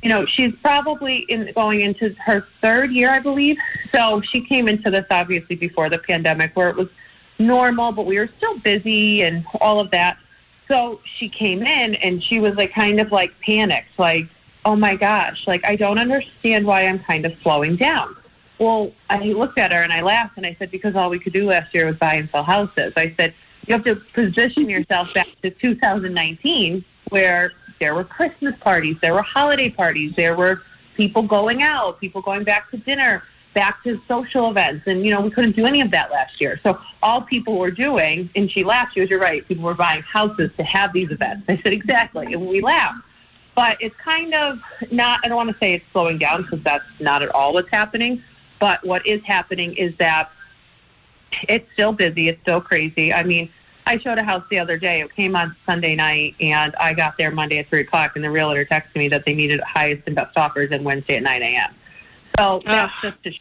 you 0.02 0.08
know, 0.08 0.26
she's 0.26 0.54
probably 0.62 1.18
in 1.30 1.50
going 1.54 1.80
into 1.80 2.14
her 2.24 2.46
third 2.60 2.92
year, 2.92 3.10
I 3.10 3.18
believe. 3.18 3.56
So 3.90 4.20
she 4.20 4.40
came 4.42 4.68
into 4.68 4.90
this 4.90 5.06
obviously 5.10 5.56
before 5.56 5.88
the 5.88 5.98
pandemic, 5.98 6.54
where 6.54 6.68
it 6.68 6.76
was 6.76 6.88
normal, 7.38 7.90
but 7.90 8.06
we 8.06 8.18
were 8.18 8.28
still 8.36 8.58
busy 8.58 9.22
and 9.22 9.44
all 9.60 9.80
of 9.80 9.90
that. 9.92 10.18
So 10.68 11.00
she 11.04 11.28
came 11.28 11.62
in 11.62 11.94
and 11.96 12.22
she 12.22 12.38
was 12.38 12.54
like 12.54 12.72
kind 12.72 13.00
of 13.00 13.12
like 13.12 13.32
panicked, 13.40 13.98
like, 13.98 14.28
oh 14.64 14.76
my 14.76 14.94
gosh, 14.94 15.46
like 15.46 15.64
I 15.66 15.74
don't 15.74 15.98
understand 15.98 16.66
why 16.66 16.86
I'm 16.86 16.98
kind 16.98 17.24
of 17.26 17.34
slowing 17.42 17.76
down. 17.76 18.14
Well, 18.58 18.92
I 19.10 19.18
looked 19.18 19.58
at 19.58 19.72
her 19.72 19.82
and 19.82 19.92
I 19.92 20.00
laughed 20.00 20.36
and 20.36 20.46
I 20.46 20.54
said, 20.58 20.70
because 20.70 20.94
all 20.94 21.10
we 21.10 21.18
could 21.18 21.32
do 21.32 21.46
last 21.46 21.74
year 21.74 21.86
was 21.86 21.96
buy 21.96 22.14
and 22.14 22.28
sell 22.30 22.44
houses. 22.44 22.92
I 22.96 23.14
said, 23.18 23.34
you 23.66 23.74
have 23.74 23.84
to 23.84 23.96
position 23.96 24.68
yourself 24.68 25.12
back 25.14 25.26
to 25.42 25.50
2019 25.50 26.84
where 27.08 27.52
there 27.80 27.94
were 27.94 28.04
Christmas 28.04 28.54
parties, 28.60 28.96
there 29.02 29.14
were 29.14 29.22
holiday 29.22 29.70
parties, 29.70 30.14
there 30.16 30.36
were 30.36 30.62
people 30.96 31.22
going 31.22 31.62
out, 31.62 32.00
people 32.00 32.22
going 32.22 32.44
back 32.44 32.70
to 32.70 32.76
dinner, 32.76 33.24
back 33.54 33.82
to 33.84 34.00
social 34.06 34.50
events. 34.50 34.86
And, 34.86 35.04
you 35.04 35.12
know, 35.12 35.20
we 35.20 35.30
couldn't 35.30 35.56
do 35.56 35.66
any 35.66 35.80
of 35.80 35.90
that 35.90 36.10
last 36.10 36.40
year. 36.40 36.60
So 36.62 36.78
all 37.02 37.22
people 37.22 37.58
were 37.58 37.70
doing, 37.70 38.30
and 38.36 38.50
she 38.50 38.64
laughed, 38.64 38.94
she 38.94 39.00
was, 39.00 39.10
you're 39.10 39.20
right, 39.20 39.46
people 39.46 39.64
were 39.64 39.74
buying 39.74 40.02
houses 40.02 40.50
to 40.56 40.64
have 40.64 40.92
these 40.92 41.10
events. 41.10 41.44
I 41.48 41.56
said, 41.62 41.72
exactly. 41.72 42.32
And 42.32 42.46
we 42.46 42.60
laughed. 42.60 43.02
But 43.54 43.76
it's 43.80 43.96
kind 43.96 44.34
of 44.34 44.60
not, 44.90 45.20
I 45.24 45.28
don't 45.28 45.36
want 45.36 45.50
to 45.50 45.56
say 45.58 45.74
it's 45.74 45.84
slowing 45.92 46.18
down 46.18 46.42
because 46.42 46.60
that's 46.62 46.84
not 46.98 47.22
at 47.22 47.28
all 47.28 47.54
what's 47.54 47.70
happening. 47.70 48.22
But 48.64 48.82
what 48.82 49.06
is 49.06 49.22
happening 49.24 49.74
is 49.76 49.94
that 49.96 50.30
it's 51.50 51.70
still 51.74 51.92
busy. 51.92 52.28
It's 52.28 52.40
still 52.40 52.62
crazy. 52.62 53.12
I 53.12 53.22
mean, 53.22 53.50
I 53.86 53.98
showed 53.98 54.16
a 54.16 54.22
house 54.24 54.42
the 54.50 54.58
other 54.58 54.78
day. 54.78 55.02
It 55.02 55.14
came 55.14 55.36
on 55.36 55.54
Sunday 55.66 55.94
night, 55.94 56.34
and 56.40 56.74
I 56.80 56.94
got 56.94 57.18
there 57.18 57.30
Monday 57.30 57.58
at 57.58 57.68
3 57.68 57.82
o'clock, 57.82 58.12
and 58.16 58.24
the 58.24 58.30
realtor 58.30 58.64
texted 58.64 58.96
me 58.96 59.08
that 59.08 59.26
they 59.26 59.34
needed 59.34 59.60
highest 59.60 60.04
and 60.06 60.16
best 60.16 60.34
offers 60.38 60.70
and 60.70 60.82
Wednesday 60.82 61.16
at 61.16 61.24
9 61.24 61.42
a.m. 61.42 61.74
So 62.38 62.62
that's 62.64 62.94
just 63.02 63.22
to 63.24 63.32
sh- 63.32 63.40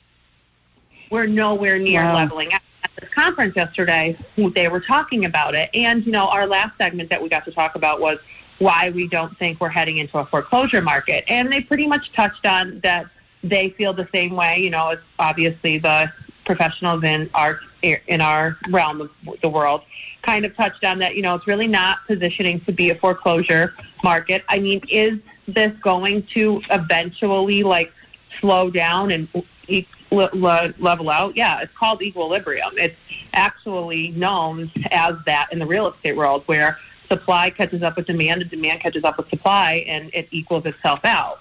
we're 1.10 1.26
nowhere 1.26 1.80
near 1.80 2.04
Wow. 2.04 2.16
leveling 2.16 2.52
out. 2.52 2.60
At 2.84 2.92
this 3.00 3.10
conference 3.16 3.56
yesterday, 3.56 4.18
they 4.36 4.68
were 4.68 4.82
talking 4.82 5.24
about 5.24 5.56
it. 5.56 5.70
And, 5.74 6.06
you 6.06 6.12
know, 6.12 6.28
our 6.28 6.46
last 6.46 6.78
segment 6.78 7.10
that 7.12 7.24
we 7.24 7.30
got 7.30 7.46
to 7.46 7.52
talk 7.54 7.76
about 7.76 8.02
was 8.02 8.20
why 8.60 8.90
we 8.90 9.08
don't 9.08 9.38
think 9.40 9.62
we're 9.62 9.70
heading 9.70 10.00
into 10.00 10.18
a 10.18 10.26
foreclosure 10.26 10.82
market. 10.82 11.24
And 11.30 11.50
they 11.50 11.62
pretty 11.62 11.88
much 11.88 12.12
touched 12.12 12.46
on 12.46 12.82
that 12.84 13.06
they 13.44 13.70
feel 13.72 13.94
the 13.94 14.08
same 14.14 14.36
way. 14.36 14.58
You 14.60 14.70
know, 14.70 14.90
it's 14.90 15.02
obviously 15.20 15.78
the 15.78 16.12
professionals 16.46 17.04
in 17.04 17.30
our 17.34 17.60
in 17.82 18.22
our 18.22 18.58
realm 18.70 19.02
of 19.02 19.10
the 19.42 19.50
world 19.50 19.82
kind 20.22 20.46
of 20.46 20.56
touched 20.56 20.84
on 20.84 21.00
that. 21.00 21.16
You 21.16 21.22
know, 21.22 21.36
it's 21.36 21.48
really 21.48 21.68
not 21.68 22.00
positioning 22.08 22.62
to 22.62 22.72
be 22.72 22.90
a 22.90 22.96
foreclosure 22.96 23.74
market. 24.04 24.44
I 24.48 24.60
mean, 24.60 24.82
is 24.90 25.20
this 25.48 25.74
going 25.82 26.24
to 26.34 26.62
eventually 26.72 27.64
like 27.64 27.92
slow 28.40 28.70
down 28.70 29.12
and 29.12 29.28
e- 29.68 29.86
le- 30.12 30.30
le- 30.34 30.74
level 30.80 31.10
out? 31.10 31.36
Yeah, 31.36 31.60
it's 31.60 31.76
called 31.78 32.02
equilibrium. 32.02 32.74
It's 32.78 32.96
actually 33.34 34.12
known 34.12 34.72
as 34.92 35.16
that 35.26 35.52
in 35.52 35.60
the 35.60 35.66
real 35.66 35.92
estate 35.92 36.16
world, 36.16 36.44
where 36.46 36.78
supply 37.10 37.50
catches 37.50 37.84
up 37.84 37.98
with 37.98 38.08
demand 38.08 38.42
and 38.42 38.50
demand 38.50 38.80
catches 38.80 39.04
up 39.04 39.18
with 39.18 39.30
supply, 39.30 39.84
and 39.88 40.10
it 40.14 40.28
equals 40.32 40.66
itself 40.66 41.02
out. 41.04 41.40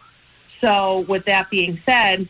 So, 0.62 1.00
with 1.08 1.24
that 1.26 1.50
being 1.50 1.80
said, 1.84 2.28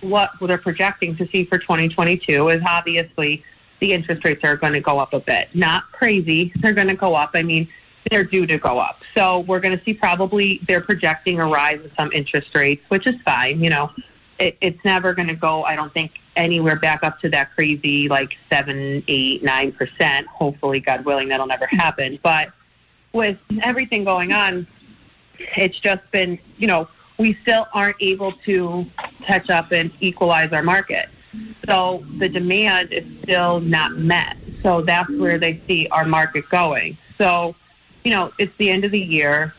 what 0.00 0.32
they're 0.40 0.58
projecting 0.58 1.16
to 1.16 1.28
see 1.28 1.44
for 1.44 1.58
2022 1.58 2.48
is 2.48 2.62
obviously 2.66 3.44
the 3.80 3.92
interest 3.92 4.24
rates 4.24 4.42
are 4.42 4.56
going 4.56 4.72
to 4.72 4.80
go 4.80 4.98
up 4.98 5.12
a 5.12 5.20
bit. 5.20 5.48
Not 5.54 5.90
crazy, 5.92 6.52
they're 6.56 6.72
going 6.72 6.88
to 6.88 6.96
go 6.96 7.14
up. 7.14 7.30
I 7.34 7.42
mean, 7.42 7.68
they're 8.10 8.24
due 8.24 8.46
to 8.46 8.58
go 8.58 8.78
up. 8.78 9.02
So 9.14 9.40
we're 9.40 9.60
going 9.60 9.76
to 9.78 9.84
see 9.84 9.94
probably 9.94 10.60
they're 10.66 10.80
projecting 10.80 11.40
a 11.40 11.46
rise 11.46 11.80
in 11.82 11.90
some 11.96 12.10
interest 12.12 12.54
rates, 12.54 12.82
which 12.88 13.06
is 13.06 13.20
fine. 13.22 13.62
You 13.62 13.70
know, 13.70 13.92
it, 14.38 14.56
it's 14.60 14.84
never 14.84 15.14
going 15.14 15.28
to 15.28 15.36
go, 15.36 15.62
I 15.64 15.76
don't 15.76 15.92
think, 15.92 16.20
anywhere 16.34 16.76
back 16.76 17.04
up 17.04 17.20
to 17.20 17.28
that 17.30 17.54
crazy 17.54 18.08
like 18.08 18.36
seven, 18.50 19.04
eight, 19.08 19.42
nine 19.42 19.72
percent. 19.72 20.26
Hopefully, 20.26 20.80
God 20.80 21.04
willing, 21.04 21.28
that'll 21.28 21.46
never 21.46 21.66
happen. 21.66 22.18
But 22.22 22.52
with 23.12 23.38
everything 23.62 24.04
going 24.04 24.32
on, 24.32 24.66
it's 25.56 25.78
just 25.78 26.02
been, 26.10 26.38
you 26.56 26.66
know, 26.66 26.88
we 27.22 27.38
still 27.42 27.68
aren't 27.72 27.96
able 28.00 28.32
to 28.32 28.84
catch 29.22 29.48
up 29.48 29.70
and 29.70 29.92
equalize 30.00 30.52
our 30.52 30.62
market. 30.62 31.08
So 31.68 32.04
the 32.18 32.28
demand 32.28 32.92
is 32.92 33.04
still 33.22 33.60
not 33.60 33.92
met. 33.92 34.36
So 34.60 34.82
that's 34.82 35.08
where 35.08 35.38
they 35.38 35.62
see 35.68 35.86
our 35.92 36.04
market 36.04 36.48
going. 36.50 36.98
So, 37.18 37.54
you 38.02 38.10
know, 38.10 38.32
it's 38.40 38.52
the 38.58 38.70
end 38.70 38.84
of 38.84 38.90
the 38.90 39.00
year. 39.00 39.54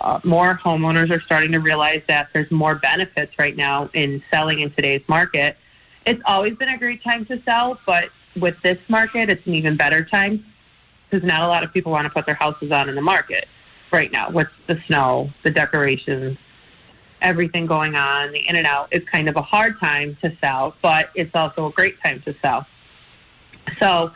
Uh, 0.00 0.20
more 0.22 0.54
homeowners 0.54 1.10
are 1.10 1.20
starting 1.20 1.50
to 1.50 1.58
realize 1.58 2.02
that 2.06 2.28
there's 2.32 2.50
more 2.52 2.76
benefits 2.76 3.36
right 3.40 3.56
now 3.56 3.90
in 3.92 4.22
selling 4.30 4.60
in 4.60 4.70
today's 4.70 5.02
market. 5.08 5.56
It's 6.06 6.22
always 6.26 6.54
been 6.56 6.68
a 6.68 6.78
great 6.78 7.02
time 7.02 7.26
to 7.26 7.42
sell, 7.42 7.78
but 7.86 8.10
with 8.40 8.54
this 8.62 8.78
market, 8.88 9.28
it's 9.28 9.44
an 9.48 9.54
even 9.54 9.76
better 9.76 10.04
time 10.04 10.44
because 11.10 11.26
not 11.26 11.42
a 11.42 11.48
lot 11.48 11.64
of 11.64 11.72
people 11.72 11.90
want 11.90 12.04
to 12.04 12.10
put 12.10 12.24
their 12.24 12.36
houses 12.36 12.70
on 12.70 12.88
in 12.88 12.94
the 12.94 13.02
market 13.02 13.48
right 13.92 14.12
now 14.12 14.30
with 14.30 14.48
the 14.68 14.80
snow, 14.86 15.28
the 15.42 15.50
decorations, 15.50 16.38
everything 17.22 17.66
going 17.66 17.94
on, 17.94 18.32
the 18.32 18.48
in 18.48 18.56
and 18.56 18.66
out. 18.66 18.88
It's 18.90 19.08
kind 19.08 19.28
of 19.28 19.36
a 19.36 19.42
hard 19.42 19.78
time 19.78 20.16
to 20.22 20.36
sell, 20.40 20.74
but 20.82 21.10
it's 21.14 21.34
also 21.34 21.66
a 21.66 21.72
great 21.72 22.00
time 22.02 22.20
to 22.22 22.34
sell. 22.40 22.66
So 23.78 24.12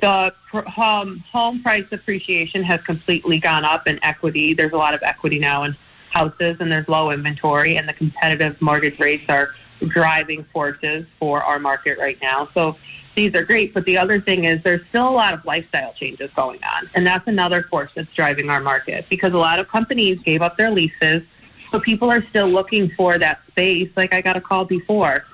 the 0.00 0.32
home, 0.52 1.24
home 1.30 1.62
price 1.62 1.86
appreciation 1.90 2.62
has 2.62 2.80
completely 2.82 3.38
gone 3.38 3.64
up 3.64 3.86
in 3.86 4.02
equity. 4.04 4.54
There's 4.54 4.72
a 4.72 4.76
lot 4.76 4.94
of 4.94 5.02
equity 5.02 5.38
now 5.38 5.64
in 5.64 5.76
houses, 6.10 6.56
and 6.60 6.70
there's 6.70 6.88
low 6.88 7.10
inventory, 7.10 7.76
and 7.76 7.88
the 7.88 7.92
competitive 7.92 8.60
mortgage 8.62 8.98
rates 8.98 9.24
are 9.28 9.50
driving 9.88 10.44
forces 10.52 11.06
for 11.18 11.42
our 11.42 11.58
market 11.58 11.98
right 11.98 12.18
now. 12.20 12.48
So 12.54 12.76
these 13.14 13.34
are 13.34 13.44
great, 13.44 13.74
but 13.74 13.84
the 13.84 13.98
other 13.98 14.20
thing 14.20 14.44
is 14.44 14.62
there's 14.62 14.86
still 14.88 15.08
a 15.08 15.10
lot 15.10 15.34
of 15.34 15.44
lifestyle 15.44 15.92
changes 15.92 16.30
going 16.34 16.60
on, 16.62 16.88
and 16.94 17.06
that's 17.06 17.26
another 17.26 17.64
force 17.64 17.90
that's 17.94 18.12
driving 18.14 18.50
our 18.50 18.60
market 18.60 19.06
because 19.10 19.32
a 19.32 19.38
lot 19.38 19.58
of 19.58 19.68
companies 19.68 20.20
gave 20.20 20.42
up 20.42 20.56
their 20.56 20.70
leases, 20.70 21.22
so 21.70 21.80
people 21.80 22.10
are 22.10 22.22
still 22.30 22.48
looking 22.48 22.90
for 22.90 23.18
that 23.18 23.40
space. 23.48 23.90
Like 23.96 24.14
I 24.14 24.20
got 24.20 24.36
a 24.36 24.40
call 24.40 24.64
before. 24.64 25.24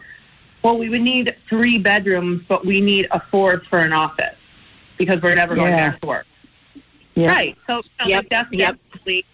Well, 0.63 0.79
we 0.79 0.89
would 0.89 1.03
need 1.03 1.37
three 1.49 1.79
bedrooms, 1.79 2.43
but 2.49 2.65
we 2.65 2.81
need 2.81 3.07
a 3.11 3.21
fourth 3.21 3.65
for 3.67 3.79
an 3.79 3.93
office 3.93 4.37
because 4.97 5.21
we're 5.21 5.35
never 5.35 5.55
going 5.55 5.73
Yeah. 5.73 5.91
back 5.91 6.01
to 6.01 6.07
work. 6.07 6.27
Yeah. 7.15 7.29
Right. 7.29 7.57
So, 7.67 7.83
so 7.83 8.09
Yep, 8.09 8.23
like 8.23 8.31
that's 8.31 8.53
yep. 8.53 8.77
definitely 8.91 9.25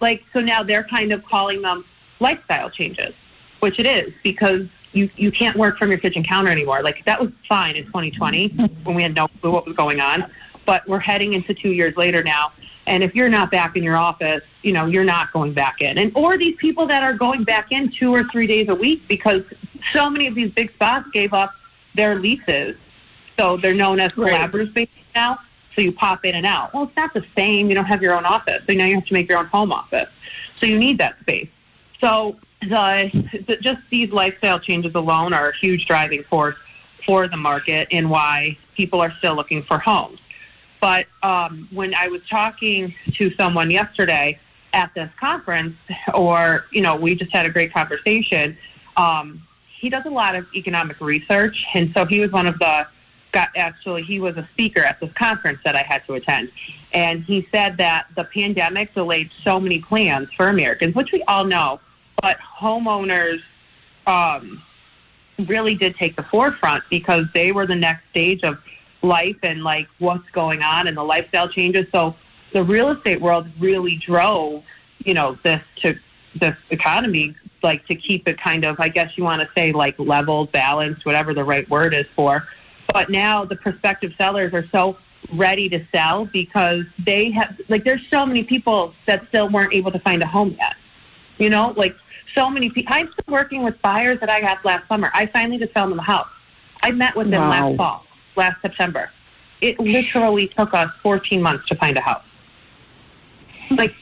like 0.00 0.24
so 0.32 0.40
now 0.40 0.62
they're 0.62 0.84
kind 0.84 1.12
of 1.12 1.24
calling 1.24 1.62
them 1.62 1.84
lifestyle 2.20 2.70
changes, 2.70 3.14
which 3.60 3.78
it 3.78 3.86
is 3.86 4.12
because 4.22 4.66
you 4.92 5.08
you 5.16 5.30
can't 5.30 5.56
work 5.56 5.78
from 5.78 5.90
your 5.90 5.98
kitchen 6.00 6.24
counter 6.24 6.50
anymore. 6.50 6.82
Like 6.82 7.04
that 7.04 7.20
was 7.20 7.30
fine 7.48 7.76
in 7.76 7.84
2020 7.86 8.48
when 8.84 8.96
we 8.96 9.02
had 9.02 9.14
no 9.14 9.28
clue 9.40 9.52
what 9.52 9.66
was 9.66 9.76
going 9.76 10.00
on, 10.00 10.30
but 10.66 10.86
we're 10.88 10.98
heading 10.98 11.34
into 11.34 11.54
two 11.54 11.70
years 11.70 11.96
later 11.96 12.22
now. 12.22 12.52
And 12.90 13.04
if 13.04 13.14
you're 13.14 13.28
not 13.28 13.52
back 13.52 13.76
in 13.76 13.84
your 13.84 13.96
office, 13.96 14.42
you 14.62 14.72
know 14.72 14.86
you're 14.86 15.04
not 15.04 15.32
going 15.32 15.52
back 15.52 15.80
in. 15.80 15.96
And 15.96 16.10
or 16.16 16.36
these 16.36 16.56
people 16.56 16.86
that 16.88 17.02
are 17.02 17.14
going 17.14 17.44
back 17.44 17.70
in 17.70 17.90
two 17.90 18.12
or 18.12 18.24
three 18.24 18.46
days 18.46 18.68
a 18.68 18.74
week 18.74 19.06
because 19.08 19.42
so 19.92 20.10
many 20.10 20.26
of 20.26 20.34
these 20.34 20.50
big 20.50 20.72
spots 20.72 21.08
gave 21.12 21.32
up 21.32 21.52
their 21.94 22.16
leases, 22.16 22.76
so 23.38 23.56
they're 23.56 23.74
known 23.74 24.00
as 24.00 24.12
collaborative 24.12 24.70
spaces 24.70 24.94
now. 25.14 25.38
So 25.76 25.82
you 25.82 25.92
pop 25.92 26.24
in 26.24 26.34
and 26.34 26.44
out. 26.44 26.74
Well, 26.74 26.82
it's 26.84 26.96
not 26.96 27.14
the 27.14 27.24
same. 27.36 27.68
You 27.68 27.76
don't 27.76 27.84
have 27.84 28.02
your 28.02 28.14
own 28.14 28.24
office, 28.24 28.62
so 28.66 28.74
now 28.74 28.86
you 28.86 28.96
have 28.96 29.06
to 29.06 29.14
make 29.14 29.28
your 29.28 29.38
own 29.38 29.46
home 29.46 29.70
office. 29.70 30.08
So 30.58 30.66
you 30.66 30.76
need 30.76 30.98
that 30.98 31.18
space. 31.20 31.48
So 32.00 32.36
the, 32.60 33.10
the 33.46 33.56
just 33.56 33.80
these 33.90 34.10
lifestyle 34.10 34.58
changes 34.58 34.94
alone 34.96 35.32
are 35.32 35.50
a 35.50 35.56
huge 35.56 35.86
driving 35.86 36.24
force 36.24 36.56
for 37.06 37.28
the 37.28 37.36
market 37.36 37.88
and 37.92 38.10
why 38.10 38.58
people 38.74 39.00
are 39.00 39.12
still 39.18 39.34
looking 39.34 39.62
for 39.62 39.78
homes. 39.78 40.18
But 40.80 41.06
um, 41.22 41.68
when 41.72 41.94
I 41.94 42.08
was 42.08 42.22
talking 42.28 42.94
to 43.14 43.30
someone 43.34 43.70
yesterday 43.70 44.38
at 44.72 44.92
this 44.94 45.10
conference, 45.18 45.76
or 46.14 46.64
you 46.70 46.80
know, 46.80 46.96
we 46.96 47.14
just 47.14 47.32
had 47.32 47.46
a 47.46 47.50
great 47.50 47.72
conversation. 47.72 48.56
Um, 48.96 49.42
he 49.68 49.88
does 49.88 50.04
a 50.04 50.10
lot 50.10 50.34
of 50.34 50.46
economic 50.54 51.00
research, 51.00 51.64
and 51.74 51.92
so 51.94 52.04
he 52.04 52.20
was 52.20 52.30
one 52.32 52.46
of 52.46 52.58
the 52.58 52.86
got 53.32 53.48
actually 53.54 54.02
he 54.02 54.18
was 54.18 54.36
a 54.36 54.48
speaker 54.52 54.80
at 54.80 54.98
this 54.98 55.12
conference 55.12 55.60
that 55.64 55.76
I 55.76 55.82
had 55.82 56.04
to 56.06 56.14
attend, 56.14 56.50
and 56.92 57.22
he 57.22 57.46
said 57.52 57.76
that 57.78 58.06
the 58.16 58.24
pandemic 58.24 58.94
delayed 58.94 59.30
so 59.42 59.60
many 59.60 59.80
plans 59.80 60.28
for 60.36 60.48
Americans, 60.48 60.94
which 60.94 61.12
we 61.12 61.22
all 61.24 61.44
know, 61.44 61.80
but 62.20 62.38
homeowners 62.38 63.40
um, 64.06 64.62
really 65.46 65.74
did 65.74 65.96
take 65.96 66.16
the 66.16 66.22
forefront 66.24 66.84
because 66.90 67.24
they 67.34 67.52
were 67.52 67.66
the 67.66 67.76
next 67.76 68.08
stage 68.10 68.42
of 68.42 68.58
life 69.02 69.36
and 69.42 69.62
like 69.62 69.88
what's 69.98 70.28
going 70.30 70.62
on 70.62 70.86
and 70.86 70.96
the 70.96 71.02
lifestyle 71.02 71.48
changes. 71.48 71.86
So 71.92 72.14
the 72.52 72.62
real 72.62 72.90
estate 72.90 73.20
world 73.20 73.48
really 73.58 73.96
drove, 73.96 74.64
you 74.98 75.14
know, 75.14 75.38
this 75.42 75.62
to 75.76 75.98
this 76.36 76.56
economy, 76.70 77.34
like 77.62 77.86
to 77.86 77.94
keep 77.94 78.28
it 78.28 78.38
kind 78.38 78.64
of, 78.64 78.78
I 78.78 78.88
guess 78.88 79.16
you 79.16 79.24
want 79.24 79.42
to 79.42 79.48
say 79.56 79.72
like 79.72 79.98
leveled, 79.98 80.52
balanced, 80.52 81.04
whatever 81.04 81.34
the 81.34 81.44
right 81.44 81.68
word 81.68 81.94
is 81.94 82.06
for. 82.14 82.46
But 82.92 83.10
now 83.10 83.44
the 83.44 83.56
prospective 83.56 84.12
sellers 84.18 84.52
are 84.52 84.66
so 84.72 84.96
ready 85.32 85.68
to 85.68 85.84
sell 85.92 86.26
because 86.26 86.84
they 86.98 87.30
have, 87.30 87.60
like, 87.68 87.84
there's 87.84 88.06
so 88.08 88.26
many 88.26 88.42
people 88.42 88.94
that 89.06 89.26
still 89.28 89.48
weren't 89.48 89.72
able 89.72 89.92
to 89.92 89.98
find 90.00 90.22
a 90.22 90.26
home 90.26 90.56
yet. 90.58 90.76
You 91.38 91.50
know, 91.50 91.72
like 91.76 91.96
so 92.34 92.50
many 92.50 92.68
people. 92.70 92.94
I'm 92.94 93.10
still 93.12 93.32
working 93.32 93.62
with 93.62 93.80
buyers 93.80 94.20
that 94.20 94.28
I 94.28 94.40
got 94.40 94.64
last 94.64 94.86
summer. 94.88 95.10
I 95.14 95.26
finally 95.26 95.58
just 95.58 95.72
found 95.72 95.90
them 95.92 95.98
a 95.98 96.02
house. 96.02 96.28
I 96.82 96.90
met 96.90 97.14
with 97.16 97.30
them 97.30 97.42
Wow. 97.42 97.50
last 97.50 97.76
fall, 97.76 98.06
last 98.36 98.60
September. 98.62 99.10
It 99.60 99.78
literally 99.78 100.48
took 100.48 100.72
us 100.74 100.90
14 101.02 101.42
months 101.42 101.66
to 101.68 101.74
find 101.74 101.96
a 101.96 102.00
house. 102.00 102.24
Like, 103.70 103.94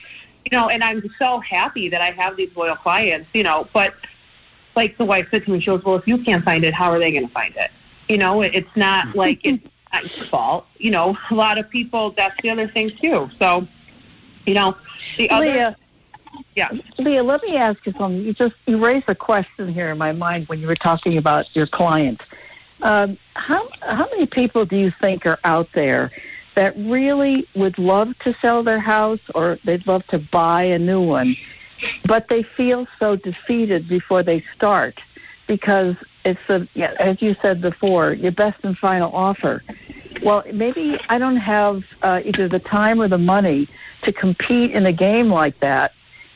you 0.44 0.56
know, 0.56 0.68
and 0.68 0.82
I'm 0.82 1.02
so 1.18 1.40
happy 1.40 1.88
that 1.88 2.00
I 2.00 2.10
have 2.12 2.36
these 2.36 2.54
loyal 2.56 2.76
clients, 2.76 3.28
you 3.34 3.42
know, 3.42 3.68
but 3.72 3.94
like 4.76 4.96
the 4.96 5.04
wife 5.04 5.26
said 5.30 5.44
to 5.44 5.50
me, 5.50 5.60
she 5.60 5.66
goes, 5.66 5.84
well, 5.84 5.96
if 5.96 6.06
you 6.06 6.18
can't 6.22 6.44
find 6.44 6.64
it, 6.64 6.72
how 6.72 6.90
are 6.90 6.98
they 6.98 7.10
going 7.10 7.26
to 7.26 7.32
find 7.32 7.54
it? 7.56 7.70
You 8.08 8.18
know, 8.18 8.42
it's 8.42 8.74
not 8.76 9.14
like 9.22 9.40
it's 9.44 9.62
not 9.92 10.16
your 10.16 10.26
fault. 10.26 10.66
You 10.78 10.92
know, 10.92 11.16
a 11.30 11.34
lot 11.34 11.58
of 11.58 11.68
people, 11.68 12.12
that's 12.12 12.40
the 12.42 12.50
other 12.50 12.68
thing 12.68 12.92
too. 13.00 13.28
So, 13.38 13.66
you 14.46 14.54
know, 14.54 14.76
the 15.18 15.28
other, 15.30 15.46
Leah, 15.46 15.76
yeah. 16.54 16.70
Leah, 16.98 17.22
let 17.22 17.42
me 17.42 17.56
ask 17.56 17.84
you 17.86 17.92
something. 17.92 18.22
You 18.22 18.32
just 18.32 18.54
you 18.66 18.82
raised 18.84 19.08
a 19.08 19.14
question 19.14 19.72
here 19.72 19.90
in 19.90 19.98
my 19.98 20.12
mind 20.12 20.48
when 20.48 20.60
you 20.60 20.66
were 20.66 20.76
talking 20.76 21.18
about 21.18 21.54
your 21.54 21.66
client. 21.66 22.22
Um, 22.82 23.18
how 23.34 23.68
how 23.82 24.08
many 24.10 24.26
people 24.26 24.64
do 24.64 24.76
you 24.76 24.92
think 25.00 25.26
are 25.26 25.38
out 25.44 25.68
there 25.74 26.10
that 26.54 26.76
really 26.76 27.46
would 27.54 27.78
love 27.78 28.16
to 28.20 28.34
sell 28.40 28.62
their 28.62 28.80
house 28.80 29.20
or 29.34 29.58
they'd 29.64 29.86
love 29.86 30.06
to 30.08 30.18
buy 30.18 30.62
a 30.64 30.78
new 30.78 31.00
one, 31.00 31.36
but 32.04 32.28
they 32.28 32.42
feel 32.42 32.86
so 32.98 33.16
defeated 33.16 33.88
before 33.88 34.22
they 34.22 34.42
start 34.54 35.00
because 35.46 35.96
it's 36.24 36.40
the 36.46 36.68
as 37.00 37.20
you 37.22 37.34
said 37.42 37.60
before, 37.60 38.12
your 38.12 38.32
best 38.32 38.58
and 38.62 38.76
final 38.78 39.12
offer. 39.14 39.62
Well, 40.22 40.44
maybe 40.52 40.98
I 41.08 41.18
don't 41.18 41.36
have 41.36 41.84
uh, 42.02 42.20
either 42.24 42.48
the 42.48 42.58
time 42.58 43.00
or 43.00 43.08
the 43.08 43.18
money 43.18 43.68
to 44.02 44.12
compete 44.12 44.72
in 44.72 44.86
a 44.86 44.92
game 44.92 45.28
like 45.28 45.58
that. 45.60 45.92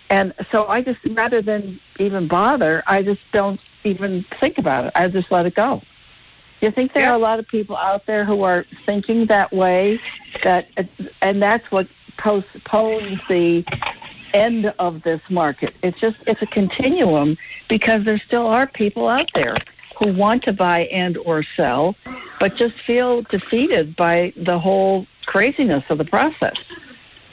And 0.08 0.34
so 0.50 0.66
I 0.66 0.82
just, 0.82 1.00
rather 1.10 1.42
than 1.42 1.80
even 1.98 2.28
bother, 2.28 2.82
I 2.86 3.02
just 3.02 3.22
don't 3.32 3.60
even 3.82 4.24
think 4.40 4.58
about 4.58 4.84
it. 4.86 4.92
I 4.94 5.08
just 5.08 5.32
let 5.32 5.46
it 5.46 5.54
go. 5.54 5.82
You 6.62 6.70
think 6.70 6.92
there 6.92 7.10
are 7.10 7.14
a 7.14 7.18
lot 7.18 7.40
of 7.40 7.48
people 7.48 7.76
out 7.76 8.06
there 8.06 8.24
who 8.24 8.44
are 8.44 8.64
thinking 8.86 9.26
that 9.26 9.52
way, 9.52 10.00
that, 10.44 10.68
and 11.20 11.42
that's 11.42 11.68
what 11.72 11.88
postpones 12.18 13.20
the 13.28 13.64
end 14.32 14.66
of 14.78 15.02
this 15.02 15.20
market. 15.28 15.74
It's 15.82 15.98
just, 15.98 16.18
it's 16.28 16.40
a 16.40 16.46
continuum 16.46 17.36
because 17.68 18.04
there 18.04 18.18
still 18.18 18.46
are 18.46 18.68
people 18.68 19.08
out 19.08 19.28
there 19.34 19.56
who 19.98 20.12
want 20.14 20.44
to 20.44 20.52
buy 20.52 20.84
and 20.84 21.18
or 21.18 21.42
sell, 21.42 21.96
but 22.38 22.54
just 22.54 22.76
feel 22.86 23.22
defeated 23.22 23.96
by 23.96 24.32
the 24.36 24.58
whole 24.58 25.08
craziness 25.26 25.82
of 25.88 25.98
the 25.98 26.04
process. 26.04 26.56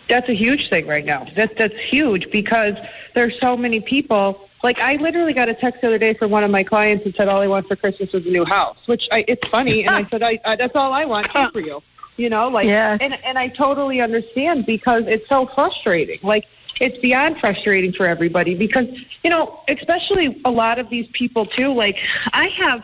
That's 0.07 0.27
a 0.27 0.33
huge 0.33 0.69
thing 0.69 0.87
right 0.87 1.05
now. 1.05 1.27
That 1.35 1.55
that's 1.55 1.79
huge 1.79 2.31
because 2.31 2.73
there's 3.13 3.39
so 3.39 3.55
many 3.55 3.79
people. 3.79 4.48
Like 4.63 4.79
I 4.79 4.95
literally 4.95 5.33
got 5.33 5.47
a 5.49 5.53
text 5.53 5.81
the 5.81 5.87
other 5.87 5.97
day 5.97 6.13
from 6.13 6.31
one 6.31 6.43
of 6.43 6.51
my 6.51 6.63
clients 6.63 7.05
and 7.05 7.15
said 7.15 7.27
all 7.27 7.41
I 7.41 7.47
want 7.47 7.67
for 7.67 7.75
Christmas 7.75 8.13
is 8.13 8.25
a 8.25 8.29
new 8.29 8.45
house. 8.45 8.77
Which 8.87 9.07
I, 9.11 9.23
it's 9.27 9.47
funny, 9.49 9.85
and 9.85 9.95
I 9.95 10.03
said 10.09 10.23
I, 10.23 10.39
I 10.45 10.55
that's 10.55 10.75
all 10.75 10.91
I 10.91 11.05
want 11.05 11.27
too 11.33 11.49
for 11.51 11.61
you. 11.61 11.81
You 12.17 12.29
know, 12.29 12.49
like 12.49 12.67
Yeah. 12.67 12.97
and 12.99 13.13
and 13.23 13.39
I 13.39 13.47
totally 13.47 14.01
understand 14.01 14.65
because 14.65 15.03
it's 15.07 15.27
so 15.29 15.47
frustrating. 15.55 16.19
Like 16.21 16.45
it's 16.81 16.97
beyond 16.97 17.39
frustrating 17.39 17.93
for 17.93 18.05
everybody 18.05 18.55
because 18.55 18.87
you 19.23 19.29
know, 19.29 19.61
especially 19.69 20.41
a 20.43 20.51
lot 20.51 20.79
of 20.79 20.89
these 20.89 21.07
people 21.13 21.45
too. 21.45 21.73
Like 21.73 21.97
I 22.33 22.47
have 22.57 22.83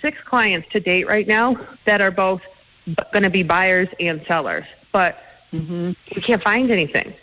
six 0.00 0.18
clients 0.22 0.68
to 0.70 0.80
date 0.80 1.06
right 1.08 1.26
now 1.26 1.56
that 1.86 2.00
are 2.00 2.10
both 2.10 2.42
going 3.12 3.22
to 3.22 3.30
be 3.30 3.42
buyers 3.42 3.88
and 3.98 4.24
sellers, 4.26 4.64
but 4.92 5.18
mm-hmm. 5.52 5.92
we 6.14 6.22
can't 6.22 6.42
find 6.42 6.70
anything. 6.70 7.14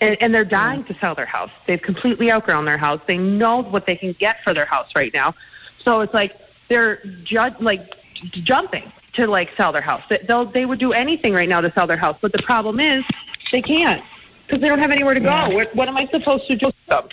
And, 0.00 0.16
and 0.22 0.34
they're 0.34 0.44
dying 0.44 0.84
to 0.84 0.94
sell 0.98 1.14
their 1.14 1.24
house. 1.26 1.50
They've 1.66 1.80
completely 1.80 2.30
outgrown 2.30 2.66
their 2.66 2.76
house. 2.76 3.00
They 3.06 3.16
know 3.16 3.62
what 3.62 3.86
they 3.86 3.96
can 3.96 4.12
get 4.12 4.42
for 4.44 4.52
their 4.52 4.66
house 4.66 4.88
right 4.94 5.12
now. 5.14 5.34
So 5.82 6.00
it's 6.00 6.12
like 6.12 6.34
they're 6.68 6.98
ju- 7.24 7.54
like 7.60 7.94
jumping 8.30 8.92
to 9.14 9.26
like 9.26 9.50
sell 9.56 9.72
their 9.72 9.80
house. 9.82 10.02
They- 10.10 10.22
They'll, 10.26 10.44
they 10.44 10.66
would 10.66 10.78
do 10.78 10.92
anything 10.92 11.32
right 11.32 11.48
now 11.48 11.60
to 11.62 11.72
sell 11.72 11.86
their 11.86 11.96
house. 11.96 12.18
But 12.20 12.32
the 12.32 12.42
problem 12.42 12.78
is 12.80 13.04
they 13.52 13.62
can't 13.62 14.02
because 14.46 14.60
they 14.60 14.68
don't 14.68 14.78
have 14.80 14.90
anywhere 14.90 15.14
to 15.14 15.20
go. 15.20 15.26
Yeah. 15.30 15.48
What, 15.54 15.74
what 15.74 15.88
am 15.88 15.96
I 15.96 16.06
supposed 16.08 16.46
to 16.48 16.56
do 16.56 16.70
them? 16.88 17.08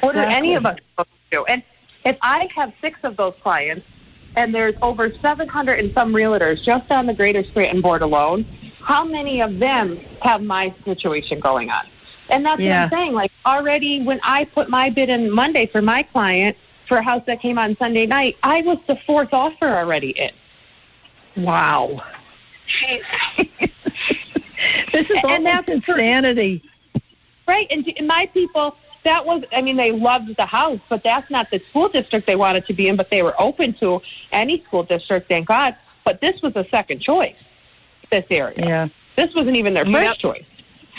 What 0.00 0.16
are 0.16 0.24
any 0.24 0.54
of 0.56 0.66
us 0.66 0.78
supposed 0.90 1.08
to 1.30 1.36
do? 1.38 1.44
And 1.46 1.62
if 2.04 2.16
I 2.22 2.48
have 2.54 2.72
six 2.80 2.98
of 3.02 3.16
those 3.16 3.34
clients, 3.42 3.86
and 4.36 4.54
there's 4.54 4.74
over 4.82 5.10
700 5.22 5.78
and 5.80 5.92
some 5.94 6.12
realtors 6.12 6.62
just 6.62 6.90
on 6.92 7.06
the 7.06 7.14
Greater 7.14 7.42
Scranton 7.42 7.80
board 7.80 8.02
alone, 8.02 8.44
how 8.82 9.02
many 9.04 9.40
of 9.40 9.58
them 9.58 9.96
have 10.20 10.42
my 10.42 10.74
situation 10.84 11.40
going 11.40 11.70
on? 11.70 11.86
And 12.30 12.44
that's 12.44 12.60
Yeah. 12.60 12.84
what 12.84 12.92
I'm 12.92 12.98
saying. 12.98 13.12
Like 13.12 13.32
already 13.44 14.02
when 14.02 14.20
I 14.22 14.44
put 14.44 14.68
my 14.68 14.90
bid 14.90 15.08
in 15.08 15.30
Monday 15.30 15.66
for 15.66 15.82
my 15.82 16.02
client 16.02 16.56
for 16.86 16.98
a 16.98 17.02
house 17.02 17.22
that 17.26 17.40
came 17.40 17.58
on 17.58 17.76
Sunday 17.76 18.06
night, 18.06 18.36
I 18.42 18.62
was 18.62 18.78
the 18.86 18.96
fourth 19.06 19.32
offer 19.32 19.66
already 19.66 20.10
in. 20.10 20.30
Wow. 21.44 22.02
this 24.92 25.10
is 25.10 25.18
and 25.22 25.24
almost 25.24 25.68
insanity. 25.68 26.62
Right. 27.46 27.66
And, 27.70 27.86
and 27.96 28.08
my 28.08 28.28
people, 28.32 28.76
that 29.04 29.24
was, 29.24 29.44
I 29.52 29.62
mean, 29.62 29.76
they 29.76 29.92
loved 29.92 30.36
the 30.36 30.46
house, 30.46 30.80
but 30.88 31.04
that's 31.04 31.30
not 31.30 31.48
the 31.50 31.60
school 31.70 31.88
district 31.88 32.26
they 32.26 32.34
wanted 32.36 32.66
to 32.66 32.74
be 32.74 32.88
in, 32.88 32.96
but 32.96 33.10
they 33.10 33.22
were 33.22 33.40
open 33.40 33.72
to 33.74 34.00
any 34.32 34.62
school 34.64 34.82
district, 34.82 35.28
thank 35.28 35.46
God. 35.46 35.76
But 36.04 36.20
this 36.20 36.40
was 36.42 36.56
a 36.56 36.64
second 36.70 37.00
choice, 37.00 37.36
this 38.10 38.24
area. 38.30 38.56
Yeah. 38.58 38.88
This 39.16 39.34
wasn't 39.34 39.56
even 39.56 39.74
their 39.74 39.84
first 39.84 40.02
Yep. 40.02 40.16
choice. 40.18 40.44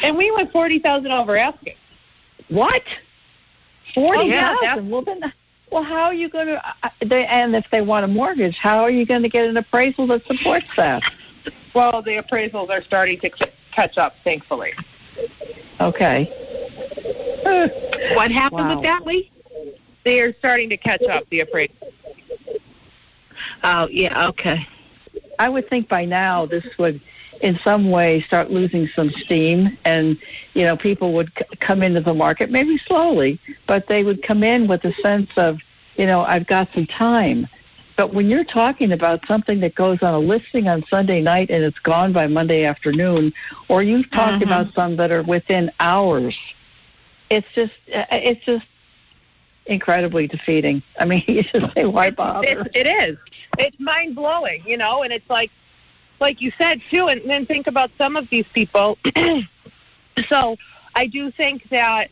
And 0.04 0.18
we 0.18 0.32
went 0.32 0.52
40000 0.52 1.12
over 1.12 1.36
asking. 1.38 1.76
What? 2.50 2.84
Forty 3.94 4.20
Oh, 4.20 4.24
yeah. 4.24 4.76
Well, 4.76 5.02
then, 5.02 5.34
well, 5.72 5.84
how 5.84 6.04
are 6.04 6.14
you 6.14 6.30
going 6.30 6.48
to? 6.48 6.68
Uh, 6.84 6.90
they, 7.06 7.26
and 7.26 7.56
if 7.56 7.66
they 7.72 7.82
want 7.82 8.06
a 8.06 8.08
mortgage, 8.08 8.58
how 8.58 8.82
are 8.82 8.90
you 8.90 9.06
going 9.06 9.24
to 9.24 9.30
get 9.30 9.46
an 9.46 9.58
appraisal 9.58 10.08
that 10.08 10.26
supports 10.26 10.68
that? 10.76 11.04
Well, 11.74 12.02
the 12.02 12.18
appraisals 12.22 12.70
are 12.70 12.82
starting 12.84 13.20
to 13.22 13.30
catch 13.72 13.98
up, 13.98 14.16
thankfully. 14.24 14.74
Okay. 15.80 16.26
What 18.16 18.32
happened 18.32 18.68
Wow. 18.68 18.76
with 18.76 18.84
that, 18.84 19.06
Lee? 19.06 19.32
They 20.04 20.22
are 20.22 20.34
starting 20.34 20.70
to 20.70 20.78
catch 20.78 21.04
up, 21.04 21.30
the 21.30 21.42
appraisal. 21.42 21.76
Oh, 23.64 23.88
yeah, 23.90 24.28
okay. 24.30 24.68
I 25.40 25.50
would 25.50 25.70
think 25.70 25.88
by 25.88 26.06
now 26.06 26.46
this 26.46 26.66
would, 26.78 27.00
in 27.42 27.58
some 27.60 27.90
way, 27.92 28.22
start 28.22 28.50
losing 28.52 28.88
some 28.88 29.10
steam, 29.12 29.78
and 29.86 30.18
you 30.54 30.64
know, 30.64 30.76
people 30.76 31.14
would 31.14 31.32
c- 31.38 31.46
come 31.60 31.84
into 31.84 32.02
the 32.02 32.14
market 32.14 32.50
maybe 32.50 32.78
slowly, 32.78 33.40
but 33.68 33.88
they 33.88 34.04
would 34.04 34.24
come 34.24 34.44
in 34.44 34.68
with 34.68 34.84
a 34.86 34.94
sense 35.02 35.30
of, 35.38 35.60
you 35.98 36.06
know, 36.06 36.22
I've 36.22 36.48
got 36.48 36.70
some 36.74 36.86
time. 36.88 37.48
But 37.96 38.14
when 38.14 38.30
you're 38.30 38.44
talking 38.44 38.92
about 38.92 39.26
something 39.28 39.60
that 39.62 39.74
goes 39.74 40.04
on 40.04 40.14
a 40.14 40.20
listing 40.20 40.68
on 40.68 40.84
Sunday 40.86 41.20
night 41.22 41.50
and 41.50 41.64
it's 41.64 41.80
gone 41.80 42.14
by 42.14 42.28
Monday 42.28 42.64
afternoon, 42.64 43.34
or 43.70 43.82
you've 43.82 44.10
talked 44.12 44.40
Mhm. 44.44 44.46
about 44.48 44.74
some 44.74 44.96
that 44.98 45.12
are 45.12 45.24
within 45.24 45.72
hours, 45.80 46.38
it's 47.30 47.48
just, 47.56 47.74
uh, 47.94 48.06
it's 48.12 48.46
just 48.46 48.66
incredibly 49.66 50.28
defeating. 50.28 50.82
I 51.00 51.06
mean, 51.06 51.24
you 51.28 51.44
just 51.44 51.74
say, 51.74 51.86
why 51.86 52.12
bother? 52.12 52.48
It, 52.74 52.88
it 52.88 52.88
is. 53.10 53.18
It's 53.58 53.80
mind 53.80 54.16
blowing, 54.16 54.64
you 54.66 54.78
know, 54.78 55.04
and 55.04 55.12
it's 55.12 55.30
like, 55.30 55.52
like 56.20 56.42
you 56.42 56.52
said 56.58 56.82
too, 56.90 57.08
and 57.08 57.22
then 57.30 57.46
think 57.46 57.68
about 57.68 57.92
some 57.98 58.16
of 58.16 58.30
these 58.30 58.46
people. 58.54 58.98
so 60.30 60.58
I 60.96 61.08
do 61.08 61.32
think 61.32 61.70
that, 61.70 62.10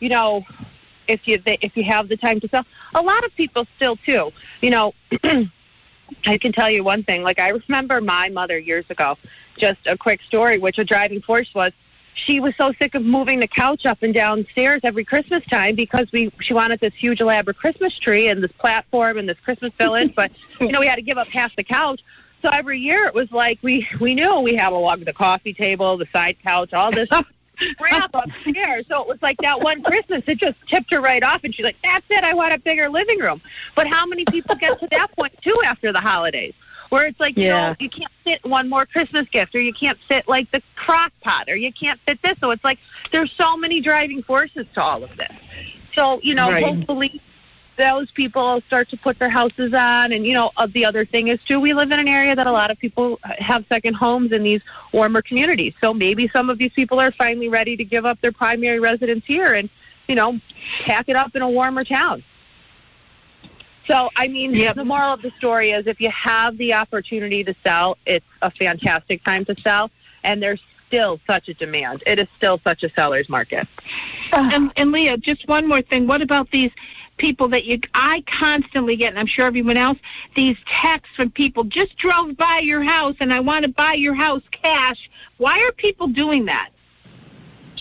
you 0.00 0.08
know, 0.08 0.44
if 1.08 1.26
you 1.26 1.40
if 1.44 1.76
you 1.76 1.84
have 1.84 2.08
the 2.08 2.16
time 2.16 2.40
to 2.40 2.48
sell, 2.48 2.64
a 2.94 3.02
lot 3.02 3.24
of 3.24 3.34
people 3.36 3.66
still 3.76 3.96
too, 3.96 4.32
you 4.60 4.70
know. 4.70 4.94
I 6.24 6.38
can 6.38 6.52
tell 6.52 6.70
you 6.70 6.84
one 6.84 7.02
thing. 7.02 7.22
Like 7.24 7.40
I 7.40 7.48
remember 7.48 8.00
my 8.00 8.28
mother 8.28 8.58
years 8.58 8.84
ago. 8.90 9.16
Just 9.58 9.78
a 9.86 9.96
quick 9.96 10.22
story, 10.22 10.58
which 10.58 10.78
a 10.78 10.84
driving 10.84 11.20
force 11.20 11.52
was 11.52 11.72
she 12.16 12.40
was 12.40 12.54
so 12.56 12.72
sick 12.80 12.94
of 12.94 13.02
moving 13.02 13.40
the 13.40 13.46
couch 13.46 13.84
up 13.84 14.02
and 14.02 14.14
downstairs 14.14 14.80
every 14.82 15.04
Christmas 15.04 15.44
time 15.46 15.74
because 15.74 16.10
we 16.12 16.32
she 16.40 16.54
wanted 16.54 16.80
this 16.80 16.94
huge 16.94 17.20
elaborate 17.20 17.58
Christmas 17.58 17.96
tree 17.98 18.28
and 18.28 18.42
this 18.42 18.52
platform 18.52 19.18
and 19.18 19.28
this 19.28 19.38
Christmas 19.44 19.72
village, 19.78 20.14
but 20.16 20.32
you 20.60 20.72
know 20.72 20.80
we 20.80 20.86
had 20.86 20.96
to 20.96 21.02
give 21.02 21.18
up 21.18 21.28
half 21.28 21.54
the 21.56 21.64
couch. 21.64 22.00
So 22.42 22.50
every 22.52 22.78
year 22.78 23.06
it 23.06 23.14
was 23.14 23.30
like 23.32 23.58
we 23.62 23.88
we 24.00 24.14
knew 24.14 24.40
we 24.40 24.54
had 24.54 24.70
to 24.70 24.76
lug 24.76 25.04
the 25.04 25.12
coffee 25.12 25.52
table, 25.54 25.96
the 25.96 26.06
side 26.12 26.36
couch, 26.44 26.72
all 26.72 26.92
this 26.92 27.08
crap 27.78 28.10
upstairs. 28.14 28.86
So 28.88 29.00
it 29.02 29.08
was 29.08 29.18
like 29.22 29.38
that 29.38 29.60
one 29.60 29.82
Christmas 29.82 30.22
it 30.26 30.38
just 30.38 30.56
tipped 30.68 30.92
her 30.92 31.00
right 31.00 31.22
off, 31.24 31.42
and 31.44 31.54
she's 31.54 31.64
like, 31.64 31.76
"That's 31.82 32.04
it, 32.10 32.22
I 32.24 32.34
want 32.34 32.52
a 32.54 32.58
bigger 32.58 32.88
living 32.88 33.18
room." 33.18 33.40
But 33.74 33.86
how 33.88 34.06
many 34.06 34.24
people 34.24 34.54
get 34.56 34.78
to 34.80 34.88
that 34.92 35.08
point 35.16 35.32
too 35.42 35.58
after 35.64 35.92
the 35.92 36.00
holidays? 36.00 36.54
Where 36.90 37.06
it's 37.06 37.18
like, 37.18 37.36
you 37.36 37.44
Yeah. 37.48 37.70
know, 37.70 37.76
you 37.80 37.90
can't 37.90 38.12
fit 38.22 38.44
one 38.44 38.68
more 38.68 38.86
Christmas 38.86 39.26
gift, 39.30 39.56
or 39.56 39.60
you 39.60 39.72
can't 39.72 39.98
fit 40.06 40.28
like 40.28 40.48
the 40.52 40.62
crock 40.76 41.12
pot, 41.22 41.48
or 41.48 41.56
you 41.56 41.72
can't 41.72 41.98
fit 42.06 42.20
this. 42.22 42.34
So 42.40 42.52
it's 42.52 42.62
like 42.62 42.78
there's 43.10 43.32
so 43.32 43.56
many 43.56 43.80
driving 43.80 44.22
forces 44.22 44.66
to 44.74 44.82
all 44.82 45.02
of 45.02 45.16
this. 45.16 45.32
So 45.94 46.20
you 46.22 46.34
know, 46.34 46.48
Right. 46.48 46.64
hopefully 46.64 47.20
those 47.76 48.10
people 48.10 48.62
start 48.66 48.88
to 48.90 48.96
put 48.96 49.18
their 49.18 49.28
houses 49.28 49.74
on. 49.74 50.12
And 50.12 50.26
you 50.26 50.34
know, 50.34 50.50
uh, 50.56 50.66
the 50.72 50.84
other 50.84 51.04
thing 51.04 51.28
is 51.28 51.42
too, 51.42 51.60
we 51.60 51.74
live 51.74 51.90
in 51.90 51.98
an 51.98 52.08
area 52.08 52.34
that 52.34 52.46
a 52.46 52.52
lot 52.52 52.70
of 52.70 52.78
people 52.78 53.18
have 53.22 53.64
second 53.68 53.94
homes 53.94 54.32
in 54.32 54.42
these 54.42 54.62
warmer 54.92 55.22
communities. 55.22 55.74
So 55.80 55.94
maybe 55.94 56.28
some 56.28 56.50
of 56.50 56.58
these 56.58 56.72
people 56.72 57.00
are 57.00 57.12
finally 57.12 57.48
ready 57.48 57.76
to 57.76 57.84
give 57.84 58.06
up 58.06 58.20
their 58.20 58.32
primary 58.32 58.80
residence 58.80 59.24
here 59.26 59.54
and 59.54 59.68
you 60.08 60.14
know, 60.14 60.38
pack 60.84 61.08
it 61.08 61.16
up 61.16 61.34
in 61.34 61.42
a 61.42 61.50
warmer 61.50 61.84
town. 61.84 62.22
So, 63.86 64.10
I 64.16 64.26
mean, 64.26 64.52
the 64.52 64.84
moral 64.84 65.12
of 65.12 65.22
the 65.22 65.30
story 65.38 65.70
is 65.70 65.86
if 65.86 66.00
you 66.00 66.10
have 66.10 66.58
the 66.58 66.74
opportunity 66.74 67.44
to 67.44 67.54
sell, 67.64 67.98
it's 68.04 68.26
a 68.42 68.50
fantastic 68.50 69.22
time 69.22 69.44
to 69.44 69.54
sell, 69.60 69.90
and 70.24 70.42
there's 70.42 70.60
still 70.86 71.20
such 71.26 71.48
a 71.48 71.54
demand. 71.54 72.02
It 72.06 72.18
is 72.18 72.28
still 72.36 72.60
such 72.64 72.82
a 72.82 72.90
seller's 72.90 73.28
market. 73.28 73.66
Ah. 74.32 74.48
And, 74.52 74.72
and 74.76 74.92
Leah, 74.92 75.18
just 75.18 75.46
one 75.48 75.68
more 75.68 75.82
thing. 75.82 76.06
What 76.06 76.22
about 76.22 76.50
these 76.50 76.70
people 77.16 77.48
that 77.48 77.64
you? 77.64 77.80
I 77.94 78.22
constantly 78.26 78.96
get, 78.96 79.10
and 79.10 79.18
I'm 79.18 79.26
sure 79.26 79.46
everyone 79.46 79.76
else, 79.76 79.98
these 80.34 80.56
texts 80.66 81.14
from 81.16 81.30
people 81.30 81.64
just 81.64 81.96
drove 81.96 82.36
by 82.36 82.60
your 82.62 82.82
house, 82.82 83.16
and 83.20 83.32
I 83.32 83.40
want 83.40 83.64
to 83.64 83.70
buy 83.70 83.94
your 83.94 84.14
house 84.14 84.42
cash. 84.50 85.10
Why 85.38 85.58
are 85.66 85.72
people 85.72 86.08
doing 86.08 86.46
that? 86.46 86.70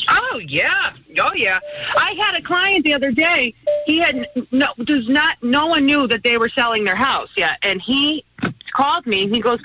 Oh 0.10 0.42
yeah, 0.46 0.94
oh 1.20 1.34
yeah. 1.34 1.60
I 1.96 2.12
had 2.22 2.38
a 2.38 2.42
client 2.42 2.84
the 2.84 2.94
other 2.94 3.12
day. 3.12 3.54
He 3.86 4.00
had 4.00 4.28
no, 4.52 4.68
does 4.84 5.08
not. 5.08 5.38
No 5.42 5.68
one 5.68 5.86
knew 5.86 6.08
that 6.08 6.24
they 6.24 6.38
were 6.38 6.50
selling 6.50 6.84
their 6.84 6.96
house 6.96 7.30
yet, 7.38 7.58
and 7.62 7.82
he 7.82 8.26
called 8.74 9.08
me. 9.08 9.30
He 9.30 9.40
goes, 9.40 9.60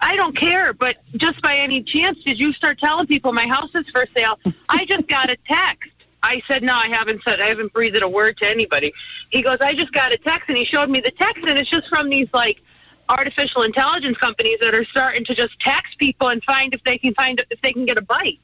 "I 0.00 0.16
don't 0.16 0.36
care, 0.36 0.72
but 0.72 0.96
just 1.16 1.40
by 1.42 1.56
any 1.56 1.82
chance, 1.82 2.18
did 2.24 2.38
you 2.38 2.52
start 2.52 2.78
telling 2.78 3.06
people 3.06 3.32
my 3.32 3.46
house 3.46 3.70
is 3.74 3.88
for 3.90 4.04
sale?" 4.16 4.38
I 4.68 4.84
just 4.86 5.06
got 5.08 5.30
a 5.30 5.36
text. 5.46 5.90
I 6.22 6.42
said, 6.46 6.62
"No, 6.62 6.74
I 6.74 6.88
haven't 6.88 7.22
said. 7.24 7.40
I 7.40 7.46
haven't 7.46 7.72
breathed 7.72 8.00
a 8.02 8.08
word 8.08 8.36
to 8.38 8.48
anybody." 8.48 8.92
He 9.30 9.42
goes, 9.42 9.58
"I 9.60 9.74
just 9.74 9.92
got 9.92 10.12
a 10.12 10.18
text," 10.18 10.48
and 10.48 10.56
he 10.56 10.64
showed 10.64 10.90
me 10.90 11.00
the 11.00 11.10
text, 11.10 11.44
and 11.46 11.58
it's 11.58 11.70
just 11.70 11.88
from 11.88 12.08
these 12.10 12.28
like 12.32 12.60
artificial 13.08 13.62
intelligence 13.62 14.16
companies 14.18 14.58
that 14.60 14.74
are 14.74 14.84
starting 14.84 15.24
to 15.24 15.34
just 15.34 15.58
text 15.60 15.98
people 15.98 16.28
and 16.28 16.42
find 16.44 16.74
if 16.74 16.82
they 16.84 16.98
can 16.98 17.14
find 17.14 17.44
if 17.50 17.60
they 17.60 17.72
can 17.72 17.84
get 17.84 17.98
a 17.98 18.02
bite. 18.02 18.40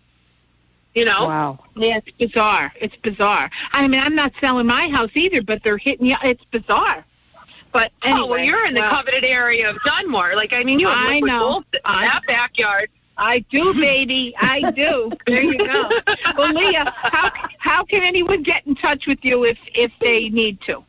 You 0.95 1.05
know? 1.05 1.27
Wow. 1.27 1.59
Yeah, 1.77 1.99
it's 1.99 2.11
bizarre. 2.19 2.73
It's 2.81 2.97
bizarre. 2.97 3.51
I 3.73 3.87
mean, 3.87 4.01
I'm 4.01 4.15
not 4.15 4.33
selling 4.41 4.67
my 4.67 4.89
house 4.89 5.11
either, 5.15 5.43
but 5.43 5.63
they're 5.63 5.79
hitting 5.79 6.07
you. 6.07 6.17
It's 6.25 6.45
bizarre. 6.47 7.05
But 7.73 7.93
anyway, 8.03 8.21
oh, 8.23 8.27
well, 8.27 8.45
you're 8.45 8.67
in 8.67 8.75
the 8.75 8.81
well, 8.81 8.91
coveted 8.91 9.25
area 9.25 9.69
of 9.71 9.77
Dunmore. 9.85 10.35
Like, 10.35 10.53
I 10.53 10.65
mean, 10.65 10.79
you 10.79 10.89
have 10.89 10.97
I 11.11 11.21
know. 11.21 11.63
I- 11.85 12.07
that 12.07 12.23
backyard. 12.27 12.91
I 13.21 13.41
do, 13.51 13.75
baby. 13.81 14.35
I 14.39 14.71
do. 14.71 15.11
There 15.27 15.43
you 15.43 15.59
go. 15.59 15.91
Well, 16.37 16.53
Leah, 16.55 16.93
how 16.97 17.33
how 17.59 17.85
can 17.85 18.03
anyone 18.05 18.43
get 18.45 18.65
in 18.67 18.77
touch 18.77 19.07
with 19.07 19.19
you 19.23 19.45
if 19.45 19.59
if 19.75 19.91
they 20.01 20.29
need 20.29 20.61
to? 20.63 20.85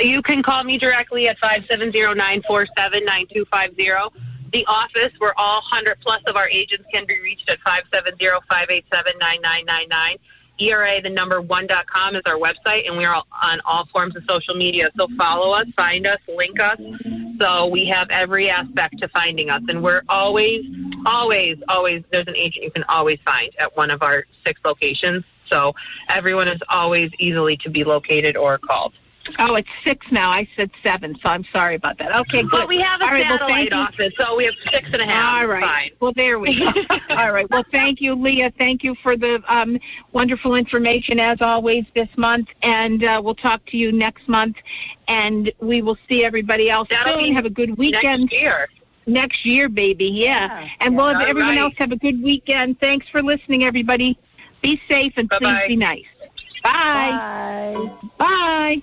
You 0.00 0.22
can 0.22 0.42
call 0.42 0.64
me 0.64 0.78
directly 0.78 1.28
at 1.28 1.38
five 1.38 1.66
seven 1.70 1.92
zero 1.92 2.14
nine 2.14 2.42
four 2.46 2.66
seven 2.78 3.04
nine 3.04 3.26
two 3.30 3.44
five 3.50 3.74
zero. 3.76 4.10
The 4.54 4.64
office, 4.66 5.12
where 5.18 5.32
all 5.38 5.60
100 5.70 5.98
plus 6.00 6.22
of 6.26 6.36
our 6.36 6.48
agents 6.48 6.84
can 6.92 7.06
be 7.06 7.18
reached 7.20 7.48
at 7.50 7.58
five 7.60 7.82
seven 7.92 8.16
zero 8.18 8.40
five 8.50 8.66
eight 8.70 8.84
seven 8.92 9.12
nine 9.18 9.40
nine 9.42 9.64
nine 9.66 9.88
nine. 9.88 10.16
ERA, 10.58 11.00
the 11.02 11.10
number 11.10 11.40
one 11.40 11.66
dot 11.66 11.86
com 11.86 12.14
is 12.14 12.22
our 12.26 12.36
website, 12.36 12.86
and 12.86 12.96
we 12.96 13.04
are 13.04 13.22
on 13.42 13.60
all 13.64 13.86
forms 13.86 14.14
of 14.16 14.22
social 14.28 14.54
media. 14.54 14.90
So 14.96 15.08
follow 15.18 15.52
us, 15.52 15.66
find 15.76 16.06
us, 16.06 16.18
link 16.28 16.60
us. 16.60 16.78
So 17.40 17.66
we 17.66 17.86
have 17.86 18.08
every 18.10 18.48
aspect 18.48 18.98
to 18.98 19.08
finding 19.08 19.50
us, 19.50 19.62
and 19.68 19.82
we're 19.82 20.02
always, 20.08 20.64
always, 21.06 21.56
always. 21.68 22.04
There's 22.12 22.26
an 22.26 22.36
agent 22.36 22.64
you 22.64 22.70
can 22.70 22.84
always 22.84 23.18
find 23.24 23.50
at 23.58 23.76
one 23.76 23.90
of 23.90 24.02
our 24.02 24.26
six 24.44 24.60
locations. 24.64 25.24
So 25.46 25.74
everyone 26.08 26.48
is 26.48 26.60
always 26.68 27.10
easily 27.18 27.56
to 27.58 27.70
be 27.70 27.84
located 27.84 28.36
or 28.36 28.58
called. 28.58 28.94
Oh, 29.38 29.54
it's 29.54 29.68
six 29.84 30.06
now. 30.10 30.30
I 30.30 30.48
said 30.56 30.70
seven, 30.82 31.14
so 31.22 31.28
I'm 31.28 31.44
sorry 31.52 31.74
about 31.74 31.98
that. 31.98 32.14
Okay, 32.14 32.42
good. 32.42 32.50
But 32.50 32.68
we 32.68 32.78
have 32.80 33.00
a 33.00 33.04
All 33.04 33.10
right, 33.10 33.24
well, 33.28 33.38
satellite 33.38 33.70
thank 33.70 33.72
you. 33.72 33.78
office, 33.78 34.14
so 34.18 34.36
we 34.36 34.44
have 34.44 34.54
six 34.70 34.88
and 34.92 35.02
a 35.02 35.06
half. 35.06 35.42
All 35.42 35.46
right. 35.48 35.62
Fine. 35.62 35.90
Well, 36.00 36.12
there 36.14 36.38
we 36.38 36.58
go. 36.58 36.72
All 37.10 37.32
right. 37.32 37.48
Well, 37.50 37.64
thank 37.72 38.00
you, 38.00 38.14
Leah. 38.14 38.52
Thank 38.58 38.82
you 38.82 38.94
for 39.02 39.16
the 39.16 39.42
um, 39.48 39.78
wonderful 40.12 40.54
information 40.54 41.20
as 41.20 41.40
always 41.40 41.84
this 41.94 42.08
month, 42.16 42.48
and 42.62 43.04
uh, 43.04 43.20
we'll 43.24 43.34
talk 43.34 43.64
to 43.66 43.76
you 43.76 43.92
next 43.92 44.28
month, 44.28 44.56
and 45.08 45.52
we 45.60 45.82
will 45.82 45.98
see 46.08 46.24
everybody 46.24 46.70
else 46.70 46.88
That'll 46.90 47.18
soon. 47.20 47.30
be 47.30 47.34
Have 47.34 47.46
a 47.46 47.50
good 47.50 47.76
weekend. 47.78 48.22
Next 48.22 48.32
year. 48.42 48.68
Next 49.06 49.44
year, 49.44 49.68
baby. 49.68 50.06
Yeah. 50.06 50.68
And 50.80 50.96
we'll 50.96 51.12
have 51.12 51.22
everyone 51.22 51.50
right. 51.56 51.58
else 51.58 51.74
have 51.78 51.90
a 51.92 51.96
good 51.96 52.22
weekend. 52.22 52.78
Thanks 52.80 53.08
for 53.08 53.20
listening, 53.22 53.64
everybody. 53.64 54.16
Be 54.62 54.80
safe 54.88 55.14
and 55.16 55.28
Bye-bye. 55.28 55.54
please 55.66 55.68
be 55.68 55.76
nice. 55.76 56.04
Bye. 56.62 57.72
Bye. 57.74 57.92
Bye. 58.18 58.82